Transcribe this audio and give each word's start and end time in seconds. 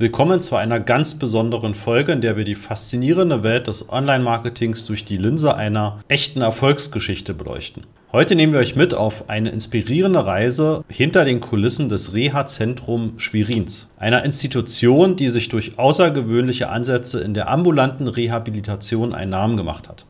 Willkommen 0.00 0.40
zu 0.40 0.56
einer 0.56 0.80
ganz 0.80 1.16
besonderen 1.16 1.74
Folge, 1.74 2.12
in 2.12 2.22
der 2.22 2.38
wir 2.38 2.44
die 2.44 2.54
faszinierende 2.54 3.42
Welt 3.42 3.66
des 3.66 3.90
Online-Marketings 3.90 4.86
durch 4.86 5.04
die 5.04 5.18
Linse 5.18 5.54
einer 5.54 6.00
echten 6.08 6.40
Erfolgsgeschichte 6.40 7.34
beleuchten. 7.34 7.84
Heute 8.10 8.34
nehmen 8.34 8.54
wir 8.54 8.60
euch 8.60 8.76
mit 8.76 8.94
auf 8.94 9.28
eine 9.28 9.50
inspirierende 9.50 10.24
Reise 10.24 10.84
hinter 10.88 11.26
den 11.26 11.40
Kulissen 11.40 11.90
des 11.90 12.14
Reha-Zentrum 12.14 13.18
Schwerins, 13.18 13.90
einer 13.98 14.24
Institution, 14.24 15.16
die 15.16 15.28
sich 15.28 15.50
durch 15.50 15.78
außergewöhnliche 15.78 16.70
Ansätze 16.70 17.20
in 17.20 17.34
der 17.34 17.50
ambulanten 17.50 18.08
Rehabilitation 18.08 19.14
einen 19.14 19.32
Namen 19.32 19.58
gemacht 19.58 19.86
hat. 19.86 20.06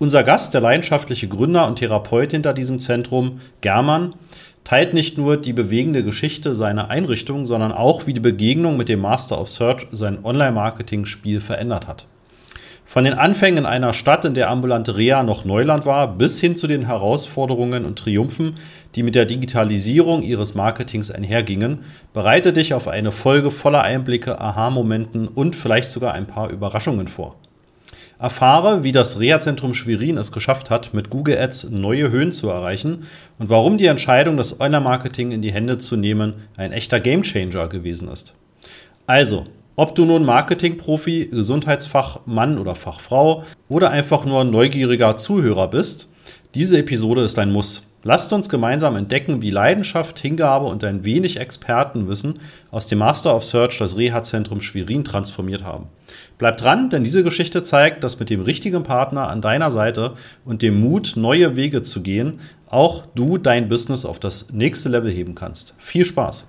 Unser 0.00 0.22
Gast, 0.22 0.54
der 0.54 0.60
leidenschaftliche 0.60 1.26
Gründer 1.26 1.66
und 1.66 1.80
Therapeut 1.80 2.30
hinter 2.30 2.54
diesem 2.54 2.78
Zentrum, 2.78 3.40
German, 3.60 4.14
teilt 4.68 4.92
nicht 4.92 5.16
nur 5.16 5.38
die 5.38 5.54
bewegende 5.54 6.04
Geschichte 6.04 6.54
seiner 6.54 6.90
Einrichtung, 6.90 7.46
sondern 7.46 7.72
auch, 7.72 8.06
wie 8.06 8.12
die 8.12 8.20
Begegnung 8.20 8.76
mit 8.76 8.90
dem 8.90 9.00
Master 9.00 9.40
of 9.40 9.48
Search 9.48 9.86
sein 9.92 10.22
Online-Marketing-Spiel 10.22 11.40
verändert 11.40 11.88
hat. 11.88 12.04
Von 12.84 13.04
den 13.04 13.14
Anfängen 13.14 13.60
in 13.60 13.66
einer 13.66 13.94
Stadt, 13.94 14.26
in 14.26 14.34
der 14.34 14.50
ambulante 14.50 14.98
Reha 14.98 15.22
noch 15.22 15.46
Neuland 15.46 15.86
war, 15.86 16.18
bis 16.18 16.38
hin 16.38 16.54
zu 16.54 16.66
den 16.66 16.84
Herausforderungen 16.84 17.86
und 17.86 17.98
Triumphen, 17.98 18.56
die 18.94 19.02
mit 19.02 19.14
der 19.14 19.24
Digitalisierung 19.24 20.22
ihres 20.22 20.54
Marketings 20.54 21.10
einhergingen, 21.10 21.78
bereite 22.12 22.52
dich 22.52 22.74
auf 22.74 22.88
eine 22.88 23.10
Folge 23.10 23.50
voller 23.50 23.80
Einblicke, 23.80 24.38
Aha-Momenten 24.38 25.28
und 25.28 25.56
vielleicht 25.56 25.88
sogar 25.88 26.12
ein 26.12 26.26
paar 26.26 26.50
Überraschungen 26.50 27.08
vor. 27.08 27.36
Erfahre, 28.18 28.82
wie 28.82 28.90
das 28.90 29.20
Reha-Zentrum 29.20 29.74
Schwerin 29.74 30.16
es 30.16 30.32
geschafft 30.32 30.70
hat, 30.70 30.92
mit 30.92 31.08
Google 31.08 31.38
Ads 31.38 31.70
neue 31.70 32.10
Höhen 32.10 32.32
zu 32.32 32.48
erreichen 32.48 33.06
und 33.38 33.48
warum 33.48 33.78
die 33.78 33.86
Entscheidung, 33.86 34.36
das 34.36 34.60
Online-Marketing 34.60 35.30
in 35.30 35.40
die 35.40 35.52
Hände 35.52 35.78
zu 35.78 35.96
nehmen, 35.96 36.34
ein 36.56 36.72
echter 36.72 36.98
Gamechanger 36.98 37.68
gewesen 37.68 38.08
ist. 38.08 38.34
Also, 39.06 39.44
ob 39.76 39.94
du 39.94 40.04
nun 40.04 40.24
Marketing-Profi, 40.24 41.28
Gesundheitsfachmann 41.30 42.58
oder 42.58 42.74
Fachfrau 42.74 43.44
oder 43.68 43.90
einfach 43.90 44.24
nur 44.24 44.42
neugieriger 44.42 45.16
Zuhörer 45.16 45.68
bist, 45.68 46.08
diese 46.56 46.78
Episode 46.78 47.22
ist 47.22 47.38
ein 47.38 47.52
Muss. 47.52 47.87
Lasst 48.04 48.32
uns 48.32 48.48
gemeinsam 48.48 48.94
entdecken, 48.94 49.42
wie 49.42 49.50
Leidenschaft, 49.50 50.20
Hingabe 50.20 50.66
und 50.66 50.84
ein 50.84 51.04
wenig 51.04 51.40
Expertenwissen 51.40 52.38
aus 52.70 52.86
dem 52.86 52.98
Master 52.98 53.34
of 53.34 53.44
Search 53.44 53.78
das 53.78 53.96
Reha-Zentrum 53.96 54.60
Schwerin 54.60 55.04
transformiert 55.04 55.64
haben. 55.64 55.86
Bleib 56.38 56.58
dran, 56.58 56.90
denn 56.90 57.02
diese 57.02 57.24
Geschichte 57.24 57.62
zeigt, 57.62 58.04
dass 58.04 58.20
mit 58.20 58.30
dem 58.30 58.40
richtigen 58.40 58.84
Partner 58.84 59.28
an 59.28 59.40
deiner 59.40 59.72
Seite 59.72 60.14
und 60.44 60.62
dem 60.62 60.80
Mut, 60.80 61.14
neue 61.16 61.56
Wege 61.56 61.82
zu 61.82 62.00
gehen, 62.00 62.40
auch 62.68 63.04
du 63.14 63.36
dein 63.36 63.66
Business 63.66 64.04
auf 64.04 64.20
das 64.20 64.52
nächste 64.52 64.88
Level 64.88 65.10
heben 65.10 65.34
kannst. 65.34 65.74
Viel 65.78 66.04
Spaß! 66.04 66.46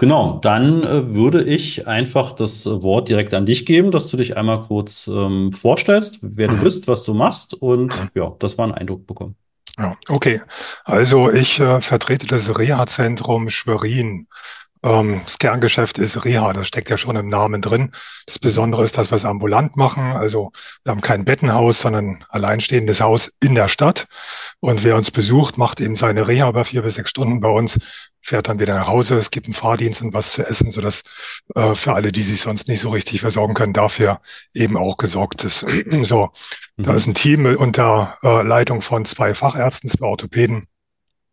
Genau, 0.00 0.38
dann 0.40 0.82
äh, 0.82 1.14
würde 1.14 1.44
ich 1.44 1.86
einfach 1.86 2.32
das 2.32 2.64
Wort 2.64 3.10
direkt 3.10 3.34
an 3.34 3.44
dich 3.44 3.66
geben, 3.66 3.90
dass 3.90 4.06
du 4.08 4.16
dich 4.16 4.34
einmal 4.34 4.62
kurz 4.62 5.06
ähm, 5.08 5.52
vorstellst, 5.52 6.20
wer 6.22 6.48
du 6.48 6.56
Mhm. 6.56 6.60
bist, 6.60 6.88
was 6.88 7.04
du 7.04 7.12
machst 7.12 7.52
und 7.52 8.08
ja, 8.14 8.34
dass 8.38 8.56
wir 8.58 8.64
einen 8.64 8.72
Eindruck 8.72 9.06
bekommen. 9.06 9.36
Ja, 9.78 9.96
okay. 10.08 10.42
Also 10.84 11.30
ich 11.30 11.60
äh, 11.60 11.80
vertrete 11.80 12.26
das 12.26 12.58
Reha-Zentrum 12.58 13.48
Schwerin. 13.50 14.26
Ähm, 14.82 15.20
das 15.24 15.38
Kerngeschäft 15.38 15.98
ist 15.98 16.24
Reha, 16.24 16.52
das 16.54 16.66
steckt 16.66 16.90
ja 16.90 16.96
schon 16.98 17.16
im 17.16 17.28
Namen 17.28 17.60
drin. 17.62 17.92
Das 18.26 18.38
Besondere 18.38 18.84
ist, 18.84 18.96
dass 18.98 19.10
wir 19.10 19.16
es 19.16 19.24
ambulant 19.26 19.76
machen. 19.76 20.12
Also 20.12 20.52
wir 20.84 20.92
haben 20.92 21.02
kein 21.02 21.24
Bettenhaus, 21.24 21.80
sondern 21.82 22.06
ein 22.06 22.24
alleinstehendes 22.30 23.00
Haus 23.00 23.30
in 23.42 23.54
der 23.54 23.68
Stadt. 23.68 24.06
Und 24.60 24.82
wer 24.84 24.96
uns 24.96 25.10
besucht, 25.10 25.58
macht 25.58 25.80
eben 25.80 25.96
seine 25.96 26.26
Reha 26.28 26.48
über 26.48 26.64
vier 26.64 26.82
bis 26.82 26.94
sechs 26.94 27.10
Stunden 27.10 27.40
bei 27.40 27.50
uns, 27.50 27.78
fährt 28.22 28.48
dann 28.48 28.60
wieder 28.60 28.74
nach 28.74 28.88
Hause. 28.88 29.16
Es 29.16 29.30
gibt 29.30 29.46
einen 29.46 29.54
Fahrdienst 29.54 30.02
und 30.02 30.12
was 30.12 30.32
zu 30.32 30.46
essen, 30.46 30.70
sodass 30.70 31.02
äh, 31.54 31.74
für 31.74 31.94
alle, 31.94 32.12
die 32.12 32.22
sich 32.22 32.40
sonst 32.42 32.68
nicht 32.68 32.80
so 32.80 32.90
richtig 32.90 33.20
versorgen 33.20 33.54
können, 33.54 33.72
dafür 33.72 34.20
eben 34.54 34.76
auch 34.76 34.96
gesorgt 34.96 35.44
ist. 35.44 35.64
So, 36.04 36.30
da 36.82 36.92
Mhm. 36.92 36.96
ist 36.96 37.06
ein 37.06 37.14
Team 37.14 37.44
unter 37.46 38.18
äh, 38.22 38.42
Leitung 38.42 38.82
von 38.82 39.04
zwei 39.04 39.34
Fachärzten, 39.34 39.88
zwei 39.90 40.06
Orthopäden. 40.06 40.66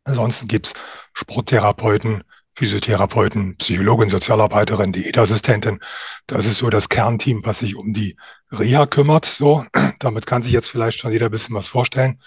Ansonsten 0.04 0.48
gibt's 0.48 0.74
Sporttherapeuten, 1.14 2.24
Physiotherapeuten, 2.56 3.58
Psychologin, 3.58 4.10
Sozialarbeiterin, 4.10 4.94
Diätassistentin. 4.94 5.80
Das 6.28 6.46
ist 6.46 6.58
so 6.60 6.70
das 6.70 6.90
Kernteam, 6.90 7.42
was 7.46 7.60
sich 7.60 7.76
um 7.76 7.94
die 7.94 8.18
Reha 8.52 8.86
kümmert. 8.88 9.26
So, 9.26 9.66
damit 10.00 10.26
kann 10.26 10.42
sich 10.42 10.54
jetzt 10.54 10.70
vielleicht 10.70 11.00
schon 11.00 11.12
jeder 11.12 11.26
ein 11.28 11.32
bisschen 11.32 11.56
was 11.56 11.68
vorstellen. 11.68 12.20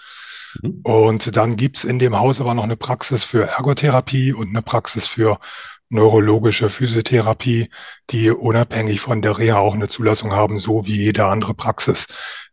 Mhm. 0.61 0.81
Und 0.83 1.35
dann 1.37 1.57
gibt's 1.57 1.83
in 1.83 1.99
dem 1.99 2.17
Haus 2.17 2.41
aber 2.41 2.53
noch 2.53 2.63
eine 2.63 2.77
Praxis 2.77 3.23
für 3.23 3.47
Ergotherapie 3.47 4.33
und 4.33 4.49
eine 4.49 4.61
Praxis 4.61 5.07
für 5.07 5.39
neurologische 5.89 6.69
Physiotherapie, 6.69 7.69
die 8.09 8.31
unabhängig 8.31 9.01
von 9.01 9.21
der 9.21 9.37
Reha 9.37 9.57
auch 9.59 9.73
eine 9.73 9.89
Zulassung 9.89 10.31
haben, 10.31 10.57
so 10.57 10.85
wie 10.85 10.95
jede 10.95 11.25
andere 11.25 11.53
Praxis 11.53 12.07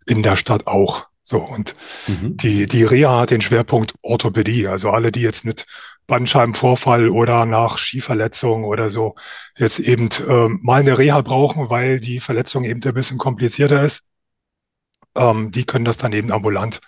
in 0.07 0.23
der 0.23 0.37
Stadt 0.37 0.67
auch. 0.67 1.07
So, 1.23 1.39
und 1.39 1.75
Mhm. 2.07 2.37
die, 2.39 2.67
die 2.67 2.85
Reha 2.85 3.21
hat 3.21 3.31
den 3.31 3.41
Schwerpunkt 3.41 3.95
Orthopädie. 4.03 4.67
Also 4.69 4.91
alle, 4.91 5.13
die 5.13 5.21
jetzt 5.21 5.45
mit 5.45 5.67
Bandscheibenvorfall 6.07 7.11
oder 7.11 7.45
nach 7.47 7.79
Skiverletzung 7.79 8.65
oder 8.65 8.89
so 8.89 9.15
jetzt 9.57 9.79
eben 9.79 10.09
ähm, 10.27 10.61
mal 10.63 10.81
eine 10.81 10.97
Reha 10.99 11.21
brauchen, 11.21 11.71
weil 11.71 12.01
die 12.01 12.21
Verletzung 12.21 12.65
eben 12.65 12.83
ein 12.83 12.95
bisschen 12.95 13.19
komplizierter 13.19 13.83
ist, 13.83 14.05
ähm, 15.15 15.51
die 15.51 15.65
können 15.65 15.85
das 15.85 15.97
dann 15.97 16.13
eben 16.13 16.33
ambulant 16.33 16.81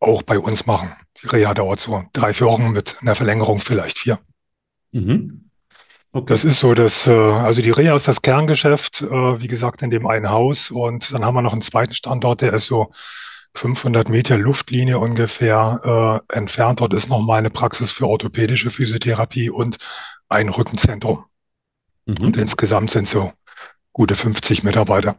auch 0.00 0.22
bei 0.22 0.38
uns 0.38 0.66
machen. 0.66 0.92
Die 1.22 1.26
Reha 1.28 1.54
dauert 1.54 1.80
so 1.80 2.04
drei, 2.12 2.32
vier 2.34 2.46
Wochen 2.48 2.70
mit 2.70 2.96
einer 3.00 3.14
Verlängerung 3.14 3.60
vielleicht 3.60 3.98
vier. 3.98 4.18
Mhm. 4.92 5.50
Das 6.26 6.44
Okay. 6.44 6.44
ist 6.44 6.60
so 6.60 6.74
das, 6.74 7.06
äh, 7.06 7.10
also 7.10 7.62
die 7.62 7.70
Reha 7.70 7.96
ist 7.96 8.06
das 8.06 8.22
Kerngeschäft, 8.22 9.02
äh, 9.02 9.40
wie 9.40 9.48
gesagt, 9.48 9.82
in 9.82 9.90
dem 9.90 10.06
einen 10.06 10.28
Haus. 10.30 10.70
Und 10.70 11.12
dann 11.12 11.24
haben 11.24 11.34
wir 11.34 11.42
noch 11.42 11.52
einen 11.52 11.62
zweiten 11.62 11.94
Standort, 11.94 12.42
der 12.42 12.52
ist 12.52 12.66
so 12.66 12.92
500 13.54 14.08
Meter 14.10 14.36
Luftlinie 14.36 14.98
ungefähr 14.98 16.22
äh, 16.30 16.36
entfernt. 16.36 16.80
Dort 16.80 16.92
ist 16.94 17.08
nochmal 17.08 17.38
eine 17.38 17.50
Praxis 17.50 17.90
für 17.90 18.06
orthopädische 18.06 18.70
Physiotherapie 18.70 19.50
und 19.50 19.78
ein 20.28 20.50
Rückenzentrum. 20.50 21.24
Und 22.20 22.36
Mhm. 22.36 22.38
insgesamt 22.38 22.90
sind 22.92 23.08
so 23.08 23.32
gute 23.92 24.16
50 24.16 24.64
Mitarbeiter. 24.64 25.16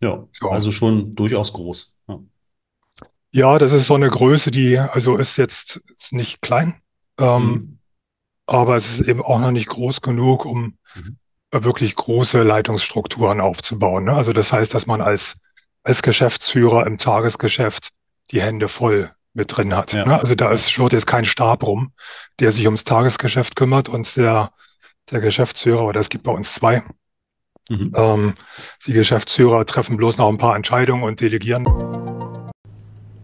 Ja, 0.00 0.26
So. 0.32 0.50
also 0.50 0.72
schon 0.72 1.14
durchaus 1.14 1.52
groß. 1.52 1.96
Ja. 2.08 2.20
Ja, 3.36 3.58
das 3.58 3.70
ist 3.72 3.86
so 3.86 3.94
eine 3.94 4.08
Größe, 4.08 4.50
die 4.50 4.78
also 4.78 5.18
ist 5.18 5.36
jetzt 5.36 5.76
ist 5.90 6.14
nicht 6.14 6.40
klein, 6.40 6.80
ähm, 7.18 7.44
Mhm. 7.44 7.78
aber 8.46 8.76
es 8.76 8.88
ist 8.88 9.06
eben 9.06 9.20
auch 9.22 9.38
noch 9.38 9.50
nicht 9.50 9.68
groß 9.68 10.00
genug, 10.00 10.46
um 10.46 10.78
Mhm. 10.94 11.18
wirklich 11.52 11.94
große 11.96 12.42
Leitungsstrukturen 12.42 13.42
aufzubauen. 13.42 14.04
Ne? 14.04 14.14
Also 14.14 14.32
das 14.32 14.54
heißt, 14.54 14.72
dass 14.72 14.86
man 14.86 15.02
als, 15.02 15.36
als 15.82 16.00
Geschäftsführer 16.00 16.86
im 16.86 16.96
Tagesgeschäft 16.96 17.90
die 18.30 18.40
Hände 18.40 18.68
voll 18.68 19.10
mit 19.34 19.54
drin 19.54 19.76
hat. 19.76 19.92
Ja. 19.92 20.06
Ne? 20.06 20.18
Also 20.18 20.34
da 20.34 20.50
ist, 20.50 20.70
schwirrt 20.70 20.94
jetzt 20.94 21.06
kein 21.06 21.26
Stab 21.26 21.62
rum, 21.62 21.92
der 22.40 22.52
sich 22.52 22.64
ums 22.64 22.84
Tagesgeschäft 22.84 23.54
kümmert 23.54 23.90
und 23.90 24.16
der, 24.16 24.50
der 25.10 25.20
Geschäftsführer, 25.20 25.84
oder 25.84 26.00
es 26.00 26.08
gibt 26.08 26.24
bei 26.24 26.32
uns 26.32 26.54
zwei, 26.54 26.82
Mhm. 27.68 27.92
ähm, 27.96 28.34
die 28.86 28.94
Geschäftsführer 28.94 29.66
treffen 29.66 29.98
bloß 29.98 30.16
noch 30.16 30.30
ein 30.30 30.38
paar 30.38 30.56
Entscheidungen 30.56 31.02
und 31.02 31.20
delegieren. 31.20 31.64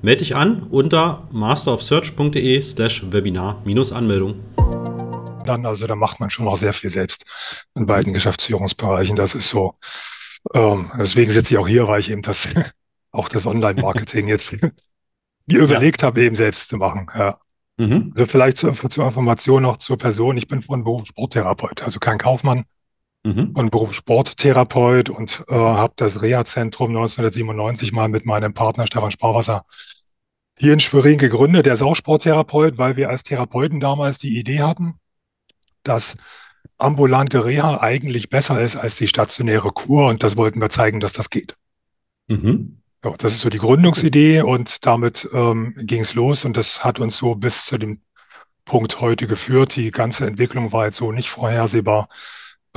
Melde 0.00 0.18
dich 0.18 0.36
an 0.36 0.62
unter 0.70 1.26
masterofsearch.de 1.32 2.62
slash 2.62 3.10
Webinar-Anmeldung. 3.10 4.36
Dann, 5.44 5.66
also 5.66 5.88
da 5.88 5.96
macht 5.96 6.20
man 6.20 6.30
schon 6.30 6.44
noch 6.44 6.56
sehr 6.56 6.72
viel 6.72 6.90
selbst 6.90 7.24
in 7.74 7.86
beiden 7.86 8.12
Geschäftsführungsbereichen. 8.12 9.16
Das 9.16 9.34
ist 9.34 9.48
so. 9.48 9.74
Ähm, 10.54 10.92
deswegen 10.96 11.32
sitze 11.32 11.54
ich 11.54 11.58
auch 11.58 11.66
hier, 11.66 11.88
weil 11.88 11.98
ich 11.98 12.10
eben 12.10 12.22
das, 12.22 12.48
auch 13.10 13.28
das 13.28 13.44
Online-Marketing 13.44 14.28
jetzt 14.28 14.56
mir 15.46 15.58
überlegt 15.58 16.04
habe, 16.04 16.22
eben 16.22 16.36
selbst 16.36 16.68
zu 16.68 16.76
machen. 16.76 17.10
Ja. 17.12 17.38
Mhm. 17.76 18.12
Also 18.14 18.26
vielleicht 18.26 18.58
zur, 18.58 18.74
zur 18.74 19.04
Information 19.04 19.62
noch 19.62 19.78
zur 19.78 19.98
Person. 19.98 20.36
Ich 20.36 20.46
bin 20.46 20.62
von 20.62 20.84
Beruf 20.84 21.06
Sporttherapeut, 21.06 21.82
also 21.82 21.98
kein 21.98 22.18
Kaufmann. 22.18 22.66
Mhm. 23.28 23.50
und 23.54 23.70
Beruf 23.70 23.94
Sporttherapeut 23.94 25.10
und 25.10 25.44
äh, 25.48 25.54
habe 25.54 25.94
das 25.96 26.22
Reha-Zentrum 26.22 26.90
1997 26.90 27.92
mal 27.92 28.08
mit 28.08 28.24
meinem 28.26 28.54
Partner 28.54 28.86
Stefan 28.86 29.10
Sparwasser 29.10 29.64
hier 30.58 30.72
in 30.72 30.80
Schwerin 30.80 31.18
gegründet. 31.18 31.66
Der 31.66 31.74
ist 31.74 31.82
auch 31.82 31.94
Sporttherapeut, 31.94 32.78
weil 32.78 32.96
wir 32.96 33.08
als 33.10 33.22
Therapeuten 33.22 33.80
damals 33.80 34.18
die 34.18 34.38
Idee 34.38 34.60
hatten, 34.60 34.94
dass 35.82 36.16
ambulante 36.78 37.44
Reha 37.44 37.80
eigentlich 37.80 38.28
besser 38.30 38.60
ist 38.60 38.76
als 38.76 38.96
die 38.96 39.08
stationäre 39.08 39.72
Kur 39.72 40.08
und 40.08 40.22
das 40.22 40.36
wollten 40.36 40.60
wir 40.60 40.70
zeigen, 40.70 41.00
dass 41.00 41.12
das 41.12 41.30
geht. 41.30 41.56
Mhm. 42.28 42.80
So, 43.02 43.14
das 43.16 43.32
ist 43.32 43.42
so 43.42 43.50
die 43.50 43.58
Gründungsidee 43.58 44.42
und 44.42 44.84
damit 44.84 45.28
ähm, 45.32 45.74
ging 45.78 46.00
es 46.00 46.14
los 46.14 46.44
und 46.44 46.56
das 46.56 46.82
hat 46.82 46.98
uns 46.98 47.16
so 47.16 47.36
bis 47.36 47.64
zu 47.64 47.78
dem 47.78 48.00
Punkt 48.64 49.00
heute 49.00 49.26
geführt. 49.26 49.76
Die 49.76 49.90
ganze 49.92 50.26
Entwicklung 50.26 50.72
war 50.72 50.86
jetzt 50.86 50.96
so 50.96 51.12
nicht 51.12 51.30
vorhersehbar. 51.30 52.08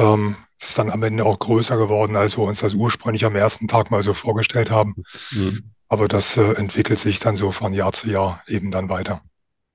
Ähm, 0.01 0.35
es 0.57 0.69
ist 0.69 0.79
dann 0.79 0.89
am 0.89 1.03
Ende 1.03 1.25
auch 1.25 1.39
größer 1.39 1.77
geworden, 1.77 2.15
als 2.15 2.37
wir 2.37 2.43
uns 2.43 2.59
das 2.59 2.73
ursprünglich 2.73 3.25
am 3.25 3.35
ersten 3.35 3.67
Tag 3.67 3.91
mal 3.91 4.03
so 4.03 4.13
vorgestellt 4.13 4.71
haben. 4.71 4.95
Mhm. 5.31 5.71
Aber 5.87 6.07
das 6.07 6.37
äh, 6.37 6.53
entwickelt 6.53 6.99
sich 6.99 7.19
dann 7.19 7.35
so 7.35 7.51
von 7.51 7.73
Jahr 7.73 7.93
zu 7.93 8.09
Jahr 8.09 8.41
eben 8.47 8.71
dann 8.71 8.89
weiter. 8.89 9.21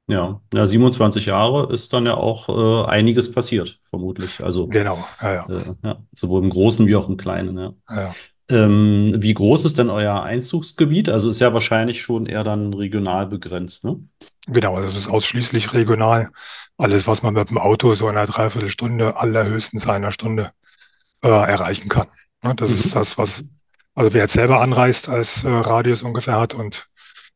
Ja, 0.09 0.41
ja 0.55 0.67
27 0.67 1.27
Jahre 1.27 1.73
ist 1.73 1.93
dann 1.93 2.07
ja 2.07 2.15
auch 2.15 2.49
äh, 2.49 2.89
einiges 2.89 3.33
passiert, 3.33 3.81
vermutlich. 3.91 4.43
Also 4.43 4.69
genau, 4.69 5.05
ja, 5.21 5.35
ja. 5.35 5.49
Äh, 5.49 5.75
ja, 5.83 5.99
sowohl 6.13 6.43
im 6.43 6.51
Großen 6.51 6.87
wie 6.87 6.97
auch 6.97 7.09
im 7.09 7.17
Kleinen. 7.17 7.59
Ja. 7.59 7.75
ja. 7.91 8.15
Ähm, 8.49 9.17
wie 9.19 9.35
groß 9.35 9.65
ist 9.65 9.79
denn 9.79 9.91
euer 9.91 10.23
Einzugsgebiet? 10.23 11.09
Also 11.09 11.29
ist 11.29 11.41
ja 11.41 11.53
wahrscheinlich 11.53 12.03
schon 12.03 12.27
eher 12.27 12.45
dann 12.45 12.73
regional 12.73 13.27
begrenzt, 13.27 13.85
ne? 13.85 13.99
Genau, 14.47 14.77
also 14.77 14.89
es 14.89 14.97
ist 14.97 15.09
ausschließlich 15.09 15.73
regional. 15.73 16.31
Alles, 16.79 17.07
was 17.07 17.23
man 17.23 17.35
mit 17.35 17.51
dem 17.51 17.59
Auto 17.59 17.95
so 17.95 18.09
in 18.09 18.17
einer 18.17 18.27
Dreiviertelstunde, 18.27 19.17
allerhöchstens 19.17 19.89
einer 19.89 20.13
Stunde 20.13 20.53
äh, 21.23 21.29
erreichen 21.29 21.89
kann. 21.89 22.09
Ne? 22.43 22.55
Das 22.55 22.71
mhm. 22.71 22.77
ist 22.77 22.95
das, 22.95 23.19
was, 23.19 23.45
also 23.95 24.13
wer 24.13 24.23
jetzt 24.23 24.35
selber 24.35 24.61
anreist 24.61 25.09
als 25.09 25.43
äh, 25.43 25.49
Radius 25.49 26.03
ungefähr 26.03 26.39
hat 26.39 26.55
und 26.55 26.89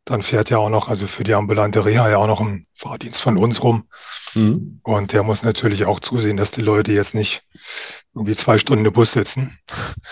dann 0.04 0.22
fährt 0.22 0.50
ja 0.50 0.58
auch 0.58 0.70
noch, 0.70 0.88
also 0.88 1.06
für 1.06 1.24
die 1.24 1.34
ambulante 1.34 1.84
Reha 1.84 2.08
ja 2.08 2.16
auch 2.16 2.26
noch 2.26 2.40
ein 2.40 2.66
Fahrdienst 2.74 3.20
von 3.20 3.36
uns 3.36 3.62
rum. 3.62 3.88
Mhm. 4.34 4.80
Und 4.82 5.12
der 5.12 5.22
muss 5.22 5.42
natürlich 5.42 5.84
auch 5.84 6.00
zusehen, 6.00 6.36
dass 6.36 6.50
die 6.50 6.62
Leute 6.62 6.92
jetzt 6.92 7.14
nicht 7.14 7.42
irgendwie 8.14 8.34
zwei 8.34 8.58
Stunden 8.58 8.84
im 8.84 8.92
Bus 8.92 9.12
sitzen, 9.12 9.58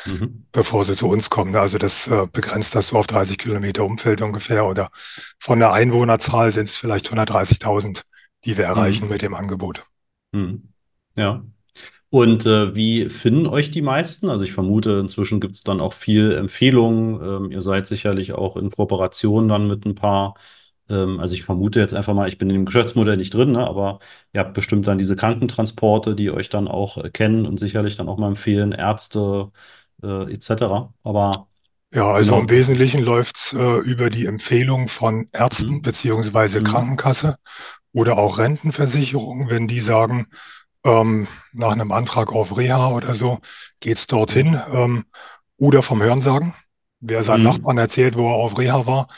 mhm. 0.07 0.47
bevor 0.53 0.85
sie 0.85 0.95
zu 0.95 1.09
uns 1.09 1.31
kommen. 1.31 1.57
Also 1.57 1.79
das 1.79 2.07
äh, 2.07 2.27
begrenzt 2.33 2.75
das 2.75 2.89
so 2.89 2.99
auf 2.99 3.07
30 3.07 3.39
Kilometer 3.39 3.85
Umfeld 3.85 4.23
ungefähr. 4.23 4.67
Oder 4.67 4.91
von 5.39 5.59
der 5.59 5.73
Einwohnerzahl 5.73 6.53
sind 6.53 6.69
es 6.69 6.77
vielleicht 6.77 7.11
130.000, 7.11 8.03
die 8.45 8.57
wir 8.57 8.65
erreichen 8.65 9.05
mhm. 9.05 9.11
mit 9.11 9.23
dem 9.23 9.35
Angebot. 9.35 9.85
Mhm. 10.33 10.73
Ja. 11.17 11.45
Und 12.11 12.47
äh, 12.47 12.75
wie 12.75 13.11
finden 13.11 13.47
euch 13.47 13.71
die 13.71 13.83
meisten? 13.83 14.31
Also 14.31 14.45
ich 14.45 14.53
vermute, 14.53 14.99
inzwischen 15.01 15.41
gibt 15.41 15.57
es 15.57 15.63
dann 15.63 15.81
auch 15.81 15.93
viel 15.93 16.33
Empfehlungen. 16.33 17.21
Ähm, 17.23 17.51
ihr 17.51 17.61
seid 17.61 17.87
sicherlich 17.87 18.33
auch 18.33 18.57
in 18.57 18.71
Kooperation 18.71 19.49
dann 19.49 19.69
mit 19.69 19.85
ein 19.85 19.95
paar. 19.95 20.35
Ähm, 20.89 21.21
also 21.21 21.35
ich 21.35 21.45
vermute 21.45 21.81
jetzt 21.81 21.95
einfach 21.95 22.15
mal, 22.15 22.29
ich 22.29 22.39
bin 22.39 22.49
in 22.51 22.57
dem 22.57 22.65
Geschäftsmodell 22.65 23.17
nicht 23.17 23.35
drin, 23.35 23.53
ne, 23.53 23.67
aber 23.67 24.01
ihr 24.33 24.41
habt 24.41 24.55
bestimmt 24.55 24.87
dann 24.87 24.99
diese 24.99 25.17
Krankentransporte, 25.17 26.15
die 26.15 26.31
euch 26.31 26.49
dann 26.49 26.69
auch 26.69 26.99
äh, 26.99 27.11
kennen 27.11 27.47
und 27.47 27.59
sicherlich 27.59 27.97
dann 27.97 28.09
auch 28.09 28.19
mal 28.19 28.29
empfehlen, 28.29 28.73
Ärzte 28.73 29.51
äh, 30.03 30.33
etc. 30.33 30.91
Aber 31.03 31.49
ja, 31.93 32.11
also 32.11 32.33
genau. 32.33 32.43
im 32.43 32.51
Wesentlichen 32.51 33.03
läuft 33.03 33.37
es 33.37 33.53
äh, 33.53 33.79
über 33.79 34.11
die 34.11 34.27
Empfehlung 34.27 34.89
von 34.89 35.27
Ärzten 35.33 35.75
mhm. 35.75 35.83
beziehungsweise 35.83 36.61
mhm. 36.61 36.65
Krankenkasse 36.65 37.37
oder 37.93 38.19
auch 38.19 38.39
Rentenversicherung, 38.39 39.49
wenn 39.49 39.69
die 39.69 39.81
sagen, 39.81 40.27
ähm, 40.85 41.27
nach 41.53 41.73
einem 41.73 41.93
Antrag 41.93 42.33
auf 42.33 42.57
Reha 42.57 42.93
oder 42.93 43.15
so, 43.15 43.39
geht's 43.81 44.07
dorthin. 44.07 44.61
Ähm, 44.71 45.05
oder 45.59 45.83
vom 45.83 46.03
Hörensagen. 46.03 46.55
Wer 47.01 47.23
seinem 47.23 47.41
mhm. 47.41 47.47
Nachbarn 47.49 47.79
erzählt, 47.79 48.17
wo 48.17 48.29
er 48.29 48.37
auf 48.37 48.59
Reha 48.59 48.87
war, 48.87 49.09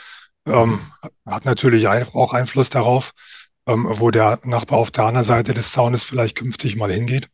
ähm, 0.45 0.79
hat 1.25 1.45
natürlich 1.45 1.87
auch 1.87 2.33
Einfluss 2.33 2.69
darauf, 2.69 3.13
ähm, 3.67 3.87
wo 3.89 4.11
der 4.11 4.39
Nachbar 4.43 4.79
auf 4.79 4.91
der 4.91 5.05
anderen 5.05 5.25
Seite 5.25 5.53
des 5.53 5.71
Zaunes 5.71 6.03
vielleicht 6.03 6.37
künftig 6.37 6.75
mal 6.75 6.91
hingeht. 6.91 7.29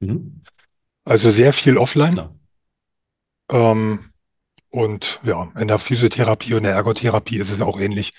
Mhm. 0.00 0.42
Also 1.04 1.30
sehr 1.30 1.52
viel 1.52 1.78
offline. 1.78 2.28
Ähm, 3.50 4.10
und 4.70 5.20
ja, 5.22 5.50
in 5.58 5.68
der 5.68 5.78
Physiotherapie 5.78 6.54
und 6.54 6.64
der 6.64 6.74
Ergotherapie 6.74 7.38
ist 7.38 7.50
es 7.50 7.60
auch 7.60 7.78
ähnlich. 7.78 8.14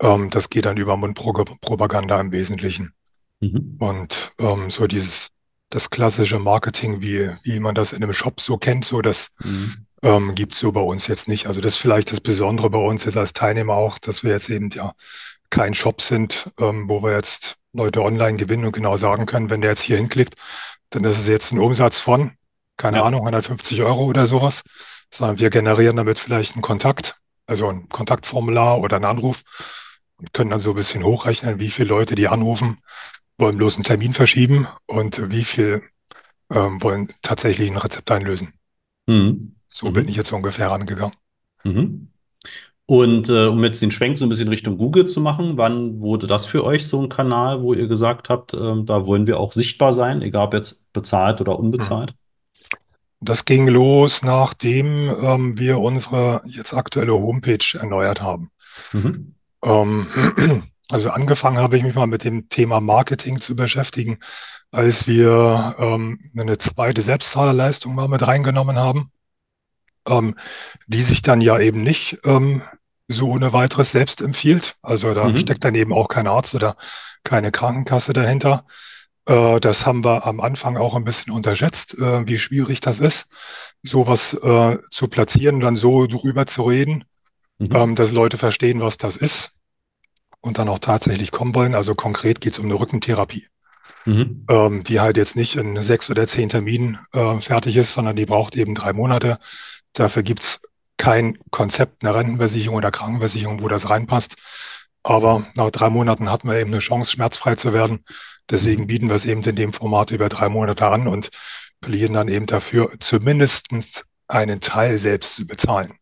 Ähm, 0.00 0.30
das 0.30 0.50
geht 0.50 0.64
dann 0.64 0.76
über 0.76 0.96
Mundpropaganda 0.96 2.20
im 2.20 2.32
Wesentlichen. 2.32 2.92
Mhm. 3.40 3.76
Und 3.78 4.32
ähm, 4.38 4.70
so 4.70 4.86
dieses, 4.86 5.30
das 5.70 5.90
klassische 5.90 6.38
Marketing, 6.38 7.02
wie, 7.02 7.30
wie 7.42 7.60
man 7.60 7.74
das 7.74 7.92
in 7.92 8.02
einem 8.02 8.12
Shop 8.12 8.40
so 8.40 8.56
kennt, 8.56 8.84
so 8.84 9.02
das 9.02 9.30
mhm. 9.42 9.86
Ähm, 10.06 10.34
gibt 10.34 10.54
es 10.54 10.60
so 10.60 10.72
bei 10.72 10.80
uns 10.80 11.08
jetzt 11.08 11.26
nicht. 11.26 11.46
Also 11.46 11.60
das 11.60 11.74
ist 11.74 11.80
vielleicht 11.80 12.12
das 12.12 12.20
Besondere 12.20 12.70
bei 12.70 12.78
uns 12.78 13.04
jetzt 13.04 13.16
als 13.16 13.32
Teilnehmer 13.32 13.74
auch, 13.74 13.98
dass 13.98 14.22
wir 14.22 14.30
jetzt 14.30 14.48
eben 14.48 14.70
ja 14.70 14.94
kein 15.50 15.74
Shop 15.74 16.00
sind, 16.00 16.50
ähm, 16.58 16.88
wo 16.88 17.02
wir 17.02 17.12
jetzt 17.12 17.56
Leute 17.72 18.02
online 18.02 18.36
gewinnen 18.36 18.64
und 18.64 18.72
genau 18.72 18.96
sagen 18.96 19.26
können, 19.26 19.50
wenn 19.50 19.60
der 19.60 19.70
jetzt 19.70 19.82
hier 19.82 19.96
hinklickt, 19.96 20.34
dann 20.90 21.04
ist 21.04 21.18
es 21.18 21.26
jetzt 21.26 21.52
ein 21.52 21.58
Umsatz 21.58 21.98
von, 21.98 22.32
keine 22.76 22.98
ja. 22.98 23.04
Ahnung, 23.04 23.20
150 23.20 23.82
Euro 23.82 24.04
oder 24.04 24.26
sowas, 24.26 24.62
sondern 25.12 25.38
wir 25.38 25.50
generieren 25.50 25.96
damit 25.96 26.18
vielleicht 26.18 26.54
einen 26.54 26.62
Kontakt, 26.62 27.16
also 27.46 27.68
ein 27.68 27.88
Kontaktformular 27.88 28.80
oder 28.80 28.96
einen 28.96 29.04
Anruf 29.04 29.42
und 30.18 30.32
können 30.32 30.50
dann 30.50 30.60
so 30.60 30.70
ein 30.70 30.76
bisschen 30.76 31.02
hochrechnen, 31.02 31.58
wie 31.58 31.70
viele 31.70 31.88
Leute 31.88 32.14
die 32.14 32.28
anrufen, 32.28 32.78
wollen 33.38 33.58
bloß 33.58 33.74
einen 33.74 33.84
Termin 33.84 34.14
verschieben 34.14 34.68
und 34.86 35.30
wie 35.30 35.44
viel 35.44 35.82
ähm, 36.50 36.80
wollen 36.82 37.08
tatsächlich 37.22 37.70
ein 37.70 37.76
Rezept 37.76 38.10
einlösen. 38.10 38.54
Mhm. 39.06 39.54
So 39.68 39.88
mhm. 39.88 39.92
bin 39.92 40.08
ich 40.08 40.16
jetzt 40.16 40.32
ungefähr 40.32 40.70
rangegangen. 40.70 41.16
Mhm. 41.64 42.08
Und 42.88 43.28
äh, 43.28 43.46
um 43.46 43.64
jetzt 43.64 43.82
den 43.82 43.90
Schwenk 43.90 44.16
so 44.16 44.26
ein 44.26 44.28
bisschen 44.28 44.48
Richtung 44.48 44.78
Google 44.78 45.06
zu 45.06 45.20
machen, 45.20 45.56
wann 45.56 46.00
wurde 46.00 46.28
das 46.28 46.46
für 46.46 46.62
euch 46.62 46.86
so 46.86 47.02
ein 47.02 47.08
Kanal, 47.08 47.62
wo 47.62 47.74
ihr 47.74 47.88
gesagt 47.88 48.28
habt, 48.28 48.54
äh, 48.54 48.82
da 48.84 49.06
wollen 49.06 49.26
wir 49.26 49.40
auch 49.40 49.52
sichtbar 49.52 49.92
sein, 49.92 50.22
egal 50.22 50.46
ob 50.46 50.54
jetzt 50.54 50.92
bezahlt 50.92 51.40
oder 51.40 51.58
unbezahlt? 51.58 52.10
Hm. 52.10 52.16
Das 53.20 53.44
ging 53.44 53.66
los, 53.66 54.22
nachdem 54.22 55.10
ähm, 55.20 55.58
wir 55.58 55.78
unsere 55.78 56.42
jetzt 56.46 56.74
aktuelle 56.74 57.14
Homepage 57.14 57.66
erneuert 57.76 58.22
haben. 58.22 58.50
Mhm. 58.92 59.34
Ähm, 59.64 60.62
Also 60.88 61.10
angefangen 61.10 61.58
habe 61.58 61.76
ich 61.76 61.82
mich 61.82 61.94
mal 61.94 62.06
mit 62.06 62.22
dem 62.22 62.48
Thema 62.48 62.80
Marketing 62.80 63.40
zu 63.40 63.56
beschäftigen, 63.56 64.18
als 64.70 65.06
wir 65.06 65.76
ähm, 65.78 66.30
eine 66.36 66.58
zweite 66.58 67.02
Selbstzahlerleistung 67.02 67.94
mal 67.94 68.08
mit 68.08 68.26
reingenommen 68.26 68.78
haben, 68.78 69.10
ähm, 70.06 70.36
die 70.86 71.02
sich 71.02 71.22
dann 71.22 71.40
ja 71.40 71.58
eben 71.58 71.82
nicht 71.82 72.20
ähm, 72.24 72.62
so 73.08 73.30
ohne 73.30 73.52
weiteres 73.52 73.92
selbst 73.92 74.20
empfiehlt. 74.20 74.76
Also 74.82 75.14
da 75.14 75.28
mhm. 75.28 75.36
steckt 75.36 75.64
dann 75.64 75.74
eben 75.74 75.92
auch 75.92 76.08
kein 76.08 76.26
Arzt 76.26 76.54
oder 76.54 76.76
keine 77.24 77.52
Krankenkasse 77.52 78.12
dahinter. 78.12 78.66
Äh, 79.26 79.60
das 79.60 79.86
haben 79.86 80.04
wir 80.04 80.26
am 80.26 80.40
Anfang 80.40 80.76
auch 80.76 80.94
ein 80.94 81.04
bisschen 81.04 81.32
unterschätzt, 81.32 81.94
äh, 81.98 82.26
wie 82.26 82.38
schwierig 82.38 82.80
das 82.80 83.00
ist, 83.00 83.26
sowas 83.82 84.34
äh, 84.34 84.78
zu 84.90 85.08
platzieren, 85.08 85.60
dann 85.60 85.76
so 85.76 86.06
drüber 86.06 86.46
zu 86.46 86.62
reden, 86.64 87.04
mhm. 87.58 87.74
Ähm, 87.74 87.94
dass 87.94 88.12
Leute 88.12 88.38
verstehen, 88.38 88.80
was 88.80 88.96
das 88.96 89.16
ist 89.16 89.54
und 90.40 90.58
dann 90.58 90.68
auch 90.68 90.78
tatsächlich 90.78 91.30
kommen 91.32 91.54
wollen. 91.54 91.74
Also 91.74 91.94
konkret 91.94 92.40
geht 92.40 92.54
es 92.54 92.58
um 92.58 92.66
eine 92.66 92.74
Rückentherapie, 92.74 93.48
mhm. 94.06 94.46
ähm, 94.48 94.84
die 94.84 95.00
halt 95.00 95.16
jetzt 95.16 95.36
nicht 95.36 95.56
in 95.56 95.82
sechs 95.82 96.08
oder 96.10 96.26
zehn 96.26 96.48
Terminen 96.48 96.98
äh, 97.12 97.40
fertig 97.40 97.76
ist, 97.76 97.92
sondern 97.92 98.16
die 98.16 98.26
braucht 98.26 98.56
eben 98.56 98.74
drei 98.74 98.92
Monate. 98.92 99.38
Dafür 99.92 100.22
gibt 100.22 100.42
es 100.42 100.60
kein 100.96 101.38
Konzept, 101.50 102.02
eine 102.02 102.14
Rentenversicherung 102.14 102.76
oder 102.76 102.90
Krankenversicherung, 102.90 103.62
wo 103.62 103.68
das 103.68 103.90
reinpasst. 103.90 104.36
Aber 105.02 105.46
nach 105.54 105.70
drei 105.70 105.90
Monaten 105.90 106.30
hatten 106.30 106.48
wir 106.48 106.58
eben 106.58 106.72
eine 106.72 106.80
Chance, 106.80 107.12
schmerzfrei 107.12 107.54
zu 107.54 107.72
werden. 107.72 108.04
Deswegen 108.50 108.82
mhm. 108.82 108.86
bieten 108.86 109.08
wir 109.08 109.16
es 109.16 109.26
eben 109.26 109.42
in 109.42 109.56
dem 109.56 109.72
Format 109.72 110.10
über 110.10 110.28
drei 110.28 110.48
Monate 110.48 110.86
an 110.86 111.06
und 111.06 111.30
plädieren 111.80 112.14
dann 112.14 112.28
eben 112.28 112.46
dafür, 112.46 112.92
zumindest 113.00 113.68
einen 114.28 114.60
Teil 114.60 114.98
selbst 114.98 115.36
zu 115.36 115.46
bezahlen. 115.46 115.94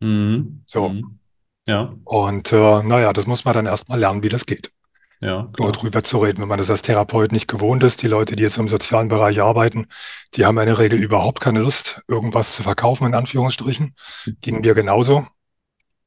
Mhm. 0.00 0.60
So. 0.64 0.88
Mhm. 0.88 1.18
Ja. 1.66 1.94
Und 2.04 2.52
äh, 2.52 2.82
naja, 2.82 3.12
das 3.12 3.26
muss 3.26 3.44
man 3.44 3.54
dann 3.54 3.66
erstmal 3.66 3.98
lernen, 3.98 4.22
wie 4.22 4.30
das 4.30 4.46
geht. 4.46 4.72
Ja, 5.20 5.48
Nur 5.58 5.72
drüber 5.72 6.04
zu 6.04 6.18
reden, 6.18 6.40
wenn 6.40 6.48
man 6.48 6.58
das 6.58 6.70
als 6.70 6.82
Therapeut 6.82 7.32
nicht 7.32 7.48
gewohnt 7.48 7.82
ist. 7.82 8.02
Die 8.02 8.06
Leute, 8.06 8.36
die 8.36 8.42
jetzt 8.44 8.56
im 8.56 8.68
sozialen 8.68 9.08
Bereich 9.08 9.40
arbeiten, 9.40 9.88
die 10.34 10.44
haben 10.44 10.58
in 10.58 10.66
der 10.66 10.78
Regel 10.78 11.02
überhaupt 11.02 11.40
keine 11.40 11.60
Lust, 11.60 12.02
irgendwas 12.06 12.52
zu 12.52 12.62
verkaufen, 12.62 13.06
in 13.06 13.14
Anführungsstrichen. 13.14 13.96
Gingen 14.40 14.62
wir 14.62 14.74
genauso. 14.74 15.26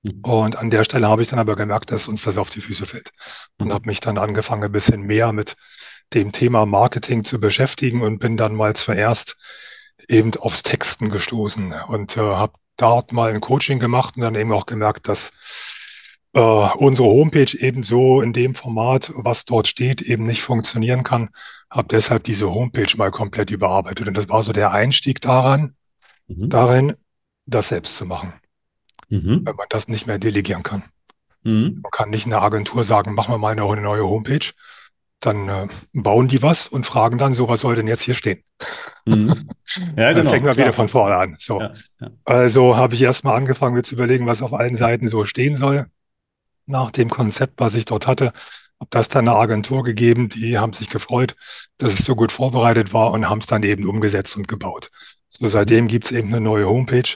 Mhm. 0.03 0.21
Und 0.21 0.55
an 0.55 0.69
der 0.69 0.85
Stelle 0.85 1.09
habe 1.09 1.21
ich 1.21 1.27
dann 1.27 1.39
aber 1.39 1.57
gemerkt, 1.57 1.91
dass 1.91 2.07
uns 2.07 2.23
das 2.23 2.37
auf 2.37 2.49
die 2.49 2.61
Füße 2.61 2.85
fällt. 2.85 3.11
Und 3.57 3.67
mhm. 3.67 3.73
habe 3.73 3.87
mich 3.87 3.99
dann 3.99 4.17
angefangen, 4.17 4.63
ein 4.63 4.71
bisschen 4.71 5.01
mehr 5.01 5.33
mit 5.33 5.57
dem 6.13 6.31
Thema 6.31 6.65
Marketing 6.65 7.25
zu 7.25 7.39
beschäftigen 7.39 8.01
und 8.01 8.19
bin 8.19 8.37
dann 8.37 8.55
mal 8.55 8.75
zuerst 8.75 9.37
eben 10.07 10.33
aufs 10.35 10.63
Texten 10.63 11.09
gestoßen 11.09 11.73
und 11.87 12.17
äh, 12.17 12.21
habe 12.21 12.53
dort 12.77 13.11
mal 13.11 13.33
ein 13.33 13.41
Coaching 13.41 13.79
gemacht 13.79 14.15
und 14.15 14.23
dann 14.23 14.35
eben 14.35 14.51
auch 14.51 14.65
gemerkt, 14.65 15.07
dass 15.07 15.31
äh, 16.33 16.39
unsere 16.39 17.07
Homepage 17.07 17.57
ebenso 17.57 18.21
in 18.21 18.33
dem 18.33 18.55
Format, 18.55 19.11
was 19.15 19.45
dort 19.45 19.67
steht, 19.67 20.01
eben 20.01 20.25
nicht 20.25 20.41
funktionieren 20.41 21.03
kann. 21.03 21.29
Habe 21.69 21.87
deshalb 21.89 22.23
diese 22.23 22.51
Homepage 22.51 22.95
mal 22.97 23.11
komplett 23.11 23.51
überarbeitet. 23.51 24.07
Und 24.07 24.15
das 24.15 24.29
war 24.29 24.43
so 24.43 24.53
der 24.53 24.71
Einstieg 24.71 25.21
daran, 25.21 25.75
mhm. 26.27 26.49
darin, 26.49 26.95
das 27.45 27.69
selbst 27.69 27.97
zu 27.97 28.05
machen. 28.05 28.33
Mhm. 29.09 29.41
Wenn 29.45 29.55
man 29.55 29.67
das 29.69 29.87
nicht 29.87 30.07
mehr 30.07 30.19
delegieren 30.19 30.63
kann. 30.63 30.83
Mhm. 31.43 31.79
Man 31.81 31.91
kann 31.91 32.09
nicht 32.09 32.25
einer 32.25 32.41
Agentur 32.41 32.83
sagen, 32.83 33.13
mach 33.13 33.27
mal 33.27 33.37
mal 33.37 33.51
eine 33.51 33.81
neue 33.81 34.03
Homepage. 34.03 34.53
Dann 35.19 35.49
äh, 35.49 35.67
bauen 35.93 36.29
die 36.29 36.41
was 36.41 36.67
und 36.67 36.85
fragen 36.85 37.17
dann 37.17 37.33
so, 37.33 37.47
was 37.47 37.61
soll 37.61 37.75
denn 37.75 37.87
jetzt 37.87 38.01
hier 38.01 38.15
stehen? 38.15 38.43
Mhm. 39.05 39.49
Ja, 39.95 40.13
genau. 40.13 40.23
Dann 40.23 40.29
fängt 40.29 40.45
man 40.45 40.57
wieder 40.57 40.73
von 40.73 40.87
vorne 40.87 41.15
an. 41.15 41.35
So. 41.37 41.59
Ja, 41.59 41.73
ja. 41.99 42.09
Also 42.23 42.75
habe 42.75 42.95
ich 42.95 43.01
erstmal 43.01 43.35
angefangen, 43.35 43.75
mir 43.75 43.83
zu 43.83 43.95
überlegen, 43.95 44.25
was 44.25 44.41
auf 44.41 44.53
allen 44.53 44.77
Seiten 44.77 45.07
so 45.07 45.25
stehen 45.25 45.57
soll. 45.57 45.87
Nach 46.65 46.91
dem 46.91 47.09
Konzept, 47.09 47.59
was 47.59 47.75
ich 47.75 47.85
dort 47.85 48.07
hatte, 48.07 48.33
habe 48.79 48.89
das 48.89 49.09
dann 49.09 49.27
eine 49.27 49.37
Agentur 49.37 49.83
gegeben, 49.83 50.29
die 50.29 50.57
haben 50.57 50.73
sich 50.73 50.89
gefreut, 50.89 51.35
dass 51.77 51.93
es 51.93 52.05
so 52.05 52.15
gut 52.15 52.31
vorbereitet 52.31 52.93
war 52.93 53.11
und 53.11 53.29
haben 53.29 53.39
es 53.39 53.47
dann 53.47 53.63
eben 53.63 53.85
umgesetzt 53.85 54.35
und 54.35 54.47
gebaut. 54.47 54.89
So 55.29 55.47
seitdem 55.47 55.87
gibt 55.87 56.05
es 56.05 56.11
eben 56.11 56.29
eine 56.29 56.41
neue 56.41 56.67
Homepage. 56.67 57.15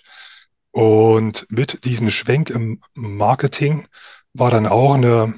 Und 0.72 1.48
mit 1.50 1.86
diesem 1.86 2.10
Schwenk 2.10 2.50
im 2.50 2.82
Marketing 2.94 3.88
war 4.34 4.52
dann 4.52 4.68
auch 4.68 4.94
eine, 4.94 5.34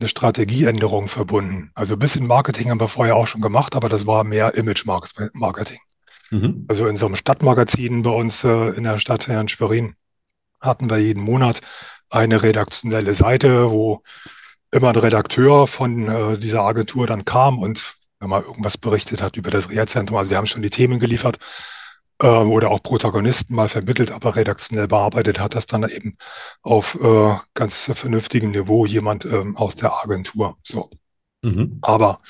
eine 0.00 0.08
Strategieänderung 0.08 1.08
verbunden. 1.08 1.70
Also 1.74 1.94
ein 1.94 1.98
bisschen 1.98 2.26
Marketing 2.26 2.70
haben 2.70 2.80
wir 2.80 2.88
vorher 2.88 3.16
auch 3.16 3.26
schon 3.26 3.42
gemacht, 3.42 3.76
aber 3.76 3.88
das 3.88 4.06
war 4.06 4.24
mehr 4.24 4.54
Image-Marketing. 4.54 5.78
Mhm. 6.30 6.64
Also 6.68 6.86
in 6.86 6.96
so 6.96 7.06
einem 7.06 7.16
Stadtmagazin 7.16 8.02
bei 8.02 8.10
uns 8.10 8.42
äh, 8.42 8.70
in 8.70 8.84
der 8.84 8.98
Stadt 8.98 9.28
in 9.28 9.48
Schwerin 9.48 9.94
hatten 10.60 10.90
wir 10.90 10.98
jeden 10.98 11.22
Monat 11.22 11.60
eine 12.10 12.42
redaktionelle 12.42 13.14
Seite, 13.14 13.70
wo 13.70 14.02
immer 14.70 14.88
ein 14.88 14.96
Redakteur 14.96 15.66
von 15.66 16.08
äh, 16.08 16.38
dieser 16.38 16.62
Agentur 16.62 17.06
dann 17.06 17.24
kam 17.24 17.58
und 17.58 17.94
wenn 18.20 18.30
man 18.30 18.44
irgendwas 18.44 18.78
berichtet 18.78 19.22
hat 19.22 19.36
über 19.36 19.50
das 19.50 19.68
Reha-Zentrum. 19.70 20.16
Also 20.16 20.30
wir 20.30 20.36
haben 20.36 20.46
schon 20.46 20.62
die 20.62 20.70
Themen 20.70 20.98
geliefert 20.98 21.38
äh, 22.20 22.26
oder 22.26 22.70
auch 22.70 22.82
Protagonisten 22.82 23.54
mal 23.54 23.68
vermittelt, 23.68 24.10
aber 24.10 24.36
redaktionell 24.36 24.88
bearbeitet 24.88 25.38
hat 25.38 25.54
das 25.54 25.66
dann 25.66 25.88
eben 25.88 26.16
auf 26.62 26.98
äh, 27.00 27.36
ganz 27.54 27.90
vernünftigem 27.94 28.50
Niveau 28.50 28.86
jemand 28.86 29.24
ähm, 29.24 29.56
aus 29.56 29.76
der 29.76 30.02
Agentur. 30.02 30.56
So. 30.62 30.90
Mhm. 31.42 31.78
Aber 31.82 32.20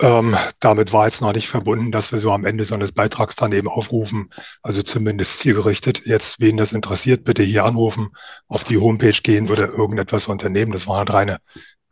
ähm, 0.00 0.36
damit 0.60 0.92
war 0.92 1.06
jetzt 1.06 1.20
noch 1.20 1.32
nicht 1.32 1.48
verbunden, 1.48 1.90
dass 1.90 2.12
wir 2.12 2.20
so 2.20 2.30
am 2.32 2.44
Ende 2.44 2.64
so 2.64 2.74
eines 2.74 2.92
Beitrags 2.92 3.34
dann 3.36 3.52
eben 3.52 3.68
aufrufen, 3.68 4.30
also 4.62 4.82
zumindest 4.82 5.40
zielgerichtet. 5.40 6.06
Jetzt, 6.06 6.40
wen 6.40 6.56
das 6.56 6.72
interessiert, 6.72 7.24
bitte 7.24 7.42
hier 7.42 7.64
anrufen, 7.64 8.10
auf 8.46 8.64
die 8.64 8.78
Homepage 8.78 9.20
gehen 9.22 9.50
oder 9.50 9.68
irgendetwas 9.68 10.28
unternehmen. 10.28 10.72
Das 10.72 10.86
waren 10.86 10.98
halt 10.98 11.12
reine 11.12 11.38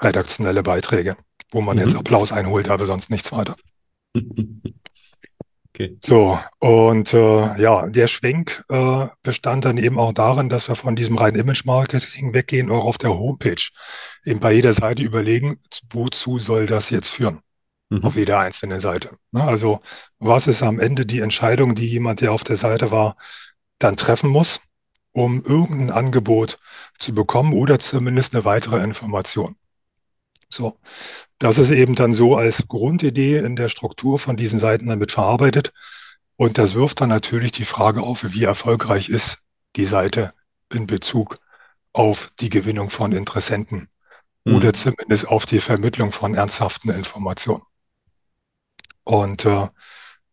redaktionelle 0.00 0.62
Beiträge, 0.62 1.16
wo 1.50 1.60
man 1.60 1.76
mhm. 1.76 1.82
jetzt 1.82 1.96
Applaus 1.96 2.32
einholt, 2.32 2.68
aber 2.68 2.86
sonst 2.86 3.10
nichts 3.10 3.32
weiter. 3.32 3.56
Okay. 5.78 5.98
So, 6.02 6.38
und 6.58 7.12
äh, 7.12 7.60
ja, 7.60 7.86
der 7.86 8.06
Schwenk 8.06 8.64
äh, 8.70 9.08
bestand 9.22 9.66
dann 9.66 9.76
eben 9.76 9.98
auch 9.98 10.14
darin, 10.14 10.48
dass 10.48 10.68
wir 10.68 10.74
von 10.74 10.96
diesem 10.96 11.18
reinen 11.18 11.38
Image-Marketing 11.38 12.32
weggehen, 12.32 12.70
auch 12.70 12.86
auf 12.86 12.96
der 12.96 13.10
Homepage 13.10 13.62
eben 14.24 14.40
bei 14.40 14.52
jeder 14.52 14.72
Seite 14.72 15.02
überlegen, 15.02 15.58
wozu 15.90 16.38
soll 16.38 16.64
das 16.64 16.88
jetzt 16.88 17.10
führen? 17.10 17.42
Mhm. 17.88 18.04
Auf 18.04 18.16
jeder 18.16 18.40
einzelnen 18.40 18.80
Seite. 18.80 19.16
Ne? 19.30 19.42
Also, 19.42 19.80
was 20.18 20.46
ist 20.46 20.62
am 20.62 20.80
Ende 20.80 21.06
die 21.06 21.20
Entscheidung, 21.20 21.74
die 21.74 21.88
jemand, 21.88 22.20
der 22.20 22.32
auf 22.32 22.42
der 22.42 22.56
Seite 22.56 22.90
war, 22.90 23.16
dann 23.78 23.96
treffen 23.96 24.30
muss, 24.30 24.60
um 25.12 25.44
irgendein 25.44 25.90
Angebot 25.90 26.58
zu 26.98 27.14
bekommen 27.14 27.52
oder 27.52 27.78
zumindest 27.78 28.34
eine 28.34 28.44
weitere 28.44 28.82
Information? 28.82 29.56
So, 30.48 30.78
das 31.38 31.58
ist 31.58 31.70
eben 31.70 31.94
dann 31.94 32.12
so 32.12 32.36
als 32.36 32.66
Grundidee 32.68 33.38
in 33.38 33.56
der 33.56 33.68
Struktur 33.68 34.18
von 34.18 34.36
diesen 34.36 34.58
Seiten 34.58 34.86
damit 34.88 35.12
verarbeitet. 35.12 35.72
Und 36.36 36.58
das 36.58 36.74
wirft 36.74 37.00
dann 37.00 37.08
natürlich 37.08 37.52
die 37.52 37.64
Frage 37.64 38.02
auf, 38.02 38.24
wie 38.24 38.44
erfolgreich 38.44 39.08
ist 39.08 39.38
die 39.76 39.86
Seite 39.86 40.34
in 40.72 40.86
Bezug 40.86 41.38
auf 41.92 42.32
die 42.40 42.50
Gewinnung 42.50 42.90
von 42.90 43.12
Interessenten 43.12 43.88
mhm. 44.44 44.54
oder 44.54 44.72
zumindest 44.72 45.28
auf 45.28 45.46
die 45.46 45.60
Vermittlung 45.60 46.12
von 46.12 46.34
ernsthaften 46.34 46.90
Informationen. 46.90 47.62
Und 49.06 49.44
äh, 49.44 49.68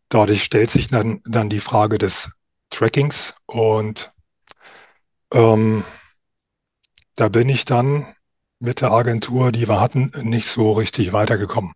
dadurch 0.08 0.42
stellt 0.42 0.70
sich 0.70 0.88
dann, 0.88 1.22
dann 1.24 1.48
die 1.48 1.60
Frage 1.60 1.96
des 1.96 2.32
Trackings 2.70 3.34
und 3.46 4.12
ähm, 5.32 5.84
da 7.14 7.28
bin 7.28 7.48
ich 7.48 7.64
dann 7.64 8.16
mit 8.58 8.80
der 8.80 8.90
Agentur, 8.90 9.52
die 9.52 9.68
wir 9.68 9.80
hatten, 9.80 10.10
nicht 10.22 10.48
so 10.48 10.72
richtig 10.72 11.12
weitergekommen. 11.12 11.74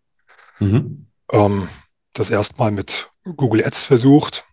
Mhm. 0.59 1.07
Ähm, 1.31 1.69
das 2.15 2.31
erstmal 2.31 2.73
mit 2.73 3.09
Google 3.23 3.65
Ads 3.65 3.85
versucht, 3.85 4.45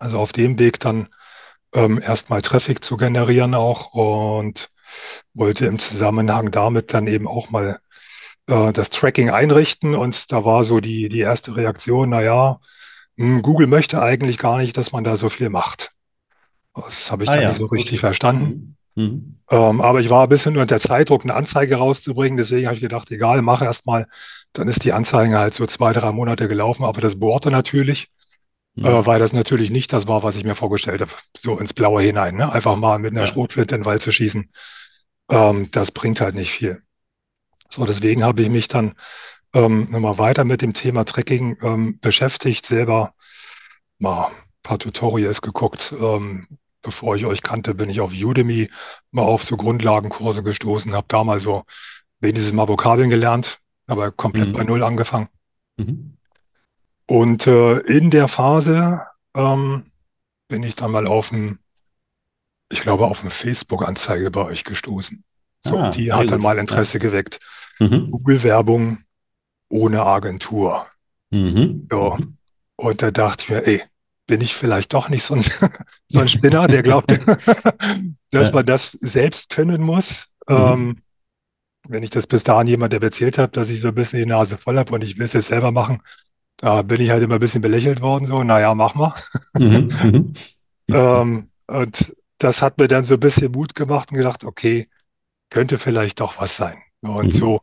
also 0.00 0.18
auf 0.18 0.32
dem 0.32 0.58
Weg 0.58 0.80
dann 0.80 1.10
ähm, 1.74 2.02
erstmal 2.02 2.42
Traffic 2.42 2.82
zu 2.82 2.96
generieren 2.96 3.54
auch 3.54 3.94
und 3.94 4.72
wollte 5.32 5.66
im 5.66 5.78
Zusammenhang 5.78 6.50
damit 6.50 6.92
dann 6.92 7.06
eben 7.06 7.28
auch 7.28 7.50
mal 7.50 7.78
äh, 8.46 8.72
das 8.72 8.90
Tracking 8.90 9.30
einrichten 9.30 9.94
und 9.94 10.32
da 10.32 10.44
war 10.44 10.64
so 10.64 10.80
die, 10.80 11.08
die 11.08 11.20
erste 11.20 11.56
Reaktion, 11.56 12.10
naja, 12.10 12.60
hm, 13.16 13.42
Google 13.42 13.66
möchte 13.66 14.02
eigentlich 14.02 14.38
gar 14.38 14.58
nicht, 14.58 14.76
dass 14.76 14.92
man 14.92 15.04
da 15.04 15.16
so 15.16 15.28
viel 15.28 15.50
macht. 15.50 15.92
Das 16.74 17.10
habe 17.10 17.24
ich 17.24 17.28
ah, 17.28 17.34
dann 17.34 17.42
ja. 17.42 17.48
nicht 17.48 17.58
so 17.58 17.66
richtig 17.66 17.92
okay. 17.92 17.98
verstanden. 17.98 18.76
Mhm. 18.94 19.04
mhm. 19.04 19.38
Ähm, 19.50 19.80
aber 19.82 20.00
ich 20.00 20.08
war 20.08 20.22
ein 20.22 20.28
bisschen 20.30 20.56
unter 20.56 20.80
Zeitdruck, 20.80 21.24
eine 21.24 21.34
Anzeige 21.34 21.76
rauszubringen. 21.76 22.38
Deswegen 22.38 22.66
habe 22.66 22.76
ich 22.76 22.80
gedacht, 22.80 23.10
egal, 23.10 23.42
mach 23.42 23.60
erst 23.60 23.84
mal. 23.84 24.06
Dann 24.54 24.68
ist 24.68 24.84
die 24.84 24.92
Anzeige 24.92 25.38
halt 25.38 25.54
so 25.54 25.66
zwei, 25.66 25.92
drei 25.92 26.10
Monate 26.12 26.48
gelaufen. 26.48 26.84
Aber 26.84 27.02
das 27.02 27.18
bohrte 27.18 27.50
natürlich, 27.50 28.08
mhm. 28.74 28.86
äh, 28.86 29.06
weil 29.06 29.18
das 29.18 29.34
natürlich 29.34 29.70
nicht 29.70 29.92
das 29.92 30.08
war, 30.08 30.22
was 30.22 30.36
ich 30.36 30.44
mir 30.44 30.54
vorgestellt 30.54 31.02
habe. 31.02 31.10
So 31.36 31.58
ins 31.58 31.74
Blaue 31.74 32.00
hinein. 32.00 32.36
Ne? 32.36 32.50
Einfach 32.50 32.76
mal 32.76 32.98
mit 32.98 33.12
einer 33.12 33.22
ja. 33.22 33.26
Schrotflinte 33.26 33.74
in 33.74 33.82
den 33.82 33.86
Wald 33.86 34.00
zu 34.00 34.10
schießen. 34.10 34.50
Ähm, 35.30 35.68
das 35.70 35.90
bringt 35.90 36.22
halt 36.22 36.34
nicht 36.34 36.52
viel. 36.52 36.82
So, 37.72 37.86
deswegen 37.86 38.22
habe 38.22 38.42
ich 38.42 38.50
mich 38.50 38.68
dann 38.68 38.94
ähm, 39.54 39.88
nochmal 39.90 40.18
weiter 40.18 40.44
mit 40.44 40.60
dem 40.60 40.74
Thema 40.74 41.06
Tracking 41.06 41.56
ähm, 41.62 41.98
beschäftigt, 42.00 42.66
selber 42.66 43.14
mal 43.98 44.26
ein 44.26 44.34
paar 44.62 44.78
Tutorials 44.78 45.40
geguckt, 45.40 45.94
ähm, 45.98 46.46
bevor 46.82 47.16
ich 47.16 47.24
euch 47.24 47.40
kannte, 47.40 47.74
bin 47.74 47.88
ich 47.88 48.02
auf 48.02 48.12
Udemy 48.12 48.68
mal 49.10 49.22
auf 49.22 49.42
so 49.42 49.56
Grundlagenkurse 49.56 50.42
gestoßen, 50.42 50.92
habe 50.92 51.06
da 51.08 51.24
mal 51.24 51.38
so 51.38 51.64
wenigstens 52.20 52.52
mal 52.52 52.68
Vokabeln 52.68 53.08
gelernt, 53.08 53.58
aber 53.86 54.12
komplett 54.12 54.48
mhm. 54.48 54.52
bei 54.52 54.64
Null 54.64 54.82
angefangen. 54.82 55.28
Mhm. 55.78 56.18
Und 57.06 57.46
äh, 57.46 57.78
in 57.78 58.10
der 58.10 58.28
Phase 58.28 59.06
ähm, 59.34 59.90
bin 60.48 60.62
ich 60.62 60.74
dann 60.74 60.90
mal 60.90 61.06
auf 61.06 61.32
ein, 61.32 61.58
ich 62.70 62.82
glaube, 62.82 63.06
auf 63.06 63.22
eine 63.22 63.30
Facebook-Anzeige 63.30 64.30
bei 64.30 64.44
euch 64.44 64.64
gestoßen. 64.64 65.24
So, 65.64 65.78
ah, 65.78 65.90
die 65.90 66.12
hat 66.12 66.30
dann 66.30 66.40
gut. 66.40 66.42
mal 66.42 66.58
Interesse 66.58 66.98
ja. 66.98 67.02
geweckt. 67.02 67.38
Mhm. 67.82 68.10
Google-Werbung 68.10 68.98
ohne 69.68 70.02
Agentur. 70.04 70.86
Mhm. 71.30 71.86
So. 71.90 72.18
Und 72.76 73.02
da 73.02 73.10
dachte 73.10 73.44
ich 73.44 73.50
mir, 73.50 73.66
ey, 73.66 73.82
bin 74.26 74.40
ich 74.40 74.54
vielleicht 74.54 74.92
doch 74.92 75.08
nicht 75.08 75.24
so 75.24 75.34
ein, 75.34 75.42
so 76.08 76.20
ein 76.20 76.28
Spinner, 76.28 76.66
der 76.68 76.82
glaubt, 76.82 77.12
dass 78.30 78.52
man 78.52 78.66
das 78.66 78.92
selbst 79.00 79.50
können 79.50 79.82
muss. 79.82 80.28
Mhm. 80.48 80.56
Ähm, 80.56 81.02
wenn 81.88 82.02
ich 82.02 82.10
das 82.10 82.26
bis 82.26 82.44
dahin 82.44 82.68
jemandem 82.68 83.02
erzählt 83.02 83.38
habe, 83.38 83.50
dass 83.52 83.68
ich 83.68 83.80
so 83.80 83.88
ein 83.88 83.94
bisschen 83.94 84.20
die 84.20 84.26
Nase 84.26 84.56
voll 84.56 84.78
habe 84.78 84.94
und 84.94 85.02
ich 85.02 85.18
will 85.18 85.24
es 85.24 85.32
jetzt 85.32 85.48
selber 85.48 85.72
machen, 85.72 86.02
da 86.56 86.82
bin 86.82 87.00
ich 87.00 87.10
halt 87.10 87.24
immer 87.24 87.34
ein 87.34 87.40
bisschen 87.40 87.62
belächelt 87.62 88.00
worden, 88.00 88.24
so, 88.24 88.44
naja, 88.44 88.74
mach 88.74 88.94
mal. 88.94 89.14
Mhm. 89.58 89.92
Mhm. 90.02 90.32
ähm, 90.88 91.50
und 91.66 92.16
das 92.38 92.62
hat 92.62 92.78
mir 92.78 92.88
dann 92.88 93.04
so 93.04 93.14
ein 93.14 93.20
bisschen 93.20 93.52
Mut 93.52 93.74
gemacht 93.74 94.12
und 94.12 94.18
gedacht, 94.18 94.44
okay, 94.44 94.88
könnte 95.50 95.78
vielleicht 95.78 96.20
doch 96.20 96.40
was 96.40 96.56
sein. 96.56 96.78
Und 97.00 97.26
mhm. 97.26 97.32
so, 97.32 97.60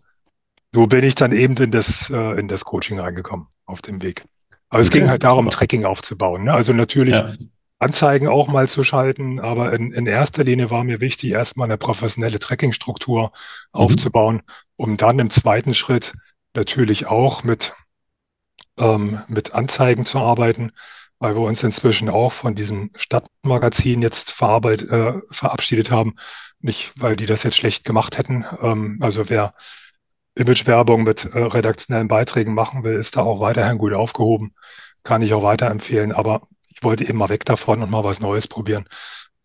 so 0.73 0.87
bin 0.87 1.03
ich 1.03 1.15
dann 1.15 1.31
eben 1.31 1.55
in 1.57 1.71
das, 1.71 2.09
äh, 2.09 2.39
in 2.39 2.47
das 2.47 2.65
Coaching 2.65 2.99
reingekommen 2.99 3.47
auf 3.65 3.81
dem 3.81 4.01
Weg. 4.01 4.25
Aber 4.69 4.81
es 4.81 4.91
ging 4.91 5.09
halt 5.09 5.23
darum, 5.23 5.45
super. 5.45 5.57
Tracking 5.57 5.85
aufzubauen. 5.85 6.43
Ne? 6.43 6.53
Also 6.53 6.73
natürlich 6.73 7.15
ja. 7.15 7.33
Anzeigen 7.79 8.27
auch 8.27 8.47
mal 8.47 8.67
zu 8.67 8.83
schalten, 8.83 9.39
aber 9.39 9.73
in, 9.73 9.93
in 9.93 10.05
erster 10.05 10.43
Linie 10.43 10.69
war 10.69 10.83
mir 10.83 10.99
wichtig, 10.99 11.31
erstmal 11.31 11.65
eine 11.65 11.77
professionelle 11.77 12.37
Tracking-Struktur 12.37 13.23
mhm. 13.23 13.29
aufzubauen, 13.71 14.41
um 14.75 14.97
dann 14.97 15.17
im 15.17 15.29
zweiten 15.29 15.73
Schritt 15.73 16.13
natürlich 16.53 17.07
auch 17.07 17.43
mit, 17.43 17.73
ähm, 18.77 19.21
mit 19.27 19.53
Anzeigen 19.53 20.05
zu 20.05 20.19
arbeiten, 20.19 20.71
weil 21.19 21.35
wir 21.35 21.41
uns 21.41 21.63
inzwischen 21.63 22.09
auch 22.09 22.31
von 22.31 22.53
diesem 22.53 22.91
Stadtmagazin 22.95 24.01
jetzt 24.01 24.31
verarbeit, 24.31 24.83
äh, 24.83 25.13
verabschiedet 25.31 25.89
haben. 25.89 26.15
Nicht, 26.59 26.91
weil 26.97 27.15
die 27.15 27.25
das 27.25 27.43
jetzt 27.43 27.55
schlecht 27.55 27.85
gemacht 27.85 28.17
hätten. 28.17 28.45
Ähm, 28.61 28.97
also 29.01 29.29
wer 29.29 29.53
Imagewerbung 30.39 31.03
mit 31.03 31.25
äh, 31.25 31.39
redaktionellen 31.39 32.07
Beiträgen 32.07 32.53
machen 32.53 32.83
will, 32.83 32.93
ist 32.93 33.15
da 33.15 33.21
auch 33.21 33.39
weiterhin 33.39 33.77
gut 33.77 33.93
aufgehoben. 33.93 34.53
Kann 35.03 35.21
ich 35.21 35.33
auch 35.33 35.43
weiterempfehlen. 35.43 36.11
Aber 36.11 36.47
ich 36.69 36.83
wollte 36.83 37.03
eben 37.03 37.17
mal 37.17 37.29
weg 37.29 37.45
davon 37.45 37.81
und 37.81 37.91
mal 37.91 38.03
was 38.03 38.19
Neues 38.19 38.47
probieren. 38.47 38.87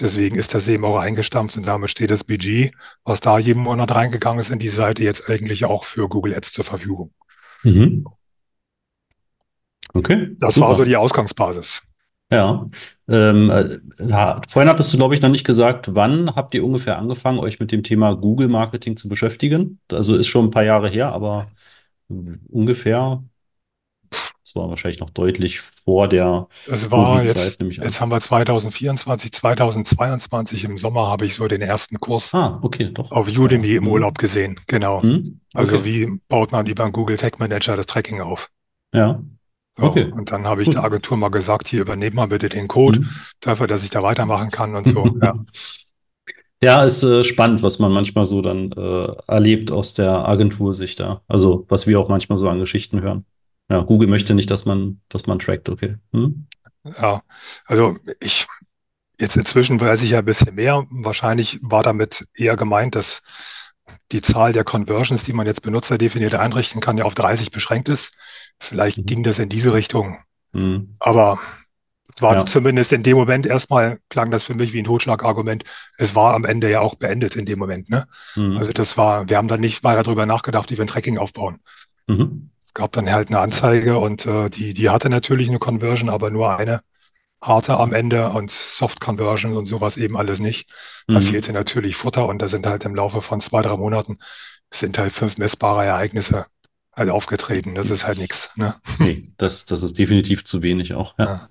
Deswegen 0.00 0.36
ist 0.36 0.54
das 0.54 0.66
eben 0.66 0.84
auch 0.84 0.98
eingestampft 0.98 1.56
und 1.56 1.66
damit 1.66 1.90
steht 1.90 2.10
das 2.10 2.24
Budget, 2.24 2.74
was 3.04 3.20
da 3.20 3.38
jeden 3.38 3.62
Monat 3.62 3.94
reingegangen 3.94 4.40
ist 4.40 4.50
in 4.50 4.58
die 4.58 4.68
Seite, 4.68 5.04
jetzt 5.04 5.30
eigentlich 5.30 5.64
auch 5.64 5.84
für 5.84 6.08
Google 6.08 6.34
Ads 6.34 6.52
zur 6.52 6.64
Verfügung. 6.64 7.12
Mhm. 7.62 8.04
Okay. 9.92 10.34
Das 10.40 10.54
super. 10.54 10.68
war 10.68 10.74
so 10.74 10.84
die 10.84 10.96
Ausgangsbasis. 10.96 11.82
Ja. 12.34 12.68
Ähm, 13.08 13.50
äh, 13.50 13.78
ja, 14.08 14.40
vorhin 14.48 14.68
hattest 14.68 14.92
du, 14.92 14.96
glaube 14.96 15.14
ich, 15.14 15.20
noch 15.20 15.28
nicht 15.28 15.44
gesagt, 15.44 15.94
wann 15.94 16.34
habt 16.34 16.54
ihr 16.54 16.64
ungefähr 16.64 16.98
angefangen, 16.98 17.38
euch 17.38 17.60
mit 17.60 17.70
dem 17.72 17.82
Thema 17.82 18.14
Google 18.14 18.48
Marketing 18.48 18.96
zu 18.96 19.08
beschäftigen? 19.08 19.78
Also 19.92 20.16
ist 20.16 20.26
schon 20.28 20.46
ein 20.46 20.50
paar 20.50 20.64
Jahre 20.64 20.88
her, 20.88 21.12
aber 21.12 21.46
ungefähr. 22.48 23.22
Das 24.10 24.54
war 24.54 24.68
wahrscheinlich 24.68 25.00
noch 25.00 25.10
deutlich 25.10 25.60
vor 25.84 26.08
der 26.08 26.46
Es 26.70 26.90
war 26.90 27.18
Covid-Zeit, 27.18 27.36
jetzt, 27.36 27.60
nehme 27.60 27.70
ich 27.72 27.80
an. 27.80 27.86
jetzt 27.86 28.00
haben 28.00 28.10
wir 28.10 28.20
2024, 28.20 29.32
2022 29.32 30.64
im 30.64 30.78
Sommer 30.78 31.08
habe 31.08 31.26
ich 31.26 31.34
so 31.34 31.48
den 31.48 31.62
ersten 31.62 31.98
Kurs 31.98 32.34
Ah, 32.34 32.58
okay, 32.62 32.90
doch. 32.92 33.10
auf 33.10 33.26
Udemy 33.26 33.76
im. 33.76 33.88
Urlaub 33.88 34.18
gesehen. 34.18 34.60
Genau. 34.66 35.02
Mhm. 35.02 35.40
Also 35.54 35.76
Okay. 35.76 35.84
wie 35.84 36.20
baut 36.28 36.52
man 36.52 36.66
über 36.66 36.84
einen 36.84 36.92
Google 36.92 37.16
Tag 37.16 37.38
Manager 37.38 37.76
das 37.76 37.86
Tracking 37.86 38.20
auf? 38.20 38.50
Ja, 38.92 39.20
So, 39.76 39.84
Okay. 39.86 40.12
und 40.12 40.30
dann 40.30 40.46
habe 40.46 40.62
ich 40.62 40.68
Gut. 40.68 40.76
der 40.76 40.84
Agentur 40.84 41.16
mal 41.16 41.30
gesagt, 41.30 41.68
hier 41.68 41.82
übernehmt 41.82 42.14
mal 42.14 42.26
bitte 42.28 42.48
den 42.48 42.68
Code 42.68 43.00
Mhm. 43.00 43.08
dafür, 43.40 43.66
dass 43.66 43.82
ich 43.82 43.90
da 43.90 44.02
weitermachen 44.02 44.50
kann 44.50 44.74
und 44.76 44.86
so. 44.86 45.10
Ja, 45.22 45.34
Ja, 46.62 46.82
ist 46.84 47.02
äh, 47.02 47.24
spannend, 47.24 47.62
was 47.62 47.78
man 47.78 47.92
manchmal 47.92 48.24
so 48.26 48.40
dann 48.40 48.72
äh, 48.72 49.06
erlebt 49.26 49.70
aus 49.70 49.94
der 49.94 50.26
Agentursicht 50.28 50.98
da. 51.00 51.22
Also, 51.28 51.66
was 51.68 51.86
wir 51.86 52.00
auch 52.00 52.08
manchmal 52.08 52.38
so 52.38 52.48
an 52.48 52.58
Geschichten 52.58 53.02
hören. 53.02 53.26
Ja, 53.70 53.80
Google 53.82 54.08
möchte 54.08 54.34
nicht, 54.34 54.50
dass 54.50 54.64
man, 54.64 55.00
dass 55.08 55.26
man 55.26 55.38
trackt, 55.38 55.68
okay. 55.68 55.96
Hm? 56.12 56.46
ja. 56.84 57.22
Also 57.66 57.96
ich, 58.20 58.46
jetzt 59.20 59.36
inzwischen 59.36 59.80
weiß 59.80 60.02
ich 60.02 60.12
ja 60.12 60.20
ein 60.20 60.24
bisschen 60.24 60.54
mehr. 60.56 60.86
Wahrscheinlich 60.90 61.60
war 61.62 61.82
damit 61.82 62.26
eher 62.34 62.56
gemeint, 62.56 62.94
dass 62.96 63.22
die 64.12 64.22
Zahl 64.22 64.52
der 64.52 64.64
Conversions, 64.64 65.24
die 65.24 65.32
man 65.32 65.46
jetzt 65.46 65.62
benutzerdefiniert 65.62 66.34
einrichten 66.34 66.80
kann, 66.80 66.98
ja 66.98 67.04
auf 67.04 67.14
30 67.14 67.50
beschränkt 67.50 67.88
ist. 67.88 68.14
Vielleicht 68.58 68.98
Mhm. 68.98 69.06
ging 69.06 69.22
das 69.22 69.38
in 69.38 69.48
diese 69.48 69.74
Richtung. 69.74 70.18
Hm. 70.52 70.96
Aber 71.00 71.38
es 72.08 72.22
war 72.22 72.36
Ja. 72.36 72.46
zumindest 72.46 72.92
in 72.92 73.02
dem 73.02 73.16
Moment 73.16 73.46
erstmal 73.46 73.98
klang 74.08 74.30
das 74.30 74.44
für 74.44 74.54
mich 74.54 74.72
wie 74.72 74.80
ein 74.80 74.84
Totschlagargument. 74.84 75.64
Es 75.98 76.14
war 76.14 76.34
am 76.34 76.44
Ende 76.44 76.70
ja 76.70 76.80
auch 76.80 76.94
beendet 76.94 77.34
in 77.36 77.46
dem 77.46 77.58
Moment, 77.58 77.90
ne? 77.90 78.06
Hm. 78.34 78.56
Also 78.56 78.72
das 78.72 78.96
war, 78.96 79.28
wir 79.28 79.36
haben 79.36 79.48
dann 79.48 79.60
nicht 79.60 79.82
weiter 79.84 80.02
darüber 80.04 80.26
nachgedacht, 80.26 80.70
wie 80.70 80.76
wir 80.78 80.84
ein 80.84 80.88
Tracking 80.88 81.18
aufbauen. 81.18 81.60
Mhm. 82.06 82.50
Es 82.60 82.74
gab 82.74 82.92
dann 82.92 83.10
halt 83.10 83.28
eine 83.28 83.38
Anzeige 83.40 83.98
und 83.98 84.26
äh, 84.26 84.50
die, 84.50 84.74
die 84.74 84.90
hatte 84.90 85.08
natürlich 85.08 85.48
eine 85.48 85.58
Conversion, 85.58 86.08
aber 86.08 86.30
nur 86.30 86.56
eine 86.58 86.82
harte 87.46 87.76
am 87.78 87.92
Ende 87.92 88.30
und 88.30 88.50
Soft 88.50 89.00
Conversion 89.00 89.56
und 89.56 89.66
sowas 89.66 89.96
eben 89.96 90.16
alles 90.16 90.40
nicht. 90.40 90.68
Da 91.06 91.20
Mhm. 91.20 91.22
fehlte 91.22 91.52
natürlich 91.52 91.96
Futter 91.96 92.26
und 92.26 92.40
da 92.40 92.48
sind 92.48 92.66
halt 92.66 92.84
im 92.84 92.94
Laufe 92.94 93.20
von 93.20 93.40
zwei, 93.40 93.62
drei 93.62 93.76
Monaten 93.76 94.18
sind 94.72 94.98
halt 94.98 95.12
fünf 95.12 95.38
messbare 95.38 95.84
Ereignisse 95.84 96.46
halt 96.96 97.10
aufgetreten. 97.10 97.74
Das 97.74 97.90
ist 97.90 98.06
halt 98.06 98.18
nichts, 98.18 98.50
ne? 98.56 98.76
Nee, 98.98 99.32
das, 99.36 99.66
das 99.66 99.82
ist 99.82 99.98
definitiv 99.98 100.44
zu 100.44 100.62
wenig 100.62 100.94
auch. 100.94 101.14
Ja. 101.18 101.24
Ja. 101.24 101.48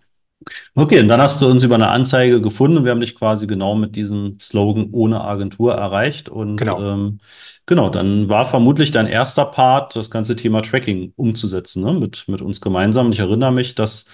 Okay, 0.76 1.00
und 1.00 1.08
dann 1.08 1.22
hast 1.22 1.42
du 1.42 1.48
uns 1.48 1.64
über 1.64 1.76
eine 1.76 1.88
Anzeige 1.90 2.42
gefunden 2.42 2.78
und 2.78 2.84
wir 2.84 2.92
haben 2.92 3.00
dich 3.00 3.16
quasi 3.16 3.48
genau 3.48 3.76
mit 3.76 3.96
diesem 3.96 4.38
Slogan 4.42 4.90
ohne 4.92 5.22
Agentur 5.22 5.74
erreicht. 5.76 6.28
Und 6.28 6.58
Genau. 6.58 6.82
ähm, 6.82 7.20
genau, 7.66 7.90
dann 7.90 8.28
war 8.28 8.46
vermutlich 8.46 8.92
dein 8.92 9.08
erster 9.08 9.46
Part, 9.46 9.96
das 9.96 10.10
ganze 10.10 10.36
Thema 10.36 10.62
Tracking 10.62 11.14
umzusetzen, 11.16 11.84
ne? 11.84 11.94
Mit, 11.94 12.26
mit 12.28 12.42
uns 12.42 12.60
gemeinsam. 12.60 13.12
Ich 13.14 13.20
erinnere 13.20 13.54
mich, 13.54 13.76
dass 13.76 14.06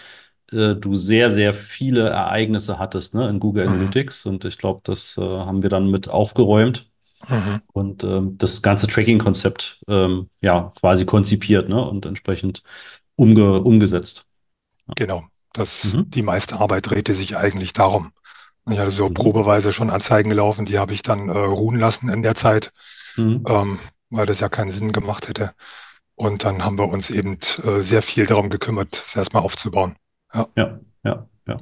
äh, 0.54 0.76
du 0.76 0.96
sehr, 0.96 1.32
sehr 1.32 1.54
viele 1.54 2.10
Ereignisse 2.10 2.80
hattest, 2.80 3.16
ne, 3.16 3.30
in 3.30 3.40
Google 3.40 3.68
Mhm. 3.68 3.72
Analytics. 3.74 4.26
Und 4.26 4.46
ich 4.46 4.58
glaube, 4.58 4.82
das 4.84 5.18
äh, 5.18 5.22
haben 5.22 5.64
wir 5.64 5.70
dann 5.70 5.90
mit 5.92 6.10
aufgeräumt 6.10 6.90
Mhm. 7.30 7.62
und 7.74 8.04
ähm, 8.04 8.38
das 8.38 8.62
ganze 8.62 8.88
Tracking-Konzept 8.88 9.82
ähm, 9.88 10.30
ja 10.42 10.74
quasi 10.80 11.06
konzipiert, 11.06 11.70
ne? 11.70 11.84
Und 11.88 12.06
entsprechend 12.06 12.64
umge 13.16 13.62
umgesetzt. 13.62 14.26
Genau. 14.96 15.24
Das, 15.54 15.84
Mhm. 15.84 16.10
die 16.12 16.24
meiste 16.24 16.60
Arbeit 16.60 16.90
drehte 16.90 17.14
sich 17.14 17.38
eigentlich 17.38 17.74
darum. 17.74 18.12
Ich 18.70 18.80
hatte 18.80 18.92
so 18.92 19.10
Mhm. 19.10 19.14
probeweise 19.16 19.74
schon 19.74 19.90
Anzeigen 19.90 20.30
gelaufen, 20.30 20.66
die 20.66 20.80
habe 20.80 20.94
ich 20.94 21.02
dann 21.02 21.30
äh, 21.30 21.38
ruhen 21.38 21.80
lassen 21.80 22.10
in 22.10 22.24
der 22.24 22.36
Zeit, 22.36 22.72
Mhm. 23.18 23.44
ähm, 23.48 23.80
weil 24.10 24.26
das 24.26 24.40
ja 24.40 24.50
keinen 24.50 24.72
Sinn 24.72 24.92
gemacht 24.92 25.28
hätte. 25.28 25.54
Und 26.16 26.44
dann 26.44 26.64
haben 26.66 26.78
wir 26.78 26.90
uns 26.90 27.10
eben 27.10 27.40
äh, 27.64 27.82
sehr 27.82 28.02
viel 28.02 28.26
darum 28.28 28.50
gekümmert, 28.50 28.94
es 29.06 29.16
erstmal 29.16 29.44
aufzubauen. 29.44 29.96
Ja, 30.34 30.80
ja, 31.04 31.28
ja. 31.48 31.58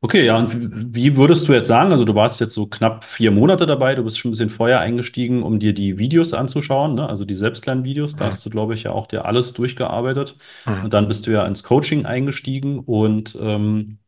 Okay, 0.00 0.24
ja, 0.24 0.38
und 0.38 0.94
wie 0.94 1.16
würdest 1.16 1.48
du 1.48 1.52
jetzt 1.52 1.66
sagen, 1.66 1.90
also 1.90 2.04
du 2.04 2.14
warst 2.14 2.38
jetzt 2.40 2.54
so 2.54 2.66
knapp 2.68 3.02
vier 3.02 3.32
Monate 3.32 3.66
dabei, 3.66 3.96
du 3.96 4.04
bist 4.04 4.16
schon 4.16 4.28
ein 4.28 4.32
bisschen 4.32 4.48
vorher 4.48 4.78
eingestiegen, 4.78 5.42
um 5.42 5.58
dir 5.58 5.74
die 5.74 5.98
Videos 5.98 6.32
anzuschauen, 6.34 6.94
ne? 6.94 7.08
Also 7.08 7.24
die 7.24 7.34
Selbstlernvideos, 7.34 8.14
da 8.14 8.26
Mhm. 8.26 8.28
hast 8.28 8.46
du, 8.46 8.50
glaube 8.50 8.74
ich, 8.74 8.84
ja 8.84 8.92
auch 8.92 9.08
dir 9.08 9.24
alles 9.24 9.54
durchgearbeitet. 9.54 10.36
Mhm. 10.66 10.84
Und 10.84 10.94
dann 10.94 11.08
bist 11.08 11.26
du 11.26 11.32
ja 11.32 11.44
ins 11.44 11.64
Coaching 11.64 12.06
eingestiegen 12.06 12.78
und 12.78 13.36
ähm, 13.40 13.98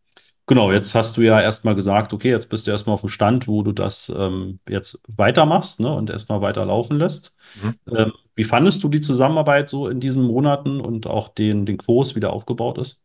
genau, 0.47 0.71
jetzt 0.73 0.95
hast 0.95 1.17
du 1.17 1.23
ja 1.23 1.41
erstmal 1.41 1.75
gesagt, 1.75 2.13
okay, 2.13 2.31
jetzt 2.31 2.51
bist 2.51 2.67
du 2.69 2.71
erstmal 2.71 2.95
auf 2.95 3.01
dem 3.01 3.11
Stand, 3.11 3.49
wo 3.49 3.63
du 3.65 3.73
das 3.73 4.13
ähm, 4.17 4.61
jetzt 4.69 5.03
weitermachst, 5.09 5.81
ne? 5.81 5.93
Und 5.93 6.09
erstmal 6.11 6.41
weiter 6.41 6.65
laufen 6.67 6.99
lässt. 6.99 7.35
Mhm. 7.61 7.75
Ähm, 7.97 8.13
wie 8.37 8.45
fandest 8.45 8.85
du 8.85 8.89
die 8.89 9.01
Zusammenarbeit 9.01 9.69
so 9.69 9.89
in 9.89 9.99
diesen 9.99 10.25
Monaten 10.25 10.81
und 10.81 11.09
auch 11.09 11.29
den, 11.29 11.67
den 11.67 11.79
Kurs, 11.79 12.15
wie 12.15 12.21
der 12.21 12.33
aufgebaut 12.33 12.79
ist? 12.79 13.01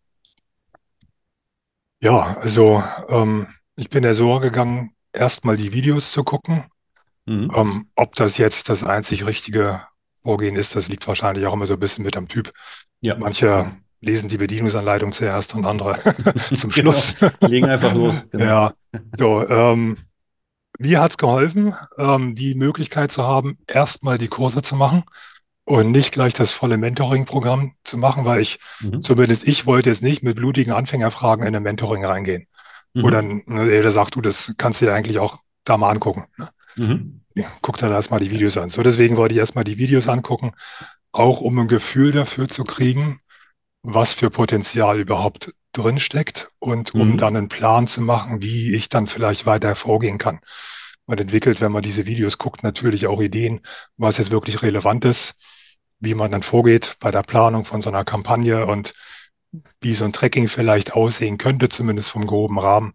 Ja, 2.01 2.37
also 2.37 2.83
ähm, 3.09 3.47
ich 3.75 3.89
bin 3.89 4.03
ja 4.03 4.13
so 4.13 4.39
gegangen, 4.39 4.91
erstmal 5.13 5.57
die 5.57 5.73
Videos 5.73 6.11
zu 6.11 6.23
gucken. 6.23 6.65
Mhm. 7.25 7.51
Ähm, 7.55 7.89
ob 7.95 8.15
das 8.15 8.37
jetzt 8.37 8.69
das 8.69 8.83
einzig 8.83 9.25
richtige 9.25 9.81
Vorgehen 10.23 10.55
ist, 10.55 10.75
das 10.75 10.87
liegt 10.87 11.07
wahrscheinlich 11.07 11.45
auch 11.45 11.53
immer 11.53 11.67
so 11.67 11.73
ein 11.73 11.79
bisschen 11.79 12.03
mit 12.05 12.17
am 12.17 12.27
Typ. 12.27 12.53
Ja. 13.01 13.17
Manche 13.17 13.71
lesen 14.01 14.29
die 14.29 14.37
Bedienungsanleitung 14.37 15.11
zuerst 15.11 15.55
und 15.55 15.65
andere 15.65 15.99
zum 16.55 16.69
Genau. 16.71 16.91
Schluss. 16.91 17.15
Legen 17.41 17.67
einfach 17.67 17.93
los. 17.93 18.27
Genau. 18.31 18.45
Ja, 18.45 18.73
so, 19.15 19.47
ähm, 19.47 19.97
mir 20.77 21.01
hat's 21.01 21.17
geholfen, 21.17 21.73
ähm, 21.97 22.35
die 22.35 22.55
Möglichkeit 22.55 23.11
zu 23.11 23.23
haben, 23.23 23.57
erstmal 23.67 24.17
die 24.17 24.27
Kurse 24.27 24.61
zu 24.61 24.75
machen 24.75 25.03
und 25.65 25.91
nicht 25.91 26.11
gleich 26.11 26.33
das 26.33 26.51
volle 26.51 26.77
Mentoring-Programm 26.77 27.73
zu 27.83 27.97
machen, 27.97 28.25
weil 28.25 28.41
ich, 28.41 28.59
Mhm. 28.81 29.01
zumindest 29.01 29.47
ich 29.47 29.65
wollte 29.65 29.89
jetzt 29.89 30.03
nicht 30.03 30.23
mit 30.23 30.35
blutigen 30.35 30.73
Anfängerfragen 30.73 31.45
in 31.45 31.55
ein 31.55 31.63
Mentoring 31.63 32.05
reingehen. 32.05 32.47
Mhm. 32.93 33.11
Dann 33.11 33.43
ne, 33.47 33.73
jeder 33.73 33.91
sagt, 33.91 34.15
du, 34.15 34.21
das 34.21 34.53
kannst 34.57 34.81
du 34.81 34.85
dir 34.85 34.93
eigentlich 34.93 35.19
auch 35.19 35.39
da 35.63 35.77
mal 35.77 35.89
angucken. 35.89 36.25
Ne? 36.37 36.49
Mhm. 36.75 37.21
Ja, 37.35 37.45
Guck 37.61 37.77
dir 37.77 37.89
da 37.89 37.95
erstmal 37.95 38.19
die 38.19 38.31
Videos 38.31 38.57
an. 38.57 38.69
So, 38.69 38.83
deswegen 38.83 39.17
wollte 39.17 39.33
ich 39.33 39.39
erstmal 39.39 39.63
die 39.65 39.77
Videos 39.77 40.07
angucken, 40.07 40.53
auch 41.11 41.41
um 41.41 41.57
ein 41.59 41.67
Gefühl 41.67 42.11
dafür 42.11 42.47
zu 42.47 42.63
kriegen, 42.63 43.19
was 43.83 44.13
für 44.13 44.29
Potenzial 44.29 44.99
überhaupt 44.99 45.53
drin 45.73 45.99
steckt 45.99 46.49
und 46.59 46.95
um 46.95 47.13
Mhm. 47.13 47.17
dann 47.17 47.35
einen 47.37 47.49
Plan 47.49 47.87
zu 47.87 48.01
machen, 48.01 48.41
wie 48.41 48.73
ich 48.75 48.89
dann 48.89 49.07
vielleicht 49.07 49.45
weiter 49.45 49.75
vorgehen 49.75 50.17
kann. 50.17 50.39
Man 51.07 51.17
entwickelt, 51.19 51.61
wenn 51.61 51.71
man 51.71 51.83
diese 51.83 52.05
Videos 52.05 52.37
guckt, 52.37 52.63
natürlich 52.63 53.07
auch 53.07 53.21
Ideen, 53.21 53.61
was 53.97 54.17
jetzt 54.17 54.31
wirklich 54.31 54.61
relevant 54.63 55.05
ist, 55.05 55.35
wie 56.05 56.15
man 56.15 56.31
dann 56.31 56.43
vorgeht 56.43 56.95
bei 57.01 57.11
der 57.11 57.23
Planung 57.23 57.65
von 57.65 57.81
so 57.81 57.89
einer 57.89 58.05
Kampagne 58.05 58.65
und 58.65 58.93
wie 59.81 59.93
so 59.93 60.05
ein 60.05 60.13
Tracking 60.13 60.47
vielleicht 60.47 60.93
aussehen 60.93 61.37
könnte, 61.37 61.69
zumindest 61.69 62.11
vom 62.11 62.25
groben 62.25 62.59
Rahmen. 62.59 62.93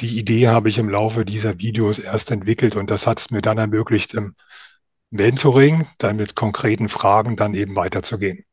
Die 0.00 0.18
Idee 0.18 0.48
habe 0.48 0.68
ich 0.68 0.78
im 0.78 0.88
Laufe 0.88 1.24
dieser 1.24 1.58
Videos 1.58 1.98
erst 1.98 2.30
entwickelt 2.30 2.76
und 2.76 2.90
das 2.90 3.06
hat 3.06 3.20
es 3.20 3.30
mir 3.30 3.42
dann 3.42 3.58
ermöglicht, 3.58 4.14
im 4.14 4.34
Mentoring 5.10 5.86
dann 5.98 6.16
mit 6.16 6.34
konkreten 6.34 6.88
Fragen 6.88 7.36
dann 7.36 7.54
eben 7.54 7.76
weiterzugehen. 7.76 8.44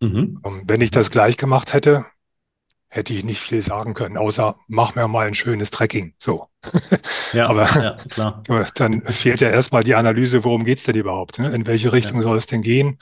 Mhm. 0.00 0.40
Ähm, 0.44 0.62
Wenn 0.66 0.80
ich 0.80 0.90
das 0.90 1.10
gleich 1.10 1.36
gemacht 1.36 1.72
hätte, 1.72 2.06
hätte 2.88 3.12
ich 3.12 3.24
nicht 3.24 3.40
viel 3.40 3.60
sagen 3.60 3.94
können, 3.94 4.16
außer 4.16 4.56
mach 4.68 4.94
mir 4.94 5.08
mal 5.08 5.26
ein 5.26 5.34
schönes 5.34 5.70
Tracking. 5.70 6.14
So. 6.18 6.48
Ja, 7.32 7.46
Aber 7.48 7.64
ja, 7.64 7.96
klar. 8.08 8.42
dann 8.74 9.02
fehlt 9.02 9.40
ja 9.40 9.50
erstmal 9.50 9.84
die 9.84 9.94
Analyse, 9.94 10.44
worum 10.44 10.64
geht's 10.64 10.84
denn 10.84 10.96
überhaupt? 10.96 11.38
Ne? 11.38 11.50
In 11.54 11.66
welche 11.66 11.92
Richtung 11.92 12.22
soll 12.22 12.38
es 12.38 12.46
denn 12.46 12.62
gehen? 12.62 12.98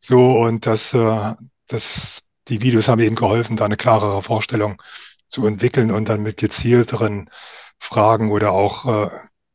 So, 0.00 0.38
und 0.38 0.66
das, 0.66 0.94
äh, 0.94 1.34
das, 1.66 2.22
die 2.48 2.62
Videos 2.62 2.88
haben 2.88 3.00
eben 3.00 3.16
geholfen, 3.16 3.56
da 3.56 3.64
eine 3.64 3.76
klarere 3.76 4.22
Vorstellung 4.22 4.80
zu 5.26 5.46
entwickeln 5.46 5.90
und 5.90 6.08
dann 6.08 6.22
mit 6.22 6.36
gezielteren 6.36 7.30
Fragen 7.78 8.30
oder 8.30 8.52
auch 8.52 9.06
äh, 9.06 9.10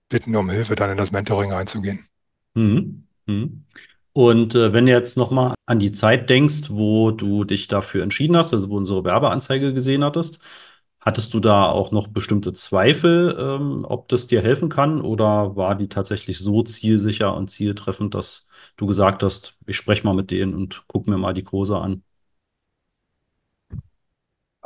Bitten 0.10 0.36
um 0.36 0.50
Hilfe 0.50 0.76
dann 0.76 0.92
in 0.92 0.98
das 0.98 1.12
Mentoring 1.12 1.54
einzugehen. 1.54 2.08
Mhm. 2.54 3.08
Mhm. 3.26 3.64
Und 4.14 4.56
äh, 4.56 4.74
wenn 4.74 4.86
du 4.86 4.92
jetzt 4.92 5.16
nochmal 5.16 5.54
an 5.66 5.80
die 5.80 5.94
Zeit 5.94 6.30
denkst, 6.30 6.70
wo 6.70 7.12
du 7.12 7.46
dich 7.46 7.70
dafür 7.70 8.04
entschieden 8.04 8.36
hast, 8.36 8.54
also 8.54 8.70
wo 8.70 8.76
unsere 8.76 9.06
Werbeanzeige 9.06 9.74
gesehen 9.74 10.04
hattest, 10.04 10.40
hattest 11.02 11.34
du 11.34 11.40
da 11.40 11.66
auch 11.70 11.92
noch 11.92 12.08
bestimmte 12.08 12.54
Zweifel, 12.54 13.36
ähm, 13.40 13.86
ob 13.88 14.08
das 14.10 14.28
dir 14.28 14.42
helfen 14.42 14.70
kann, 14.70 15.02
oder 15.02 15.56
war 15.56 15.76
die 15.76 15.90
tatsächlich 15.90 16.40
so 16.40 16.64
zielsicher 16.64 17.36
und 17.36 17.50
zieltreffend, 17.50 18.14
dass 18.16 18.50
du 18.78 18.86
gesagt 18.88 19.24
hast, 19.24 19.58
ich 19.68 19.78
spreche 19.78 20.06
mal 20.06 20.14
mit 20.16 20.32
denen 20.32 20.54
und 20.54 20.84
guck 20.88 21.08
mir 21.08 21.18
mal 21.18 21.34
die 21.34 21.44
Kurse 21.44 21.78
an? 21.80 22.04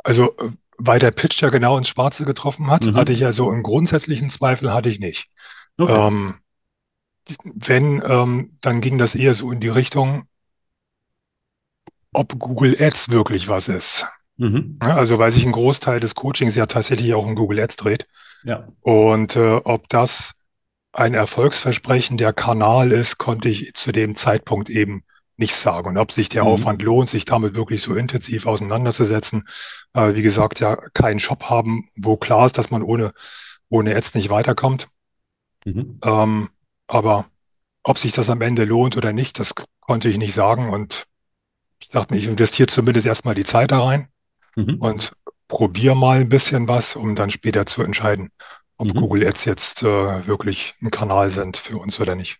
Also 0.04 0.34
äh, 0.38 0.50
weil 0.78 0.98
der 0.98 1.10
Pitch 1.10 1.40
ja 1.42 1.50
genau 1.50 1.76
ins 1.78 1.88
Schwarze 1.88 2.24
getroffen 2.24 2.70
hat, 2.70 2.86
Mhm. 2.86 2.96
hatte 2.96 3.12
ich 3.12 3.20
ja 3.20 3.32
so 3.32 3.50
einen 3.50 3.62
grundsätzlichen 3.62 4.30
Zweifel 4.30 4.72
hatte 4.72 4.88
ich 4.88 5.00
nicht. 5.00 5.28
Okay. 5.78 5.92
Ähm, 5.92 6.36
wenn, 7.54 8.02
ähm, 8.04 8.56
dann 8.60 8.80
ging 8.80 8.98
das 8.98 9.14
eher 9.14 9.34
so 9.34 9.50
in 9.52 9.60
die 9.60 9.68
Richtung, 9.68 10.26
ob 12.12 12.36
Google 12.40 12.74
Ads 12.80 13.10
wirklich 13.10 13.46
was 13.46 13.68
ist. 13.68 14.04
Mhm. 14.38 14.76
Also 14.80 15.18
weil 15.18 15.30
sich 15.30 15.44
ein 15.46 15.52
Großteil 15.52 16.00
des 16.00 16.14
Coachings 16.14 16.54
ja 16.54 16.66
tatsächlich 16.66 17.14
auch 17.14 17.24
um 17.24 17.34
Google 17.34 17.60
Ads 17.60 17.76
dreht. 17.76 18.06
Ja. 18.44 18.68
Und 18.80 19.36
äh, 19.36 19.60
ob 19.64 19.88
das 19.88 20.32
ein 20.92 21.14
Erfolgsversprechen 21.14 22.16
der 22.16 22.32
Kanal 22.32 22.92
ist, 22.92 23.18
konnte 23.18 23.48
ich 23.48 23.74
zu 23.74 23.92
dem 23.92 24.14
Zeitpunkt 24.14 24.70
eben 24.70 25.04
nicht 25.36 25.54
sagen. 25.54 25.88
Und 25.88 25.98
ob 25.98 26.12
sich 26.12 26.28
der 26.28 26.44
Mhm. 26.44 26.48
Aufwand 26.48 26.82
lohnt, 26.82 27.08
sich 27.08 27.24
damit 27.24 27.54
wirklich 27.54 27.82
so 27.82 27.94
intensiv 27.94 28.46
auseinanderzusetzen. 28.46 29.46
Äh, 29.92 30.14
wie 30.14 30.22
gesagt, 30.22 30.60
ja, 30.60 30.76
keinen 30.94 31.20
Shop 31.20 31.44
haben, 31.44 31.88
wo 31.96 32.16
klar 32.16 32.46
ist, 32.46 32.56
dass 32.56 32.70
man 32.70 32.82
ohne, 32.82 33.12
ohne 33.68 33.94
Ads 33.94 34.14
nicht 34.14 34.30
weiterkommt. 34.30 34.88
Mhm. 35.64 35.98
Ähm, 36.02 36.50
aber 36.86 37.26
ob 37.82 37.98
sich 37.98 38.12
das 38.12 38.30
am 38.30 38.40
Ende 38.40 38.64
lohnt 38.64 38.96
oder 38.96 39.12
nicht, 39.12 39.38
das 39.38 39.54
konnte 39.80 40.08
ich 40.08 40.16
nicht 40.18 40.34
sagen. 40.34 40.70
Und 40.70 41.06
ich 41.80 41.88
dachte 41.88 42.14
mir, 42.14 42.20
ich 42.20 42.26
investiere 42.26 42.68
zumindest 42.68 43.06
erstmal 43.06 43.34
die 43.34 43.44
Zeit 43.44 43.70
da 43.70 43.82
rein 43.82 44.08
Mhm. 44.56 44.76
und 44.80 45.12
probiere 45.48 45.96
mal 45.96 46.20
ein 46.20 46.28
bisschen 46.28 46.68
was, 46.68 46.96
um 46.96 47.14
dann 47.14 47.30
später 47.30 47.66
zu 47.66 47.82
entscheiden, 47.82 48.30
ob 48.78 48.88
Mhm. 48.88 49.00
Google 49.00 49.26
Ads 49.26 49.44
jetzt 49.44 49.82
äh, 49.82 50.26
wirklich 50.26 50.74
ein 50.82 50.90
Kanal 50.90 51.30
sind 51.30 51.56
für 51.56 51.78
uns 51.78 52.00
oder 52.00 52.14
nicht. 52.14 52.38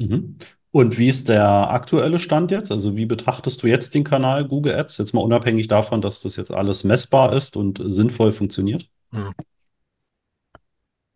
Mhm. 0.00 0.38
Und 0.70 0.98
wie 0.98 1.08
ist 1.08 1.28
der 1.28 1.70
aktuelle 1.70 2.18
Stand 2.18 2.50
jetzt? 2.50 2.70
Also 2.70 2.96
wie 2.96 3.06
betrachtest 3.06 3.62
du 3.62 3.66
jetzt 3.66 3.94
den 3.94 4.04
Kanal 4.04 4.46
Google 4.46 4.74
Ads? 4.74 4.98
Jetzt 4.98 5.14
mal 5.14 5.22
unabhängig 5.22 5.66
davon, 5.66 6.02
dass 6.02 6.20
das 6.20 6.36
jetzt 6.36 6.52
alles 6.52 6.84
messbar 6.84 7.32
ist 7.32 7.56
und 7.56 7.80
sinnvoll 7.84 8.32
funktioniert. 8.32 8.88
Hm. 9.12 9.34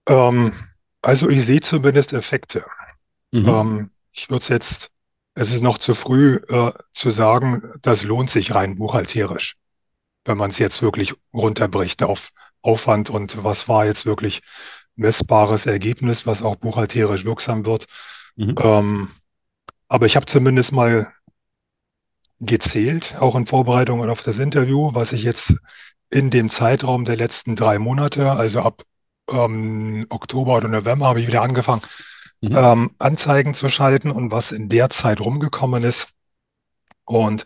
Ähm, 0.09 0.53
also 1.03 1.29
ich 1.29 1.45
sehe 1.47 1.61
zumindest 1.61 2.13
Effekte. 2.13 2.65
Mhm. 3.33 3.49
Ähm, 3.49 3.91
ich 4.13 4.31
würde 4.31 4.43
es 4.43 4.49
jetzt, 4.49 4.91
es 5.35 5.53
ist 5.53 5.63
noch 5.63 5.79
zu 5.79 5.95
früh 5.95 6.37
äh, 6.49 6.73
zu 6.95 7.11
sagen, 7.11 7.73
das 7.83 8.05
lohnt 8.05 8.31
sich 8.31 8.55
rein 8.55 8.77
buchhalterisch, 8.77 9.57
wenn 10.25 10.39
man 10.39 10.51
es 10.51 10.59
jetzt 10.59 10.83
wirklich 10.83 11.15
runterbricht 11.33 12.03
auf 12.03 12.31
Aufwand 12.63 13.11
und 13.11 13.43
was 13.43 13.69
war 13.69 13.87
jetzt 13.87 14.07
wirklich 14.07 14.43
messbares 14.95 15.67
Ergebnis, 15.67 16.27
was 16.27 16.43
auch 16.43 16.57
buchhalterisch 16.57 17.25
wirksam 17.25 17.67
wird. 17.67 17.87
Mhm. 18.37 18.55
Ähm, 18.61 19.11
aber 19.89 20.07
ich 20.07 20.17
habe 20.17 20.27
zumindest 20.27 20.73
mal 20.73 21.13
gezählt, 22.41 23.17
auch 23.19 23.35
in 23.37 23.47
Vorbereitung 23.47 24.09
auf 24.09 24.23
das 24.23 24.39
Interview, 24.39 24.91
was 24.95 25.13
ich 25.13 25.23
jetzt 25.23 25.55
in 26.11 26.31
dem 26.31 26.51
Zeitraum 26.51 27.05
der 27.05 27.17
letzten 27.17 27.57
drei 27.57 27.79
Monate, 27.79 28.33
also 28.33 28.61
ab 28.61 28.83
ähm, 29.31 30.07
Oktober 30.11 30.57
oder 30.57 30.69
November, 30.69 31.07
habe 31.07 31.21
ich 31.21 31.27
wieder 31.27 31.43
angefangen, 31.43 31.83
Mhm. 32.41 32.57
ähm, 32.57 32.91
Anzeigen 32.99 33.55
zu 33.55 33.69
schalten 33.69 34.11
und 34.11 34.33
was 34.33 34.51
in 34.51 34.69
der 34.69 34.91
Zeit 34.91 35.21
rumgekommen 35.21 35.85
ist. 35.85 36.09
Und 37.05 37.45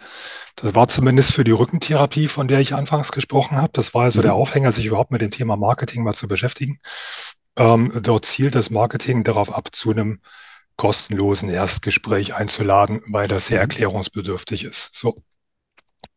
das 0.56 0.74
war 0.74 0.88
zumindest 0.88 1.32
für 1.34 1.44
die 1.44 1.52
Rückentherapie, 1.52 2.28
von 2.28 2.48
der 2.48 2.60
ich 2.60 2.74
anfangs 2.74 3.12
gesprochen 3.12 3.58
habe. 3.58 3.72
Das 3.72 3.94
war 3.94 4.04
ja 4.04 4.10
so 4.10 4.22
der 4.22 4.32
Mhm. 4.32 4.36
Aufhänger, 4.36 4.72
sich 4.72 4.86
überhaupt 4.86 5.10
mit 5.12 5.22
dem 5.22 5.30
Thema 5.30 5.56
Marketing 5.56 6.04
mal 6.04 6.14
zu 6.14 6.28
beschäftigen. 6.28 6.80
Ähm, 7.56 7.92
dort 8.02 8.26
zielt 8.26 8.54
das 8.54 8.70
Marketing 8.70 9.24
darauf 9.24 9.52
ab, 9.52 9.74
zu 9.74 9.90
einem 9.92 10.20
kostenlosen 10.76 11.50
Erstgespräch 11.50 12.34
einzuladen, 12.34 13.02
weil 13.08 13.28
das 13.28 13.46
sehr 13.48 13.60
Mhm. 13.60 13.60
erklärungsbedürftig 13.60 14.64
ist. 14.64 14.94
So. 14.94 15.22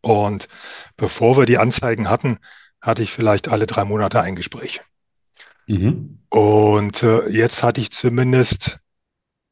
Und 0.01 0.49
bevor 0.97 1.37
wir 1.37 1.45
die 1.45 1.57
Anzeigen 1.57 2.09
hatten, 2.09 2.39
hatte 2.81 3.03
ich 3.03 3.11
vielleicht 3.13 3.47
alle 3.47 3.65
drei 3.67 3.85
Monate 3.85 4.21
ein 4.21 4.35
Gespräch. 4.35 4.81
Mhm. 5.67 6.19
Und 6.29 7.03
äh, 7.03 7.27
jetzt 7.29 7.61
hatte 7.63 7.81
ich 7.81 7.91
zumindest 7.91 8.79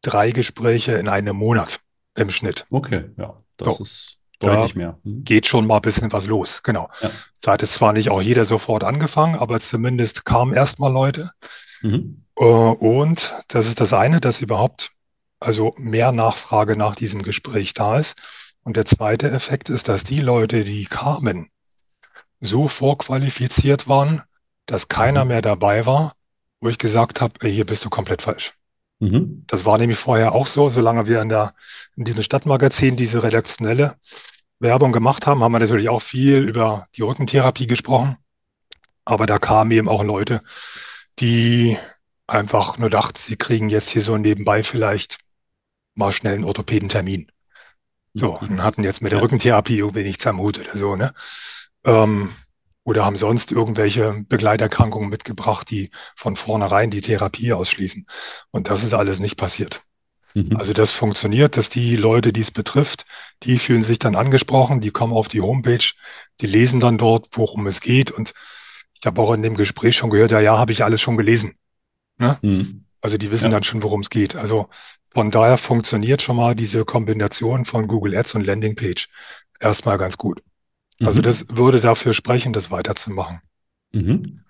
drei 0.02 0.32
Gespräche 0.32 0.94
in 0.94 1.10
einem 1.10 1.38
Monat 1.38 1.82
im 2.16 2.30
Schnitt. 2.32 2.68
Okay, 2.72 3.12
ja, 3.18 3.38
das 3.58 3.78
So, 3.78 3.84
ist 3.84 4.20
da 4.40 4.48
deutlich 4.52 4.76
mehr. 4.76 5.00
Mhm. 5.04 5.26
geht 5.26 5.48
schon 5.48 5.68
mal 5.68 5.78
ein 5.78 5.82
bisschen 5.82 6.12
was 6.12 6.28
los. 6.28 6.62
Genau. 6.64 6.90
Ja. 7.02 7.12
Es 7.36 7.48
hatte 7.48 7.68
zwar 7.68 7.94
nicht 7.94 8.10
auch 8.10 8.22
jeder 8.22 8.46
sofort 8.46 8.84
angefangen, 8.84 9.36
aber 9.36 9.60
zumindest 9.60 10.26
kamen 10.26 10.54
erstmal 10.54 10.92
Leute. 10.92 11.32
Mhm. 11.82 12.26
Äh, 12.38 12.44
Und 12.44 13.34
das 13.48 13.68
ist 13.68 13.80
das 13.82 13.94
eine, 13.94 14.22
dass 14.22 14.42
überhaupt 14.42 14.92
also 15.40 15.76
mehr 15.78 16.12
Nachfrage 16.12 16.76
nach 16.76 16.96
diesem 16.96 17.22
Gespräch 17.24 17.74
da 17.74 18.00
ist. 18.00 18.18
Und 18.64 18.78
der 18.78 18.86
zweite 18.86 19.30
Effekt 19.32 19.70
ist, 19.70 19.88
dass 19.88 20.04
die 20.04 20.22
Leute, 20.22 20.64
die 20.64 20.86
kamen, 20.86 21.50
so 22.42 22.68
vorqualifiziert 22.68 23.88
waren, 23.88 24.24
dass 24.66 24.88
keiner 24.90 25.24
Mhm. 25.24 25.30
mehr 25.30 25.42
dabei 25.42 25.86
war, 25.86 26.16
wo 26.62 26.70
ich 26.70 26.78
gesagt 26.80 27.22
habe, 27.22 27.48
hier 27.50 27.66
bist 27.66 27.86
du 27.86 27.90
komplett 27.90 28.22
falsch. 28.24 28.54
Mhm. 29.00 29.44
Das 29.48 29.66
war 29.66 29.78
nämlich 29.78 30.00
vorher 30.00 30.34
auch 30.34 30.48
so, 30.48 30.70
solange 30.70 31.08
wir 31.08 31.22
in 31.22 31.30
der, 31.30 31.54
in 31.96 32.06
diesem 32.06 32.24
Stadtmagazin 32.24 32.96
diese 32.96 33.24
redaktionelle 33.24 33.96
Werbung 34.60 34.92
gemacht 34.92 35.28
haben, 35.28 35.44
haben 35.44 35.52
wir 35.52 35.60
natürlich 35.60 35.90
auch 35.90 36.02
viel 36.02 36.48
über 36.48 36.88
die 36.96 37.04
Rückentherapie 37.04 37.68
gesprochen. 37.68 38.18
Aber 39.06 39.26
da 39.26 39.40
kamen 39.40 39.72
eben 39.72 39.88
auch 39.88 40.04
Leute, 40.04 40.42
die 41.20 41.78
einfach 42.26 42.78
nur 42.78 42.90
dachten, 42.90 43.18
sie 43.18 43.38
kriegen 43.38 43.70
jetzt 43.70 43.90
hier 43.90 44.02
so 44.02 44.18
nebenbei 44.18 44.64
vielleicht 44.64 45.20
mal 45.96 46.12
schnell 46.12 46.36
einen 46.36 46.44
Orthopädentermin. 46.44 47.32
So, 48.14 48.38
und 48.38 48.64
hatten 48.64 48.84
jetzt 48.84 49.02
mit 49.02 49.12
der. 49.12 49.22
Rückentherapie 49.22 49.78
irgendwie 49.78 50.04
nichts 50.04 50.26
am 50.26 50.40
Hut 50.40 50.60
oder 50.60 50.76
so, 50.76 50.96
ne? 50.96 51.14
Ähm, 51.86 52.34
oder 52.88 53.04
haben 53.04 53.18
sonst 53.18 53.52
irgendwelche 53.52 54.24
Begleiterkrankungen 54.30 55.10
mitgebracht, 55.10 55.70
die 55.70 55.92
von 56.16 56.38
vornherein 56.38 56.90
die 56.90 57.02
Therapie 57.02 57.52
ausschließen. 57.52 58.08
Und 58.50 58.70
das 58.70 58.86
ist 58.86 58.94
alles 58.94 59.20
nicht 59.20 59.36
passiert. 59.36 59.82
Mhm. 60.34 60.56
Also 60.56 60.72
das 60.72 60.94
funktioniert, 60.94 61.58
dass 61.58 61.70
die 61.70 61.98
Leute, 61.98 62.32
die 62.32 62.40
es 62.40 62.52
betrifft, 62.52 63.06
die 63.44 63.60
fühlen 63.60 63.84
sich 63.84 64.00
dann 64.00 64.16
angesprochen, 64.16 64.80
die 64.80 64.92
kommen 64.92 65.12
auf 65.12 65.28
die 65.28 65.42
Homepage, 65.42 65.84
die 66.40 66.48
lesen 66.48 66.80
dann 66.80 66.98
dort, 66.98 67.28
worum 67.34 67.68
es 67.68 67.82
geht. 67.82 68.10
Und 68.10 68.34
ich 68.98 69.06
habe 69.06 69.22
auch 69.22 69.34
in 69.34 69.42
dem 69.42 69.58
Gespräch 69.58 69.98
schon 69.98 70.10
gehört, 70.10 70.32
ja, 70.32 70.40
ja, 70.40 70.58
habe 70.58 70.72
ich 70.72 70.86
alles 70.86 71.02
schon 71.02 71.18
gelesen. 71.18 71.56
Ne? 72.18 72.40
Mhm. 72.42 72.86
Also 73.02 73.18
die 73.18 73.32
wissen 73.32 73.46
Ja. 73.46 73.52
dann 73.52 73.64
schon, 73.64 73.84
worum 73.84 74.00
es 74.00 74.10
geht. 74.10 74.38
Also 74.38 74.70
von 75.08 75.30
daher 75.30 75.58
funktioniert 75.58 76.22
schon 76.22 76.38
mal 76.38 76.56
diese 76.56 76.86
Kombination 76.86 77.66
von 77.66 77.90
Google 77.90 78.16
Ads 78.16 78.36
und 78.36 78.46
Landingpage 78.46 79.10
erstmal 79.60 79.98
ganz 79.98 80.16
gut. 80.16 80.42
Also 81.04 81.20
Mhm. 81.20 81.24
das 81.24 81.46
würde 81.50 81.82
dafür 81.82 82.14
sprechen, 82.14 82.54
das 82.54 82.72
weiterzumachen. 82.72 83.42
Mhm. 83.94 84.44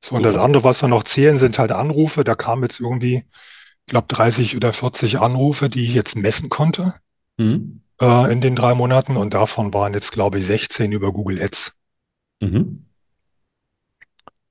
So, 0.00 0.16
und 0.16 0.22
das 0.24 0.34
Super. 0.34 0.44
andere, 0.44 0.64
was 0.64 0.82
wir 0.82 0.88
noch 0.88 1.04
zählen, 1.04 1.38
sind 1.38 1.58
halt 1.58 1.70
Anrufe. 1.72 2.24
Da 2.24 2.34
kamen 2.34 2.62
jetzt 2.62 2.80
irgendwie, 2.80 3.24
ich 3.86 3.86
glaube, 3.86 4.08
30 4.08 4.56
oder 4.56 4.72
40 4.72 5.18
Anrufe, 5.20 5.68
die 5.70 5.84
ich 5.84 5.94
jetzt 5.94 6.16
messen 6.16 6.48
konnte 6.48 6.94
Mhm. 7.38 7.80
äh, 8.00 8.32
in 8.32 8.40
den 8.40 8.56
drei 8.56 8.74
Monaten. 8.74 9.16
Und 9.16 9.34
davon 9.34 9.72
waren 9.72 9.94
jetzt, 9.94 10.10
glaube 10.12 10.38
ich, 10.38 10.46
16 10.46 10.90
über 10.92 11.12
Google 11.12 11.40
Ads. 11.40 11.72
Mhm. 12.40 12.88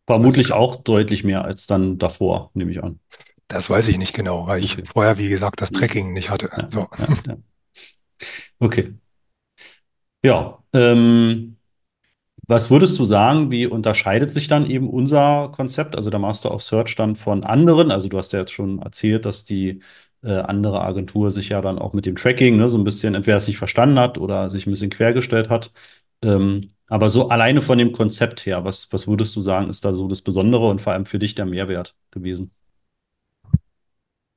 So, 0.09 0.23
also 0.23 0.27
Vermutlich 0.27 0.51
auch 0.53 0.77
deutlich 0.77 1.23
mehr 1.23 1.43
als 1.45 1.67
dann 1.67 1.97
davor, 1.97 2.49
nehme 2.53 2.71
ich 2.71 2.81
an. 2.83 2.99
das 3.47 3.69
weiß 3.69 3.87
ich 3.87 3.97
nicht 3.97 4.13
genau, 4.13 4.47
weil 4.47 4.63
ich 4.63 4.73
Okay. 4.73 4.85
vorher, 4.85 5.17
wie 5.17 5.29
gesagt, 5.29 5.61
das 5.61 5.69
Mhm. 5.69 5.75
Tracking 5.77 6.13
nicht 6.13 6.29
hatte. 6.29 6.49
Ja, 6.55 6.69
So. 6.69 6.87
ja, 6.97 7.07
ja. 7.25 7.37
Okay. 8.61 8.97
Ja, 10.23 10.63
ähm, 10.77 11.57
was 12.47 12.71
würdest 12.71 12.97
du 12.99 13.05
sagen, 13.05 13.51
wie 13.51 13.67
unterscheidet 13.67 14.31
sich 14.31 14.47
dann 14.47 14.69
eben 14.69 14.89
unser 14.89 15.49
Konzept, 15.53 15.95
also 15.95 16.09
der 16.09 16.19
Master 16.19 16.53
of 16.53 16.63
Search 16.63 16.95
dann 16.95 17.15
von 17.15 17.43
anderen? 17.43 17.91
Also 17.91 18.09
du 18.09 18.17
hast 18.17 18.33
ja 18.33 18.39
jetzt 18.39 18.53
schon 18.53 18.81
erzählt, 18.81 19.25
dass 19.25 19.45
die 19.45 19.81
äh, 20.23 20.31
andere 20.31 20.81
Agentur 20.81 21.31
sich 21.31 21.49
ja 21.49 21.61
dann 21.61 21.79
auch 21.79 21.93
mit 21.93 22.05
dem 22.05 22.15
Tracking, 22.15 22.57
ne, 22.57 22.69
so 22.69 22.77
ein 22.77 22.83
bisschen 22.85 23.15
entweder 23.15 23.37
es 23.37 23.47
nicht 23.47 23.57
verstanden 23.57 23.99
hat 23.99 24.17
oder 24.17 24.49
sich 24.49 24.65
ein 24.67 24.71
bisschen 24.71 24.89
quergestellt 24.89 25.49
hat. 25.49 25.71
Ähm, 26.23 26.71
aber 26.87 27.09
so 27.09 27.29
alleine 27.29 27.61
von 27.61 27.77
dem 27.77 27.91
Konzept 27.91 28.45
her, 28.45 28.63
was, 28.63 28.91
was 28.93 29.07
würdest 29.07 29.35
du 29.35 29.41
sagen, 29.41 29.69
ist 29.69 29.83
da 29.83 29.93
so 29.93 30.07
das 30.07 30.21
Besondere 30.21 30.67
und 30.69 30.81
vor 30.81 30.93
allem 30.93 31.05
für 31.05 31.19
dich 31.19 31.35
der 31.35 31.45
Mehrwert 31.45 31.95
gewesen? 32.11 32.51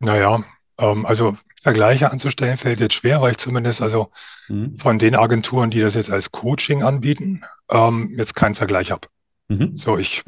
Naja, 0.00 0.42
ähm, 0.79 1.07
also 1.07 1.37
Vergleiche 1.62 2.11
anzustellen 2.11 2.57
fällt 2.57 2.81
jetzt 2.81 2.94
schwer, 2.94 3.20
weil 3.20 3.33
ich 3.33 3.37
zumindest 3.37 3.83
also 3.83 4.11
Mhm. 4.49 4.77
von 4.77 4.99
den 4.99 5.14
Agenturen, 5.14 5.70
die 5.70 5.81
das 5.81 5.94
jetzt 5.94 6.11
als 6.11 6.33
Coaching 6.33 6.83
anbieten, 6.83 7.42
ähm, 7.70 8.14
jetzt 8.16 8.35
keinen 8.35 8.55
Vergleich 8.55 8.90
habe. 8.90 9.09
Mhm. 9.49 9.77
So, 9.77 9.99
ich 9.99 10.23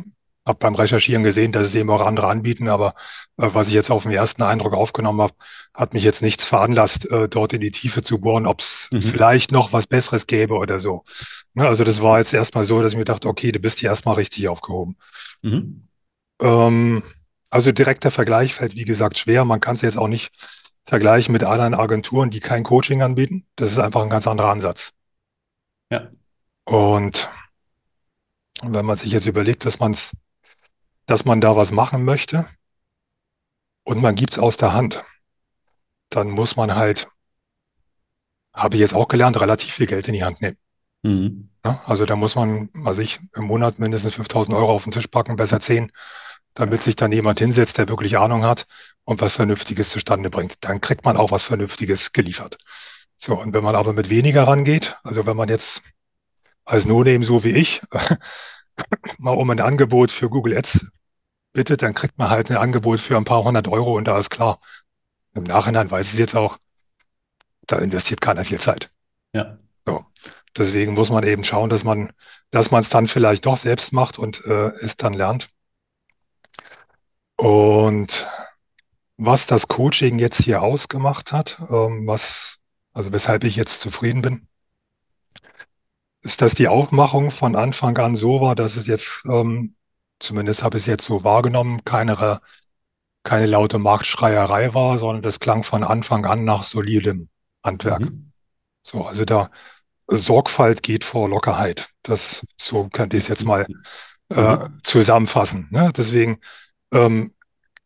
habe 0.45 0.59
beim 0.59 0.75
Recherchieren 0.75 1.23
gesehen, 1.23 1.53
dass 1.53 1.69
es 1.69 1.75
eben 1.75 1.89
auch 1.91 2.01
andere 2.05 2.27
anbieten, 2.27 2.69
aber 2.69 2.95
äh, 3.39 3.49
was 3.53 3.69
ich 3.69 3.75
jetzt 3.75 3.91
auf 3.91 4.03
den 4.03 4.13
ersten 4.13 4.43
Eindruck 4.43 4.75
aufgenommen 4.75 5.23
habe, 5.23 5.35
hat 5.73 5.95
mich 5.95 6.03
jetzt 6.03 6.21
nichts 6.21 6.45
veranlasst, 6.45 7.09
äh, 7.11 7.29
dort 7.29 7.53
in 7.53 7.61
die 7.61 7.71
Tiefe 7.71 8.03
zu 8.03 8.19
bohren, 8.21 8.47
ob 8.47 8.61
es 8.61 8.89
Mhm. 8.93 9.01
vielleicht 9.01 9.53
noch 9.53 9.73
was 9.73 9.87
Besseres 9.87 10.27
gäbe 10.27 10.55
oder 10.55 10.79
so. 10.79 11.05
Ne, 11.55 11.67
also 11.67 11.85
das 11.85 12.03
war 12.03 12.19
jetzt 12.19 12.35
erstmal 12.35 12.65
so, 12.65 12.83
dass 12.83 12.93
ich 12.93 12.99
mir 12.99 13.05
dachte, 13.05 13.29
okay, 13.29 13.53
du 13.53 13.61
bist 13.61 13.79
hier 13.79 13.91
erstmal 13.91 14.17
richtig 14.17 14.49
aufgehoben. 14.49 14.97
Mhm. 15.43 15.89
Ähm, 16.41 17.03
also 17.51 17.73
direkter 17.73 18.11
Vergleich 18.11 18.55
fällt, 18.55 18.75
wie 18.75 18.85
gesagt, 18.85 19.19
schwer. 19.19 19.45
Man 19.45 19.61
kann 19.61 19.77
es 19.77 19.83
jetzt 19.83 19.99
auch 19.99 20.09
nicht 20.09 20.33
vergleichen 20.85 21.33
mit 21.33 21.45
anderen 21.45 21.75
Agenturen, 21.75 22.31
die 22.31 22.41
kein 22.41 22.65
Coaching 22.65 23.03
anbieten. 23.03 23.47
Das 23.57 23.71
ist 23.71 23.79
einfach 23.79 24.03
ein 24.03 24.11
ganz 24.11 24.27
anderer 24.27 24.51
Ansatz. 24.51 24.93
Ja. 25.91 26.11
Und 26.65 27.31
wenn 28.63 28.87
man 28.87 28.97
sich 28.97 29.13
jetzt 29.13 29.27
überlegt, 29.27 29.65
dass 29.65 29.79
man's, 29.79 30.17
dass 31.07 31.25
man 31.25 31.41
da 31.41 31.57
was 31.57 31.73
machen 31.73 32.05
möchte 32.05 32.47
und 33.85 34.01
man 34.01 34.15
gibt's 34.15 34.39
aus 34.39 34.57
der 34.57 34.73
Hand, 34.73 35.05
dann 36.09 36.31
muss 36.31 36.57
man 36.57 36.75
halt, 36.75 37.09
habe 38.53 38.77
ich 38.77 38.81
jetzt 38.81 38.95
auch 38.95 39.09
gelernt, 39.09 39.41
relativ 39.41 39.73
viel 39.73 39.87
Geld 39.87 40.07
in 40.09 40.15
die 40.15 40.25
Hand 40.25 40.41
nehmen. 40.41 40.59
Mhm. 41.03 41.49
Ja, 41.65 41.83
also 41.87 42.07
da 42.07 42.17
muss 42.17 42.35
man, 42.35 42.71
also 42.85 43.03
ich 43.03 43.21
im 43.35 43.45
Monat 43.45 43.79
mindestens 43.79 44.15
5000 44.15 44.57
Euro 44.57 44.73
auf 44.73 44.85
den 44.85 44.93
Tisch 44.93 45.07
packen, 45.07 45.37
besser 45.37 45.61
10, 45.61 45.91
damit 46.55 46.83
sich 46.83 46.97
dann 46.97 47.13
jemand 47.13 47.39
hinsetzt, 47.39 47.79
der 47.79 47.89
wirklich 47.89 48.19
Ahnung 48.19 48.45
hat 48.45 48.67
und 49.05 49.21
was 49.21 49.35
Vernünftiges 49.35 49.91
zustande 49.91 50.31
bringt. 50.31 50.65
Dann 50.65 50.81
kriegt 50.81 51.05
man 51.05 51.17
auch 51.17 51.31
was 51.31 51.43
Vernünftiges 51.43 52.13
geliefert. 52.13 52.59
So, 53.17 53.39
und 53.39 53.53
wenn 53.53 53.65
man 53.65 53.77
aber 53.77 53.93
mit 53.93 54.11
weniger 54.11 54.45
rangeht, 54.47 54.97
also 55.05 55.27
wenn 55.27 55.37
man 55.37 55.49
jetzt 55.49 55.83
als 56.65 56.87
No-Name 56.87 57.25
so 57.25 57.45
wie 57.45 57.51
ich 57.51 57.83
mal 59.19 59.33
um 59.33 59.51
ein 59.51 59.61
Angebot 59.61 60.13
für 60.13 60.29
Google 60.29 60.57
Ads 60.57 60.87
bittet, 61.53 61.83
dann 61.83 61.95
kriegt 61.95 62.19
man 62.19 62.31
halt 62.31 62.51
ein 62.51 62.57
Angebot 62.57 63.01
für 63.01 63.17
ein 63.17 63.25
paar 63.25 63.45
hundert 63.45 63.69
Euro 63.69 63.97
und 63.97 64.07
da 64.07 64.19
ist 64.19 64.31
klar. 64.31 64.61
Im 65.35 65.45
Nachhinein 65.45 65.91
weiß 65.91 66.13
ich 66.13 66.19
jetzt 66.19 66.35
auch, 66.35 66.59
da 67.67 67.79
investiert 67.79 68.21
keiner 68.21 68.45
viel 68.45 68.61
Zeit. 68.61 68.91
Ja. 69.33 69.59
So. 69.87 70.05
Deswegen 70.57 70.95
muss 70.95 71.11
man 71.11 71.25
eben 71.25 71.45
schauen, 71.45 71.71
dass 71.71 71.85
man, 71.85 72.13
dass 72.51 72.71
man 72.71 72.83
es 72.83 72.91
dann 72.91 73.09
vielleicht 73.09 73.47
doch 73.47 73.57
selbst 73.57 73.93
macht 73.93 74.19
und 74.19 74.45
äh, 74.45 74.69
es 74.83 74.97
dann 74.97 75.15
lernt. 75.15 75.49
Und 77.37 78.27
was 79.17 79.47
das 79.47 79.69
Coaching 79.69 80.19
jetzt 80.19 80.43
hier 80.43 80.63
ausgemacht 80.63 81.33
hat, 81.33 81.59
ähm, 81.71 82.07
was, 82.07 82.59
also 82.93 83.13
weshalb 83.13 83.45
ich 83.45 83.57
jetzt 83.57 83.81
zufrieden 83.81 84.23
bin, 84.23 84.49
ist, 86.23 86.41
dass 86.41 86.55
die 86.55 86.69
Aufmachung 86.69 87.31
von 87.31 87.57
Anfang 87.57 87.97
an 87.99 88.17
so 88.17 88.41
war, 88.41 88.55
dass 88.55 88.77
es 88.77 88.87
jetzt, 88.87 89.25
ähm, 89.27 89.75
zumindest 90.21 90.63
habe 90.63 90.77
ich 90.77 90.85
es 90.85 90.87
jetzt 90.87 91.05
so 91.05 91.25
wahrgenommen, 91.25 91.85
keine, 91.85 92.41
keine 93.25 93.47
laute 93.47 93.79
Marktschreierei 93.79 94.75
war, 94.75 94.99
sondern 94.99 95.23
das 95.23 95.41
klang 95.41 95.63
von 95.63 95.85
Anfang 95.85 96.27
an 96.27 96.45
nach 96.45 96.63
solidem 96.63 97.29
Handwerk. 97.65 98.01
Mhm. 98.03 98.33
So, 98.83 99.05
also 99.07 99.25
da 99.25 99.51
Sorgfalt 100.09 100.83
geht 100.83 101.05
vor 101.05 101.29
Lockerheit. 101.29 101.91
Das, 102.03 102.45
so 102.59 102.89
könnte 102.89 103.17
ich 103.17 103.25
es 103.25 103.29
jetzt 103.29 103.45
mal 103.45 103.67
äh, 104.31 104.57
Mhm. 104.57 104.79
zusammenfassen. 104.85 105.69
Ne? 105.71 105.93
Deswegen 105.97 106.41
ähm, 106.93 107.35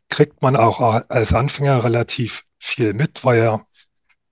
kriegt 0.08 0.42
man 0.42 0.56
auch 0.56 0.80
als 1.08 1.32
Anfänger 1.32 1.84
relativ 1.84 2.44
viel 2.58 2.94
mit, 2.94 3.24
weil 3.24 3.40
er 3.40 3.66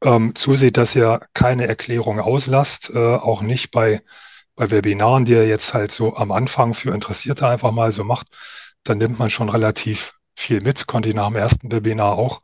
ähm, 0.02 0.34
zusieht, 0.34 0.76
dass 0.76 0.94
ihr 0.94 1.20
keine 1.34 1.66
Erklärung 1.66 2.20
auslasst, 2.20 2.90
äh, 2.94 2.98
auch 2.98 3.42
nicht 3.42 3.70
bei, 3.70 4.02
bei 4.54 4.70
Webinaren, 4.70 5.24
die 5.24 5.34
er 5.34 5.46
jetzt 5.46 5.74
halt 5.74 5.90
so 5.92 6.16
am 6.16 6.30
Anfang 6.30 6.74
für 6.74 6.94
Interessierte 6.94 7.48
einfach 7.48 7.72
mal 7.72 7.92
so 7.92 8.04
macht, 8.04 8.28
dann 8.84 8.98
nimmt 8.98 9.18
man 9.18 9.30
schon 9.30 9.48
relativ 9.48 10.14
viel 10.37 10.60
mit, 10.60 10.87
konnte 10.87 11.08
ich 11.08 11.14
nach 11.14 11.28
dem 11.28 11.37
ersten 11.37 11.72
Webinar 11.72 12.18
auch. 12.18 12.42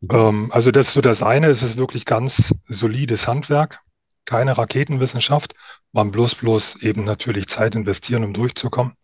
Mhm. 0.00 0.08
Ähm, 0.12 0.52
also 0.52 0.70
das 0.70 0.88
ist 0.88 0.94
so 0.94 1.00
das 1.00 1.22
eine, 1.22 1.48
es 1.48 1.62
ist 1.62 1.76
wirklich 1.76 2.04
ganz 2.04 2.54
solides 2.66 3.26
Handwerk, 3.26 3.80
keine 4.24 4.56
Raketenwissenschaft, 4.58 5.54
man 5.92 6.10
bloß 6.10 6.34
bloß 6.36 6.82
eben 6.82 7.04
natürlich 7.04 7.48
Zeit 7.48 7.74
investieren, 7.74 8.24
um 8.24 8.34
durchzukommen. 8.34 8.94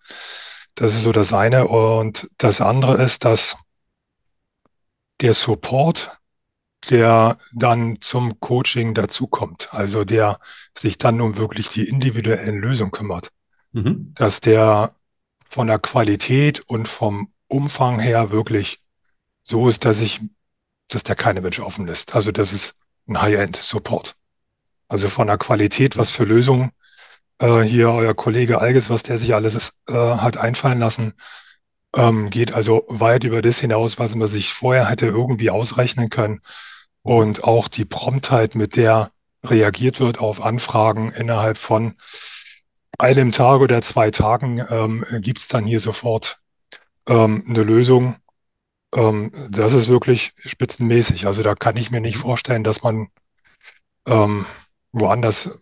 Das 0.75 0.95
ist 0.95 1.03
so 1.03 1.13
das 1.13 1.33
eine. 1.33 1.69
Und 1.69 2.29
das 2.39 2.61
andere 2.61 3.03
ist, 3.03 3.25
dass 3.25 3.57
der 5.21 5.35
Support 5.35 6.21
der 6.91 7.39
dann 7.53 7.99
zum 8.01 8.41
Coaching 8.41 8.95
dazukommt, 8.95 9.73
also 9.73 10.05
der 10.05 10.39
sich 10.77 10.99
dann 10.99 11.21
um 11.21 11.37
wirklich 11.37 11.69
die 11.69 11.89
individuellen 11.89 12.59
Lösungen 12.59 12.91
kümmert, 12.91 13.31
Mhm. 13.73 14.13
dass 14.15 14.41
der 14.41 14.95
von 15.45 15.67
der 15.67 15.79
Qualität 15.79 16.61
und 16.61 16.87
vom 16.89 17.33
Umfang 17.49 18.01
her 18.01 18.31
wirklich 18.31 18.83
so 19.43 19.69
ist, 19.69 19.85
dass 19.85 20.01
ich, 20.01 20.21
dass 20.89 21.03
der 21.03 21.17
keine 21.17 21.41
Mensch 21.41 21.59
offen 21.59 21.87
lässt. 21.87 22.15
Also 22.15 22.33
das 22.33 22.53
ist 22.53 22.77
ein 23.09 23.21
High-End-Support. 23.21 24.17
Also 24.89 25.09
von 25.09 25.27
der 25.27 25.39
Qualität, 25.39 25.97
was 25.97 26.11
für 26.11 26.25
Lösungen 26.25 26.73
äh, 27.39 27.61
hier 27.63 27.91
euer 27.91 28.15
Kollege 28.15 28.61
Alges, 28.61 28.91
was 28.91 29.03
der 29.03 29.19
sich 29.19 29.35
alles 29.35 29.73
äh, 29.89 29.93
hat 29.93 30.37
einfallen 30.37 30.79
lassen, 30.79 31.15
ähm, 31.97 32.31
geht 32.31 32.53
also 32.53 32.85
weit 32.89 33.25
über 33.25 33.43
das 33.43 33.59
hinaus, 33.59 33.99
was 33.99 34.15
man 34.15 34.29
sich 34.29 34.53
vorher 34.53 34.89
hätte 34.89 35.07
irgendwie 35.07 35.51
ausrechnen 35.51 36.11
können. 36.11 36.41
Und 37.03 37.45
auch 37.45 37.69
die 37.69 37.85
Promptheit, 37.85 38.55
mit 38.55 38.77
der 38.77 39.13
reagiert 39.45 40.01
wird 40.01 40.19
auf 40.19 40.43
Anfragen 40.43 41.13
innerhalb 41.13 41.59
von 41.59 41.95
einem 42.99 43.33
Tag 43.33 43.61
oder 43.61 43.83
zwei 43.83 44.11
Tagen, 44.11 44.65
ähm, 44.71 45.05
gibt 45.21 45.41
es 45.41 45.49
dann 45.49 45.67
hier 45.67 45.81
sofort 45.81 46.41
ähm, 47.07 47.45
eine 47.49 47.63
Lösung. 47.63 48.17
Ähm, 48.95 49.33
das 49.51 49.73
ist 49.73 49.89
wirklich 49.89 50.33
spitzenmäßig. 50.39 51.27
Also 51.27 51.43
da 51.43 51.55
kann 51.55 51.77
ich 51.77 51.91
mir 51.91 52.01
nicht 52.01 52.17
vorstellen, 52.17 52.65
dass 52.65 52.83
man 52.83 53.09
ähm, 54.07 54.47
woanders 54.93 55.59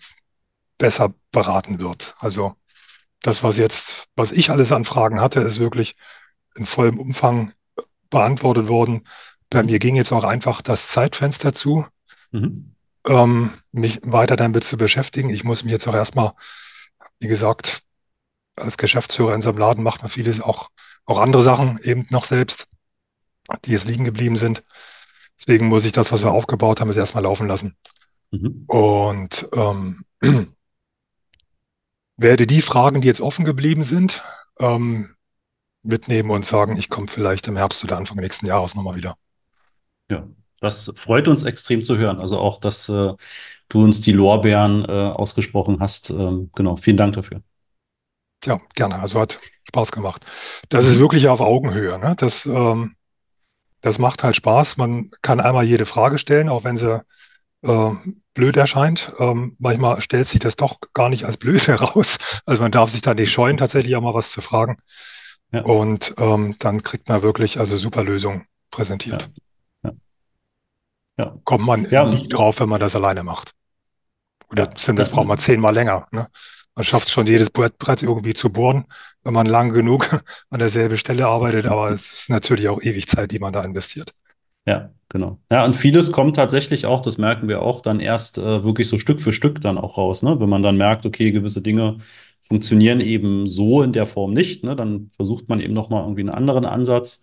besser 0.83 1.15
beraten 1.31 1.79
wird. 1.79 2.17
Also 2.19 2.57
das, 3.23 3.45
was 3.45 3.57
jetzt, 3.57 4.09
was 4.17 4.33
ich 4.33 4.51
alles 4.51 4.73
an 4.73 4.85
Fragen 4.85 5.21
hatte, 5.21 5.39
ist 5.39 5.61
wirklich 5.61 5.95
in 6.57 6.67
vollem 6.67 6.99
Umfang 6.99 7.53
beantwortet 8.11 8.67
worden. 8.67 9.07
Bei 9.49 9.63
mir 9.63 9.79
ging 9.79 9.95
jetzt 9.95 10.13
auch 10.13 10.25
einfach 10.25 10.61
das 10.61 10.89
Zeitfenster 10.89 11.55
zu, 11.55 11.87
Mhm. 12.33 12.75
ähm, 13.07 13.51
mich 13.71 14.01
weiter 14.03 14.35
damit 14.35 14.65
zu 14.65 14.77
beschäftigen. 14.77 15.31
Ich 15.31 15.45
muss 15.45 15.63
mich 15.63 15.71
jetzt 15.71 15.87
auch 15.87 15.95
erstmal, 15.95 16.33
wie 17.21 17.29
gesagt, 17.29 17.83
als 18.57 18.77
Geschäftsführer 18.77 19.35
in 19.35 19.43
so 19.43 19.51
einem 19.51 19.59
Laden 19.59 19.85
macht 19.85 20.03
man 20.03 20.11
vieles 20.11 20.41
auch, 20.41 20.71
auch 21.05 21.19
andere 21.21 21.45
Sachen 21.45 21.79
eben 21.85 22.07
noch 22.11 22.25
selbst, 22.25 22.67
die 23.65 23.71
jetzt 23.71 23.85
liegen 23.85 24.05
geblieben 24.05 24.37
sind. 24.37 24.65
Deswegen 25.39 25.69
muss 25.69 25.85
ich 25.85 25.93
das, 25.93 26.11
was 26.11 26.25
wir 26.25 26.33
aufgebaut 26.33 26.81
haben, 26.81 26.89
jetzt 26.89 26.97
erstmal 26.97 27.23
laufen 27.23 27.47
lassen. 27.47 27.77
Mhm. 28.33 28.65
Und 28.67 29.49
ähm, 29.53 30.05
werde 32.17 32.47
die 32.47 32.63
Fragen, 32.63 33.01
die 33.01 33.09
jetzt 33.09 33.21
offen 33.21 33.45
geblieben 33.45 33.83
sind, 33.83 34.23
ähm, 34.59 35.15
mitnehmen 35.83 36.31
und 36.31 36.47
sagen, 36.47 36.77
ich 36.77 36.89
komme 36.89 37.09
vielleicht 37.09 37.49
im 37.49 37.57
Herbst 37.57 37.83
oder 37.85 37.97
Anfang 37.97 38.19
nächsten 38.19 38.47
Jahres 38.47 38.75
nochmal 38.75 38.97
wieder. 38.97 39.17
Ja, 40.11 40.27
das 40.61 40.93
freut 40.97 41.27
uns 41.29 41.43
extrem 41.43 41.83
zu 41.83 41.97
hören. 41.97 42.21
Also 42.21 42.39
auch, 42.39 42.61
dass 42.61 42.89
äh, 42.89 43.13
du 43.69 43.83
uns 43.83 44.01
die 44.01 44.13
Lorbeeren 44.13 44.85
äh, 44.85 44.89
ausgesprochen 44.89 45.81
hast. 45.81 46.11
Ähm, 46.11 46.51
genau, 46.55 46.77
vielen 46.77 46.97
Dank 46.97 47.15
dafür. 47.15 47.43
Tja, 48.41 48.61
gerne. 48.75 48.99
Also 48.99 49.21
hat 49.21 49.39
Spaß 49.65 49.93
gemacht. 49.93 50.25
Das 50.69 50.85
ist 50.85 50.99
wirklich 50.99 51.29
auf 51.29 51.41
Augenhöhe. 51.41 51.99
Ne? 51.99 52.15
Das, 52.17 52.47
ähm, 52.47 52.97
das 53.81 53.99
macht 53.99 54.23
halt 54.23 54.37
Spaß. 54.37 54.77
Man 54.77 55.11
kann 55.23 55.41
einmal 55.41 55.65
jede 55.65 55.87
Frage 55.87 56.19
stellen, 56.19 56.49
auch 56.49 56.65
wenn 56.65 56.77
sie 56.77 57.03
äh, 57.63 57.91
blöd 58.35 58.57
erscheint. 58.57 59.13
Ähm, 59.19 59.57
manchmal 59.59 60.01
stellt 60.01 60.29
sich 60.29 60.41
das 60.41 60.57
doch 60.57 60.79
gar 60.95 61.09
nicht 61.09 61.25
als 61.25 61.37
blöd 61.37 61.67
heraus. 61.69 62.19
Also 62.47 62.63
man 62.63 62.73
darf 62.73 62.91
sich 62.91 63.03
da 63.03 63.15
nicht 63.15 63.33
scheuen, 63.33 63.57
tatsächlich 63.59 63.97
auch 63.97 64.03
mal 64.03 64.15
was 64.15 64.31
zu 64.31 64.41
fragen. 64.41 64.77
Ja, 65.53 65.65
Und 65.65 66.15
ähm, 66.19 66.57
dann 66.61 66.83
kriegt 66.83 67.09
man 67.09 67.23
wirklich 67.23 67.59
also 67.61 67.77
super 67.77 68.05
Lösungen 68.05 68.47
präsentiert. 68.71 69.31
ja, 69.83 69.93
ja. 71.19 71.39
Kommt 71.45 71.65
man 71.65 71.87
Ja, 71.91 72.05
nie 72.05 72.27
drauf, 72.29 72.59
wenn 72.61 72.69
man 72.69 72.81
das 72.81 72.97
alleine 72.97 73.23
macht. 73.23 73.53
Oder 74.51 74.75
ja, 74.75 74.75
zumindest 74.75 75.11
da, 75.11 75.13
braucht 75.13 75.29
man 75.29 75.39
zehnmal 75.39 75.75
länger. 75.75 76.07
Ne? 76.13 76.29
Man 76.75 76.85
schafft 76.85 77.11
schon 77.11 77.27
jedes 77.27 77.51
Brett, 77.51 77.79
Brett 77.79 78.03
irgendwie 78.03 78.35
zu 78.35 78.51
bohren, 78.51 78.87
wenn 79.25 79.35
man 79.35 79.47
lang 79.47 79.73
genug 79.73 80.23
an 80.51 80.59
derselben 80.61 80.97
Stelle 80.97 81.27
arbeitet, 81.27 81.67
aber 81.67 81.91
es 81.91 82.13
ist 82.13 82.31
natürlich 82.31 82.69
auch 82.69 82.81
ewig 82.83 83.09
Zeit, 83.09 83.33
die 83.33 83.39
man 83.41 83.53
da 83.53 83.63
investiert. 83.65 84.15
ja, 84.67 84.93
genau. 85.13 85.39
Ja, 85.53 85.65
und 85.65 85.77
vieles 85.77 86.11
kommt 86.11 86.37
tatsächlich 86.37 86.87
auch, 86.87 87.03
das 87.03 87.19
merken 87.19 87.47
wir 87.47 87.63
auch, 87.63 87.83
dann 87.83 88.01
erst 88.01 88.39
äh, 88.39 88.65
wirklich 88.65 88.89
so 88.89 88.99
Stück 88.99 89.21
für 89.21 89.33
Stück 89.33 89.61
dann 89.61 89.79
auch 89.79 89.99
raus, 89.99 90.23
ne? 90.23 90.41
Wenn 90.41 90.49
man 90.49 90.63
dann 90.63 90.77
merkt, 90.77 91.07
okay, 91.07 91.31
gewisse 91.31 91.63
Dinge 91.63 91.99
funktionieren 92.41 93.01
eben 93.01 93.47
so 93.47 93.83
in 93.83 93.93
der 93.93 94.07
Form 94.07 94.33
nicht, 94.33 94.65
ne? 94.65 94.75
Dann 94.75 95.11
versucht 95.15 95.49
man 95.49 95.61
eben 95.61 95.75
nochmal 95.75 96.03
irgendwie 96.03 96.23
einen 96.23 96.31
anderen 96.31 96.65
Ansatz. 96.65 97.23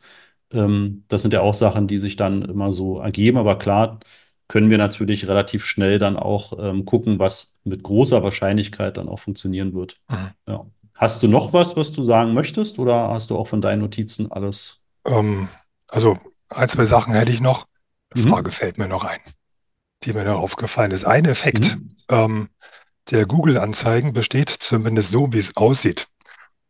Ähm, 0.51 1.03
das 1.07 1.23
sind 1.23 1.33
ja 1.33 1.41
auch 1.41 1.53
Sachen, 1.53 1.87
die 1.87 1.97
sich 1.97 2.15
dann 2.15 2.43
immer 2.43 2.71
so 2.71 2.99
ergeben, 2.99 3.37
aber 3.37 3.57
klar 3.57 3.99
können 4.47 4.69
wir 4.69 4.77
natürlich 4.77 5.27
relativ 5.27 5.65
schnell 5.65 5.99
dann 5.99 6.17
auch 6.17 6.53
ähm, 6.59 6.85
gucken, 6.85 7.19
was 7.19 7.59
mit 7.63 7.83
großer 7.83 8.23
Wahrscheinlichkeit 8.23 8.97
dann 8.97 9.09
auch 9.09 9.19
funktionieren 9.19 9.73
wird. 9.73 9.97
Mhm. 10.09 10.29
Ja. 10.47 10.65
Hast 10.95 11.23
du 11.23 11.27
noch 11.27 11.53
was, 11.53 11.77
was 11.77 11.93
du 11.93 12.03
sagen 12.03 12.33
möchtest, 12.33 12.77
oder 12.77 13.09
hast 13.09 13.29
du 13.29 13.37
auch 13.37 13.47
von 13.47 13.61
deinen 13.61 13.79
Notizen 13.79 14.31
alles? 14.31 14.81
Ähm, 15.05 15.47
also 15.87 16.17
ein, 16.49 16.67
zwei 16.67 16.85
Sachen 16.85 17.13
hätte 17.13 17.31
ich 17.31 17.41
noch. 17.41 17.67
Mhm. 18.15 18.29
Frage 18.29 18.51
fällt 18.51 18.77
mir 18.77 18.87
noch 18.87 19.03
ein, 19.03 19.19
die 20.03 20.13
mir 20.13 20.23
noch 20.25 20.39
aufgefallen 20.39 20.91
ist. 20.91 21.05
Ein 21.05 21.25
Effekt 21.25 21.77
Mhm. 21.77 21.95
ähm, 22.09 22.49
der 23.11 23.25
Google-Anzeigen 23.25 24.13
besteht 24.13 24.49
zumindest 24.49 25.11
so, 25.11 25.33
wie 25.33 25.39
es 25.39 25.57
aussieht. 25.57 26.07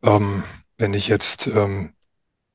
Ähm, 0.04 0.44
wenn 0.78 0.94
ich 0.94 1.08
jetzt 1.08 1.48
ähm, 1.48 1.94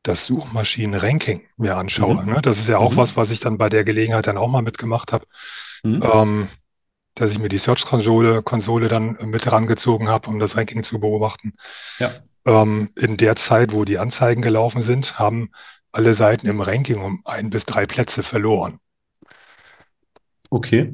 das 0.02 0.26
Suchmaschinen-Ranking 0.26 1.42
mir 1.56 1.76
anschaue, 1.76 2.24
Mhm. 2.24 2.32
ne? 2.34 2.42
Das 2.42 2.58
ist 2.58 2.68
ja 2.68 2.78
auch 2.78 2.92
Mhm. 2.92 2.96
was, 2.98 3.16
was 3.16 3.30
ich 3.30 3.40
dann 3.40 3.58
bei 3.58 3.68
der 3.68 3.84
Gelegenheit 3.84 4.26
dann 4.26 4.38
auch 4.38 4.48
mal 4.48 4.62
mitgemacht 4.62 5.12
habe. 5.12 5.26
Mhm. 5.84 6.00
Ähm, 6.02 6.48
dass 7.14 7.30
ich 7.30 7.38
mir 7.38 7.48
die 7.48 7.58
Search-Konsole 7.58 8.42
Konsole 8.42 8.88
dann 8.88 9.16
mit 9.22 9.46
herangezogen 9.46 10.08
habe, 10.08 10.28
um 10.28 10.38
das 10.38 10.56
Ranking 10.56 10.82
zu 10.82 11.00
beobachten. 11.00 11.54
Ja. 11.98 12.12
Ähm, 12.44 12.90
in 12.96 13.16
der 13.16 13.36
Zeit, 13.36 13.72
wo 13.72 13.84
die 13.84 13.98
Anzeigen 13.98 14.42
gelaufen 14.42 14.82
sind, 14.82 15.18
haben 15.18 15.50
alle 15.94 16.14
Seiten 16.14 16.46
im 16.46 16.60
Ranking 16.60 17.00
um 17.00 17.22
ein 17.24 17.50
bis 17.50 17.64
drei 17.64 17.86
Plätze 17.86 18.22
verloren. 18.22 18.78
Okay. 20.50 20.92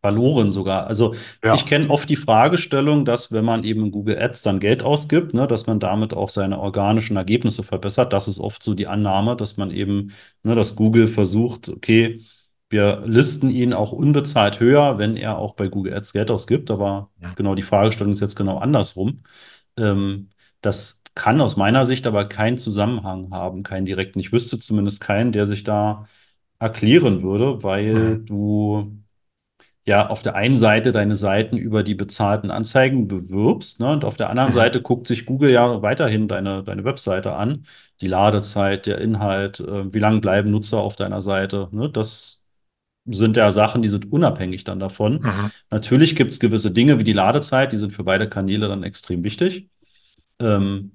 Verloren 0.00 0.52
sogar. 0.52 0.86
Also 0.86 1.14
Ja. 1.44 1.54
ich 1.54 1.66
kenne 1.66 1.90
oft 1.90 2.08
die 2.08 2.16
Fragestellung, 2.16 3.04
dass 3.04 3.32
wenn 3.32 3.44
man 3.44 3.64
eben 3.64 3.86
in 3.86 3.90
Google 3.90 4.18
Ads 4.20 4.42
dann 4.42 4.60
Geld 4.60 4.82
ausgibt, 4.82 5.34
ne, 5.34 5.46
dass 5.46 5.66
man 5.66 5.80
damit 5.80 6.14
auch 6.14 6.28
seine 6.28 6.58
organischen 6.58 7.16
Ergebnisse 7.16 7.62
verbessert. 7.64 8.12
Das 8.12 8.28
ist 8.28 8.38
oft 8.38 8.62
so 8.62 8.74
die 8.74 8.86
Annahme, 8.86 9.36
dass 9.36 9.56
man 9.56 9.70
eben, 9.70 10.12
ne, 10.42 10.54
dass 10.54 10.76
Google 10.76 11.08
versucht, 11.08 11.68
okay, 11.68 12.22
wir 12.70 13.02
listen 13.04 13.50
ihn 13.50 13.72
auch 13.72 13.92
unbezahlt 13.92 14.58
höher, 14.60 14.98
wenn 14.98 15.16
er 15.16 15.38
auch 15.38 15.54
bei 15.54 15.68
Google 15.68 15.94
Ads 15.94 16.12
Geld 16.12 16.30
ausgibt. 16.30 16.70
Aber 16.70 17.10
Ja. 17.20 17.32
genau 17.34 17.54
die 17.54 17.62
Fragestellung 17.62 18.12
ist 18.12 18.20
jetzt 18.20 18.36
genau 18.36 18.58
andersrum. 18.58 19.22
Ähm, 19.76 20.30
das 20.60 21.03
kann 21.14 21.40
aus 21.40 21.56
meiner 21.56 21.86
Sicht 21.86 22.06
aber 22.06 22.28
keinen 22.28 22.58
Zusammenhang 22.58 23.30
haben, 23.32 23.62
keinen 23.62 23.86
direkten. 23.86 24.18
Ich 24.20 24.32
wüsste 24.32 24.58
zumindest 24.58 25.00
keinen, 25.00 25.32
der 25.32 25.46
sich 25.46 25.64
da 25.64 26.06
erklären 26.58 27.22
würde, 27.22 27.62
weil 27.62 28.18
Mhm. 28.18 28.26
du 28.26 28.98
ja 29.86 30.08
auf 30.08 30.22
der 30.22 30.34
einen 30.34 30.56
Seite 30.58 30.92
deine 30.92 31.16
Seiten 31.16 31.56
über 31.58 31.82
die 31.82 31.94
bezahlten 31.94 32.50
Anzeigen 32.50 33.06
bewirbst, 33.08 33.80
ne? 33.80 33.92
Und 33.92 34.04
auf 34.04 34.16
der 34.16 34.30
anderen 34.30 34.50
Mhm. 34.50 34.54
Seite 34.54 34.82
guckt 34.82 35.06
sich 35.08 35.26
Google 35.26 35.50
ja 35.50 35.82
weiterhin 35.82 36.26
deine, 36.28 36.62
deine 36.64 36.84
Webseite 36.84 37.34
an, 37.34 37.66
die 38.00 38.08
Ladezeit, 38.08 38.86
der 38.86 38.98
Inhalt, 38.98 39.60
äh, 39.60 39.92
wie 39.92 39.98
lange 39.98 40.20
bleiben 40.20 40.50
Nutzer 40.50 40.78
auf 40.78 40.96
deiner 40.96 41.20
Seite, 41.20 41.68
ne? 41.72 41.90
Das 41.90 42.42
sind 43.06 43.36
ja 43.36 43.52
Sachen, 43.52 43.82
die 43.82 43.88
sind 43.90 44.12
unabhängig 44.12 44.64
dann 44.64 44.80
davon. 44.80 45.24
Mhm. 45.24 45.50
Natürlich 45.70 46.16
gibt 46.16 46.32
es 46.32 46.40
gewisse 46.40 46.70
Dinge 46.72 46.98
wie 46.98 47.04
die 47.04 47.12
Ladezeit, 47.12 47.72
die 47.72 47.76
sind 47.76 47.92
für 47.92 48.04
beide 48.04 48.28
Kanäle 48.28 48.68
dann 48.68 48.82
extrem 48.82 49.24
wichtig. 49.24 49.68
Ähm, 50.40 50.93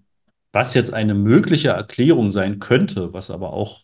was 0.51 0.73
jetzt 0.73 0.93
eine 0.93 1.13
mögliche 1.15 1.69
Erklärung 1.69 2.31
sein 2.31 2.59
könnte, 2.59 3.13
was 3.13 3.31
aber 3.31 3.53
auch 3.53 3.83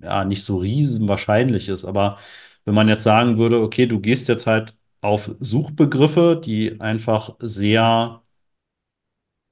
ja 0.00 0.24
nicht 0.24 0.44
so 0.44 0.58
riesen 0.58 1.08
wahrscheinlich 1.08 1.68
ist. 1.68 1.84
Aber 1.84 2.18
wenn 2.64 2.74
man 2.74 2.88
jetzt 2.88 3.04
sagen 3.04 3.38
würde, 3.38 3.60
okay, 3.60 3.86
du 3.86 4.00
gehst 4.00 4.28
jetzt 4.28 4.46
halt 4.46 4.76
auf 5.00 5.30
Suchbegriffe, 5.40 6.40
die 6.42 6.80
einfach 6.80 7.36
sehr 7.40 8.22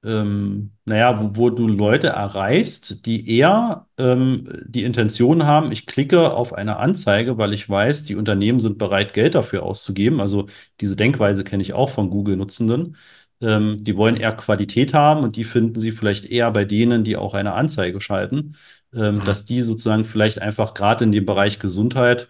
ähm, 0.03 0.71
naja, 0.85 1.19
wo, 1.19 1.35
wo 1.37 1.49
du 1.49 1.67
Leute 1.67 2.07
erreichst, 2.09 3.05
die 3.05 3.29
eher 3.37 3.87
ähm, 3.97 4.49
die 4.65 4.83
Intention 4.83 5.45
haben, 5.45 5.71
ich 5.71 5.85
klicke 5.85 6.33
auf 6.33 6.53
eine 6.53 6.77
Anzeige, 6.77 7.37
weil 7.37 7.53
ich 7.53 7.69
weiß, 7.69 8.03
die 8.03 8.15
Unternehmen 8.15 8.59
sind 8.59 8.77
bereit, 8.77 9.13
Geld 9.13 9.35
dafür 9.35 9.63
auszugeben. 9.63 10.19
Also 10.19 10.47
diese 10.81 10.95
Denkweise 10.97 11.43
kenne 11.45 11.63
ich 11.63 11.73
auch 11.73 11.89
von 11.89 12.09
Google-Nutzenden. 12.09 12.97
Ähm, 13.43 13.83
die 13.83 13.97
wollen 13.97 14.15
eher 14.15 14.31
Qualität 14.33 14.93
haben 14.95 15.23
und 15.23 15.35
die 15.35 15.43
finden 15.43 15.79
sie 15.79 15.91
vielleicht 15.91 16.25
eher 16.25 16.51
bei 16.51 16.65
denen, 16.65 17.03
die 17.03 17.17
auch 17.17 17.33
eine 17.35 17.53
Anzeige 17.53 18.01
schalten, 18.01 18.55
ähm, 18.95 19.19
Mhm. 19.19 19.23
dass 19.25 19.45
die 19.45 19.61
sozusagen 19.61 20.05
vielleicht 20.05 20.41
einfach 20.41 20.73
gerade 20.73 21.03
in 21.03 21.11
dem 21.11 21.25
Bereich 21.25 21.59
Gesundheit 21.59 22.29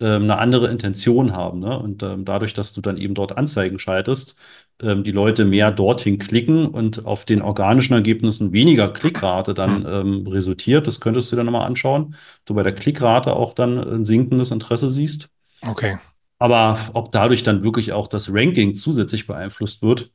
ähm, 0.00 0.24
eine 0.24 0.38
andere 0.38 0.68
Intention 0.68 1.34
haben. 1.34 1.60
Ne? 1.60 1.78
Und 1.78 2.02
ähm, 2.02 2.24
dadurch, 2.24 2.54
dass 2.54 2.72
du 2.72 2.80
dann 2.80 2.96
eben 2.96 3.14
dort 3.14 3.36
Anzeigen 3.38 3.78
schaltest, 3.78 4.36
ähm, 4.82 5.04
die 5.04 5.12
Leute 5.12 5.44
mehr 5.44 5.70
dorthin 5.72 6.18
klicken 6.18 6.66
und 6.66 7.06
auf 7.06 7.24
den 7.24 7.42
organischen 7.42 7.94
Ergebnissen 7.94 8.52
weniger 8.52 8.88
Klickrate 8.92 9.54
dann 9.54 9.80
Mhm. 9.80 9.86
ähm, 9.86 10.26
resultiert. 10.26 10.86
Das 10.86 11.00
könntest 11.00 11.30
du 11.30 11.36
dir 11.36 11.38
dann 11.38 11.46
nochmal 11.46 11.66
anschauen, 11.66 12.14
ob 12.40 12.46
du 12.46 12.54
bei 12.54 12.62
der 12.62 12.74
Klickrate 12.74 13.34
auch 13.34 13.54
dann 13.54 13.78
ein 13.78 14.04
sinkendes 14.04 14.50
Interesse 14.50 14.90
siehst. 14.90 15.28
Okay. 15.66 15.98
Aber 16.38 16.78
ob 16.94 17.12
dadurch 17.12 17.42
dann 17.44 17.62
wirklich 17.62 17.92
auch 17.92 18.08
das 18.08 18.32
Ranking 18.32 18.74
zusätzlich 18.74 19.26
beeinflusst 19.26 19.82
wird, 19.82 20.10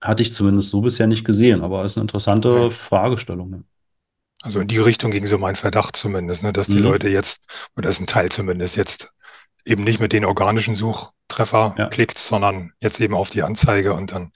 hatte 0.00 0.22
ich 0.22 0.32
zumindest 0.32 0.70
so 0.70 0.80
bisher 0.80 1.06
nicht 1.06 1.24
gesehen. 1.24 1.62
Aber 1.62 1.84
ist 1.84 1.96
eine 1.96 2.02
interessante 2.04 2.50
Okay. 2.50 2.70
Fragestellung. 2.70 3.50
Ne? 3.50 3.64
Also 4.42 4.60
in 4.60 4.68
die 4.68 4.78
Richtung 4.78 5.10
ging 5.10 5.26
so 5.26 5.38
mein 5.38 5.56
Verdacht 5.56 5.96
zumindest, 5.96 6.42
ne, 6.42 6.52
dass 6.52 6.68
die 6.68 6.76
Mhm. 6.76 6.82
Leute 6.84 7.08
jetzt, 7.08 7.44
oder 7.76 7.88
das 7.88 7.96
ist 7.96 8.02
ein 8.02 8.06
Teil 8.06 8.30
zumindest, 8.30 8.76
jetzt 8.76 9.10
eben 9.64 9.84
nicht 9.84 10.00
mit 10.00 10.12
den 10.12 10.24
organischen 10.24 10.74
Suchtreffer 10.74 11.74
Ja. 11.76 11.88
klickt, 11.88 12.18
sondern 12.18 12.72
jetzt 12.80 13.00
eben 13.00 13.14
auf 13.14 13.30
die 13.30 13.42
Anzeige 13.42 13.92
und 13.94 14.12
dann, 14.12 14.30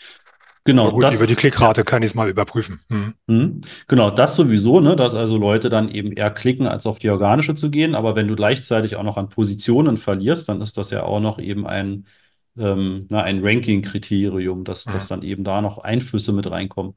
Genau, 0.65 0.91
gut, 0.93 1.03
das, 1.05 1.17
über 1.17 1.27
die 1.27 1.35
ja. 1.35 1.39
Klickrate 1.41 1.85
kann 1.85 2.03
ich 2.03 2.11
es 2.11 2.15
mal 2.15 2.29
überprüfen. 2.29 2.81
Mhm. 2.89 3.15
Mhm. 3.27 3.61
Genau, 3.89 4.11
das 4.11 4.37
sowieso, 4.37 4.81
ne, 4.81 4.95
dass 4.97 5.15
also 5.15 5.37
Leute 5.39 5.69
dann 5.69 5.89
eben 5.89 6.13
eher 6.13 6.31
klicken, 6.31 6.67
als 6.67 6.87
auf 6.87 6.99
die 6.99 7.11
organische 7.11 7.55
zu 7.55 7.71
gehen. 7.71 7.95
Aber 7.95 8.15
wenn 8.17 8.29
du 8.29 8.37
gleichzeitig 8.37 8.97
auch 8.97 9.03
noch 9.03 9.17
an 9.17 9.29
Positionen 9.29 9.97
verlierst, 9.97 10.49
dann 10.49 10.61
ist 10.61 10.77
das 10.79 10.91
ja 10.91 11.03
auch 11.05 11.21
noch 11.21 11.39
eben 11.39 11.67
ein, 11.67 12.07
ähm, 12.59 13.07
na, 13.11 13.23
ein 13.23 13.45
Ranking-Kriterium, 13.45 14.65
dass, 14.65 14.85
dass 14.87 15.05
Mhm. 15.05 15.09
dann 15.09 15.23
eben 15.23 15.45
da 15.45 15.61
noch 15.61 15.79
Einflüsse 15.79 16.33
mit 16.33 16.51
reinkommen. 16.51 16.95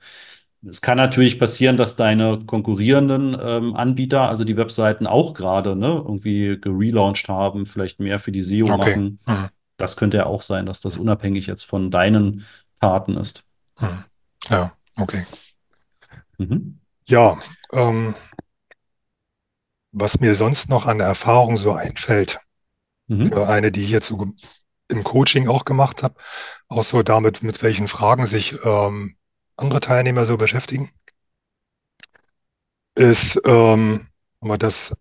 Es 0.67 0.81
kann 0.81 0.97
natürlich 0.97 1.37
passieren, 1.39 1.77
dass 1.77 1.95
deine 1.95 2.39
konkurrierenden 2.45 3.37
ähm, 3.39 3.75
Anbieter, 3.75 4.27
also 4.29 4.43
die 4.43 4.57
Webseiten 4.57 5.05
auch 5.05 5.33
gerade, 5.33 5.75
ne, 5.75 5.87
irgendwie 5.87 6.59
gelauncht 6.59 7.29
haben, 7.29 7.65
vielleicht 7.65 7.99
mehr 7.99 8.19
für 8.19 8.31
die 8.31 8.39
SEO 8.39 8.71
Okay. 8.71 8.95
machen. 8.95 9.19
Mhm. 9.27 9.49
Das 9.77 9.97
könnte 9.97 10.17
ja 10.17 10.25
auch 10.25 10.41
sein, 10.41 10.65
dass 10.65 10.81
das 10.81 10.97
unabhängig 10.97 11.47
jetzt 11.47 11.63
von 11.63 11.91
deinen 11.91 12.45
Taten 12.79 13.17
ist. 13.17 13.43
Mhm. 13.79 14.05
Ja, 14.49 14.75
okay. 14.97 15.25
Mhm. 16.39 16.79
Ja, 17.07 17.37
ähm, 17.71 18.15
was 19.91 20.19
mir 20.19 20.35
sonst 20.35 20.69
noch 20.69 20.85
an 20.85 20.99
Erfahrung 20.99 21.57
so 21.57 21.71
einfällt, 21.71 22.39
Mhm. 23.07 23.29
für 23.29 23.47
eine, 23.47 23.71
die 23.71 23.85
so 24.01 24.17
ge- 24.17 24.33
im 24.89 25.03
Coaching 25.03 25.47
auch 25.47 25.65
gemacht 25.65 26.03
habe, 26.03 26.15
auch 26.67 26.83
so 26.83 27.03
damit, 27.03 27.43
mit 27.43 27.63
welchen 27.63 27.87
Fragen 27.87 28.27
sich 28.27 28.55
ähm, 28.63 29.17
andere 29.57 29.79
Teilnehmer 29.79 30.25
so 30.25 30.37
beschäftigen, 30.37 30.91
ist, 32.95 33.41
ähm, 33.45 34.07
aber 34.41 34.57
das 34.57 34.95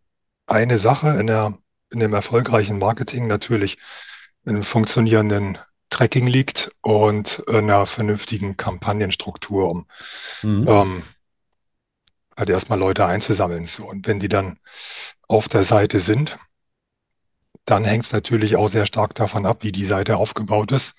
eine 0.47 0.79
Sache 0.79 1.11
in 1.21 1.27
der, 1.27 1.59
in 1.93 2.01
dem 2.01 2.15
erfolgreichen 2.15 2.79
Marketing 2.79 3.27
natürlich 3.27 3.79
in 4.45 4.53
einem 4.55 4.63
funktionierenden 4.65 5.59
Tracking 5.91 6.27
liegt 6.27 6.73
und 6.83 7.45
einer 7.49 7.87
vernünftigen 7.87 8.57
Kampagnenstruktur, 8.57 9.71
um 9.71 9.87
Mhm. 10.43 10.69
ähm, 10.69 11.03
halt 12.37 12.51
erstmal 12.51 12.79
Leute 12.79 13.07
einzusammeln. 13.07 13.67
So. 13.67 13.87
Und 13.89 14.07
wenn 14.07 14.21
die 14.21 14.29
dann 14.29 14.59
auf 15.29 15.49
der 15.49 15.63
Seite 15.63 16.01
sind, 16.01 16.39
dann 17.67 17.85
hängt 17.85 18.05
es 18.07 18.13
natürlich 18.13 18.57
auch 18.57 18.69
sehr 18.69 18.87
stark 18.87 19.15
davon 19.15 19.47
ab, 19.47 19.59
wie 19.63 19.73
die 19.73 19.87
Seite 19.87 20.17
aufgebaut 20.17 20.73
ist, 20.73 20.95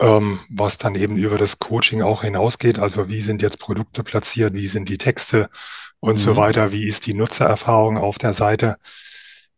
ähm, 0.00 0.40
was 0.50 0.78
dann 0.78 0.94
eben 0.94 1.16
über 1.16 1.38
das 1.38 1.58
Coaching 1.58 2.02
auch 2.02 2.22
hinausgeht. 2.22 2.78
Also 2.78 3.08
wie 3.08 3.20
sind 3.22 3.42
jetzt 3.42 3.58
Produkte 3.58 4.02
platziert, 4.04 4.54
wie 4.54 4.66
sind 4.68 4.88
die 4.88 4.98
Texte 4.98 5.50
und 6.00 6.18
so 6.18 6.36
Mhm. 6.36 6.36
weiter, 6.36 6.72
wie 6.72 6.86
ist 6.88 7.06
die 7.06 7.14
Nutzererfahrung 7.14 7.98
auf 7.98 8.18
der 8.18 8.32
Seite. 8.32 8.78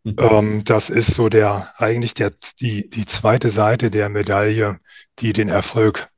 Mhm. 0.04 0.14
Ähm, 0.18 0.64
das 0.64 0.90
ist 0.90 1.14
so 1.14 1.28
der 1.28 1.72
eigentlich 1.78 2.14
der, 2.14 2.32
die, 2.60 2.88
die 2.90 3.06
zweite 3.06 3.50
Seite 3.50 3.90
der 3.90 4.08
Medaille, 4.08 4.80
die 5.18 5.32
den 5.32 5.48
Erfolg 5.48 6.08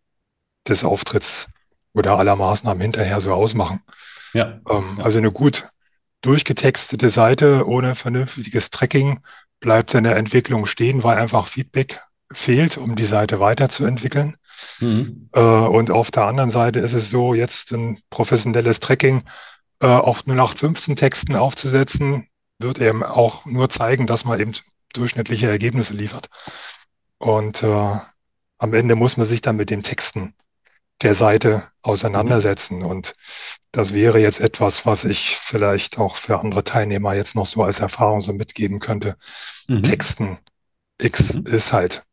des 0.69 0.85
Auftritts 0.85 1.49
oder 1.95 2.19
aller 2.19 2.37
Maßnahmen 2.37 2.81
hinterher 2.83 3.21
so 3.21 3.33
ausmachen. 3.35 3.83
Ja, 4.33 4.63
Ähm, 4.69 4.99
ja. 4.99 5.05
also 5.05 5.19
eine 5.19 5.33
gut 5.33 5.71
durchgetextete 6.23 7.11
Seite 7.11 7.67
ohne 7.69 7.95
vernünftiges 7.95 8.71
Tracking 8.71 9.21
bleibt 9.61 9.95
in 9.95 10.05
der 10.05 10.17
Entwicklung 10.17 10.67
stehen, 10.67 11.03
weil 11.03 11.19
einfach 11.19 11.49
Feedback 11.49 12.03
fehlt, 12.33 12.77
um 12.77 12.97
die 12.97 13.05
Seite 13.05 13.41
weiterzuentwickeln. 13.41 14.37
Mhm. 14.81 15.29
Äh, 15.33 15.41
und 15.41 15.91
auf 15.91 16.11
der 16.11 16.25
anderen 16.25 16.51
Seite 16.51 16.81
ist 16.81 16.93
es 16.93 17.11
so, 17.11 17.35
jetzt 17.35 17.73
ein 17.73 18.01
professionelles 18.11 18.81
Tracking 18.81 19.25
äh, 19.81 19.87
auf 19.87 20.27
0815 20.27 20.97
Texten 20.97 21.37
aufzusetzen, 21.37 22.29
wird 22.59 22.81
eben 22.81 23.03
auch 23.03 23.45
nur 23.45 23.69
zeigen, 23.69 24.07
dass 24.07 24.25
man 24.25 24.41
eben 24.41 24.53
durchschnittliche 24.93 25.49
Ergebnisse 25.49 25.95
liefert. 25.95 26.29
Und 27.19 27.63
äh, 27.63 27.97
am 28.59 28.75
Ende 28.75 28.95
muss 28.95 29.17
man 29.17 29.27
sich 29.27 29.41
dann 29.41 29.57
mit 29.57 29.71
den 29.71 29.83
Texten 29.83 30.35
der 31.03 31.15
Seite 31.15 31.57
Mhm. 31.59 31.73
auseinandersetzen. 31.83 32.83
Und 32.83 33.15
das 33.73 33.93
wäre 33.95 34.19
jetzt 34.21 34.41
etwas, 34.41 34.87
was 34.87 35.05
ich 35.05 35.37
vielleicht 35.37 35.99
auch 35.99 36.17
für 36.17 36.41
andere 36.41 36.65
Teilnehmer 36.65 37.15
jetzt 37.15 37.35
noch 37.35 37.47
so 37.47 37.63
als 37.65 37.81
Erfahrung 37.81 38.21
so 38.21 38.33
mitgeben 38.33 38.81
könnte. 38.81 39.17
Mhm. 39.69 39.83
Texten 39.83 40.39
X 41.01 41.35
Mhm. 41.35 41.47
ist 41.47 41.73
halt 41.73 42.05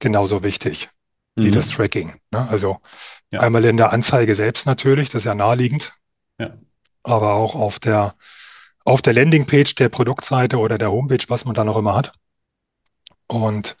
genauso 0.00 0.42
wichtig 0.42 0.90
wie 1.36 1.50
das 1.50 1.68
Mhm. 1.68 1.72
Tracking. 1.72 2.20
Ne? 2.32 2.48
Also 2.48 2.78
Ja. 3.30 3.40
einmal 3.40 3.64
in 3.64 3.76
der 3.76 3.92
Anzeige 3.92 4.34
selbst 4.34 4.66
natürlich, 4.66 5.10
das 5.10 5.22
ist 5.22 5.26
ja 5.26 5.34
naheliegend, 5.34 5.92
Ja. 6.38 6.58
aber 7.02 7.34
auch 7.34 7.54
auf 7.54 7.78
der, 7.78 8.14
auf 8.84 9.02
der 9.02 9.14
Landingpage 9.14 9.74
der 9.76 9.88
Produktseite 9.90 10.58
oder 10.58 10.78
der 10.78 10.92
Homepage, 10.92 11.24
was 11.28 11.44
man 11.44 11.54
da 11.54 11.64
noch 11.64 11.76
immer 11.78 11.94
hat. 11.94 12.12
Und 13.28 13.76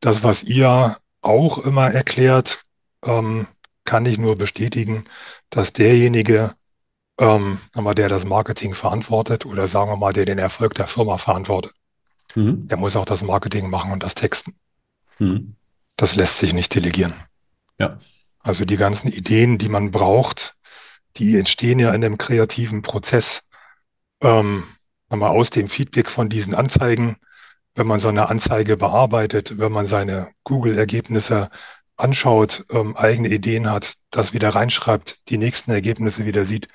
das, 0.00 0.22
was 0.22 0.44
ihr 0.44 0.96
auch 1.22 1.58
immer 1.58 1.90
erklärt, 1.92 2.64
ähm, 3.04 3.46
kann 3.86 4.04
ich 4.04 4.18
nur 4.18 4.36
bestätigen, 4.36 5.04
dass 5.48 5.72
derjenige, 5.72 6.54
ähm, 7.18 7.58
der 7.74 8.08
das 8.08 8.26
Marketing 8.26 8.74
verantwortet 8.74 9.46
oder 9.46 9.66
sagen 9.66 9.90
wir 9.90 9.96
mal, 9.96 10.12
der 10.12 10.26
den 10.26 10.38
Erfolg 10.38 10.74
der 10.74 10.86
Firma 10.86 11.16
verantwortet, 11.16 11.72
Mhm. 12.36 12.68
Der 12.68 12.76
muss 12.76 12.94
auch 12.96 13.04
das 13.04 13.22
Marketing 13.22 13.68
machen 13.68 13.90
und 13.90 14.02
das 14.02 14.14
Texten. 14.14 14.54
Mhm. 15.18 15.56
Das 15.96 16.14
lässt 16.14 16.38
sich 16.38 16.52
nicht 16.52 16.74
delegieren. 16.74 17.14
Ja. 17.78 17.98
Also 18.40 18.64
die 18.64 18.76
ganzen 18.76 19.08
Ideen, 19.08 19.58
die 19.58 19.68
man 19.68 19.90
braucht, 19.90 20.54
die 21.16 21.36
entstehen 21.36 21.78
ja 21.78 21.88
in 21.88 22.04
einem 22.04 22.18
kreativen 22.18 22.82
Prozess. 22.82 23.42
Ähm, 24.20 24.64
mal 25.08 25.28
aus 25.28 25.50
dem 25.50 25.68
Feedback 25.68 26.08
von 26.08 26.28
diesen 26.28 26.54
Anzeigen, 26.54 27.16
wenn 27.74 27.86
man 27.86 27.98
so 27.98 28.08
eine 28.08 28.28
Anzeige 28.28 28.76
bearbeitet, 28.76 29.58
wenn 29.58 29.72
man 29.72 29.86
seine 29.86 30.28
Google-Ergebnisse 30.44 31.50
anschaut, 31.96 32.66
ähm, 32.70 32.96
eigene 32.96 33.28
Ideen 33.28 33.70
hat, 33.70 33.94
das 34.10 34.32
wieder 34.32 34.50
reinschreibt, 34.50 35.28
die 35.28 35.38
nächsten 35.38 35.70
Ergebnisse 35.70 36.26
wieder 36.26 36.44
sieht. 36.44 36.68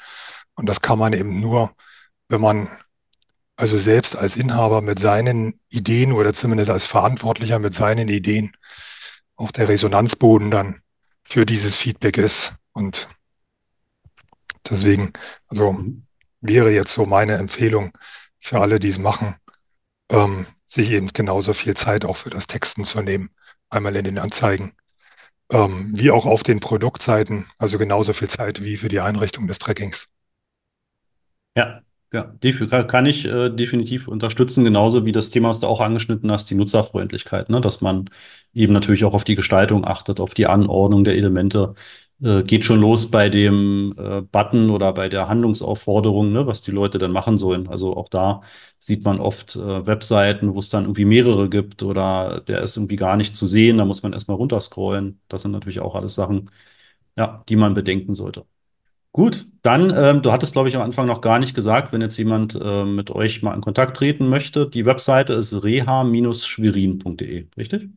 Und 0.55 0.67
das 0.67 0.81
kann 0.81 0.99
man 0.99 1.13
eben 1.13 1.39
nur, 1.39 1.75
wenn 2.27 2.41
man 2.41 2.69
also 3.55 3.77
selbst 3.77 4.15
als 4.15 4.37
Inhaber 4.37 4.81
mit 4.81 4.99
seinen 4.99 5.59
Ideen 5.69 6.13
oder 6.13 6.33
zumindest 6.33 6.71
als 6.71 6.87
Verantwortlicher 6.87 7.59
mit 7.59 7.73
seinen 7.73 8.09
Ideen 8.09 8.53
auch 9.35 9.51
der 9.51 9.69
Resonanzboden 9.69 10.51
dann 10.51 10.81
für 11.23 11.45
dieses 11.45 11.77
Feedback 11.77 12.17
ist. 12.17 12.53
Und 12.73 13.07
deswegen, 14.69 15.13
also 15.47 15.77
wäre 16.41 16.71
jetzt 16.71 16.93
so 16.93 17.05
meine 17.05 17.35
Empfehlung 17.35 17.95
für 18.39 18.59
alle, 18.59 18.79
die 18.79 18.89
es 18.89 18.97
machen, 18.97 19.35
ähm, 20.09 20.47
sich 20.65 20.89
eben 20.91 21.09
genauso 21.09 21.53
viel 21.53 21.75
Zeit 21.75 22.05
auch 22.05 22.17
für 22.17 22.29
das 22.29 22.47
Texten 22.47 22.83
zu 22.83 23.01
nehmen, 23.01 23.29
einmal 23.69 23.95
in 23.95 24.05
den 24.05 24.17
Anzeigen, 24.17 24.73
ähm, 25.51 25.91
wie 25.93 26.11
auch 26.11 26.25
auf 26.25 26.43
den 26.43 26.59
Produktseiten, 26.59 27.47
also 27.57 27.77
genauso 27.77 28.13
viel 28.13 28.29
Zeit 28.29 28.63
wie 28.63 28.77
für 28.77 28.89
die 28.89 28.99
Einrichtung 28.99 29.47
des 29.47 29.59
Trackings. 29.59 30.07
Ja, 31.55 31.81
ja, 32.13 32.83
kann 32.83 33.05
ich 33.05 33.25
äh, 33.25 33.49
definitiv 33.49 34.07
unterstützen, 34.07 34.63
genauso 34.65 35.05
wie 35.05 35.13
das 35.13 35.29
Thema, 35.29 35.49
was 35.49 35.61
du 35.61 35.67
auch 35.67 35.79
angeschnitten 35.79 36.29
hast, 36.31 36.49
die 36.49 36.55
Nutzerfreundlichkeit, 36.55 37.49
ne? 37.49 37.61
dass 37.61 37.81
man 37.81 38.09
eben 38.53 38.73
natürlich 38.73 39.05
auch 39.05 39.13
auf 39.13 39.23
die 39.23 39.35
Gestaltung 39.35 39.85
achtet, 39.85 40.19
auf 40.19 40.33
die 40.33 40.47
Anordnung 40.47 41.03
der 41.05 41.15
Elemente. 41.15 41.73
Äh, 42.23 42.43
geht 42.43 42.65
schon 42.65 42.79
los 42.81 43.09
bei 43.09 43.29
dem 43.29 43.95
äh, 43.97 44.21
Button 44.21 44.69
oder 44.69 44.93
bei 44.93 45.09
der 45.09 45.27
Handlungsaufforderung, 45.27 46.31
ne? 46.31 46.45
was 46.45 46.61
die 46.61 46.71
Leute 46.71 46.99
dann 46.99 47.11
machen 47.11 47.37
sollen. 47.37 47.67
Also 47.67 47.97
auch 47.97 48.09
da 48.09 48.41
sieht 48.79 49.03
man 49.05 49.19
oft 49.19 49.55
äh, 49.55 49.85
Webseiten, 49.87 50.53
wo 50.53 50.59
es 50.59 50.69
dann 50.69 50.83
irgendwie 50.83 51.05
mehrere 51.05 51.49
gibt 51.49 51.81
oder 51.81 52.41
der 52.41 52.61
ist 52.61 52.77
irgendwie 52.77 52.95
gar 52.95 53.17
nicht 53.17 53.35
zu 53.35 53.47
sehen, 53.47 53.77
da 53.79 53.85
muss 53.85 54.03
man 54.03 54.13
erstmal 54.13 54.37
runterscrollen. 54.37 55.19
Das 55.29 55.41
sind 55.41 55.51
natürlich 55.51 55.79
auch 55.79 55.95
alles 55.95 56.13
Sachen, 56.13 56.51
ja, 57.17 57.43
die 57.49 57.55
man 57.55 57.73
bedenken 57.73 58.13
sollte. 58.15 58.45
Gut, 59.13 59.47
dann, 59.63 59.93
ähm, 59.95 60.21
du 60.21 60.31
hattest, 60.31 60.53
glaube 60.53 60.69
ich, 60.69 60.75
am 60.75 60.81
Anfang 60.83 61.07
noch 61.07 61.21
gar 61.21 61.39
nicht 61.39 61.53
gesagt, 61.55 61.91
wenn 61.93 62.01
jetzt 62.01 62.17
jemand 62.17 62.55
äh, 62.55 62.85
mit 62.85 63.11
euch 63.11 63.41
mal 63.43 63.53
in 63.55 63.61
Kontakt 63.61 63.97
treten 63.97 64.29
möchte. 64.29 64.69
Die 64.69 64.85
Webseite 64.85 65.33
ist 65.33 65.63
reha-schwerin.de, 65.63 67.47
richtig? 67.57 67.89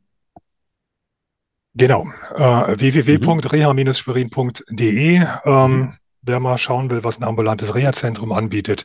Genau, 1.75 2.07
äh, 2.35 2.79
www.reha-schwerin.de. 2.79 5.23
Ähm, 5.45 5.77
mhm. 5.77 5.95
wer 6.23 6.41
mal 6.41 6.59
schauen 6.59 6.91
will, 6.91 7.03
was 7.03 7.19
ein 7.19 7.25
ambulantes 7.25 7.75
Reha-Zentrum 7.75 8.33
anbietet 8.33 8.85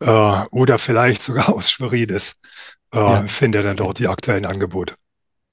äh, 0.00 0.44
oder 0.50 0.78
vielleicht 0.78 1.22
sogar 1.22 1.48
aus 1.54 1.70
Schwerin 1.70 2.08
ist, 2.10 2.36
äh, 2.92 2.98
ja. 2.98 3.24
findet 3.26 3.64
dann 3.64 3.76
dort 3.76 3.98
die 3.98 4.08
aktuellen 4.08 4.44
Angebote. 4.44 4.94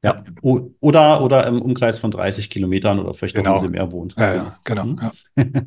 Ja, 0.04 0.24
oder, 0.42 1.24
oder 1.24 1.48
im 1.48 1.62
Umkreis 1.62 1.98
von 1.98 2.12
30 2.12 2.52
Kilometern 2.52 3.00
oder 3.00 3.16
vielleicht 3.16 3.36
genau. 3.36 3.54
noch, 3.54 3.62
wenn 3.62 3.70
sie 3.70 3.72
mehr 3.72 3.92
wohnt. 3.92 4.14
Ja, 4.18 4.36
ja 4.36 4.60
genau. 4.64 4.86
Mhm. 4.86 5.00
Ja. 5.02 5.12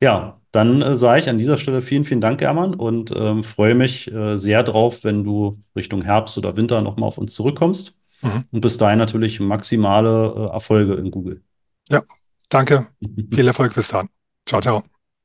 Ja, 0.00 0.40
dann 0.52 0.80
äh, 0.80 0.94
sage 0.94 1.20
ich 1.20 1.28
an 1.28 1.38
dieser 1.38 1.58
Stelle 1.58 1.82
vielen, 1.82 2.04
vielen 2.04 2.20
Dank, 2.20 2.40
Hermann, 2.40 2.74
und 2.74 3.12
ähm, 3.16 3.42
freue 3.42 3.74
mich 3.74 4.08
äh, 4.12 4.36
sehr 4.36 4.62
drauf, 4.62 5.02
wenn 5.02 5.24
du 5.24 5.58
Richtung 5.74 6.02
Herbst 6.02 6.38
oder 6.38 6.56
Winter 6.56 6.82
nochmal 6.82 7.08
auf 7.08 7.18
uns 7.18 7.34
zurückkommst. 7.34 7.97
Mhm. 8.22 8.44
Und 8.50 8.60
bis 8.60 8.78
dahin 8.78 8.98
natürlich 8.98 9.40
maximale 9.40 10.34
äh, 10.50 10.52
Erfolge 10.52 10.94
in 10.94 11.10
Google. 11.10 11.42
Ja, 11.88 12.02
danke. 12.48 12.88
Viel 13.34 13.46
Erfolg 13.46 13.74
bis 13.74 13.88
dann. 13.88 14.08
Ciao, 14.46 14.60
ciao. 14.60 14.82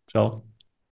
Ciao. 0.08 0.53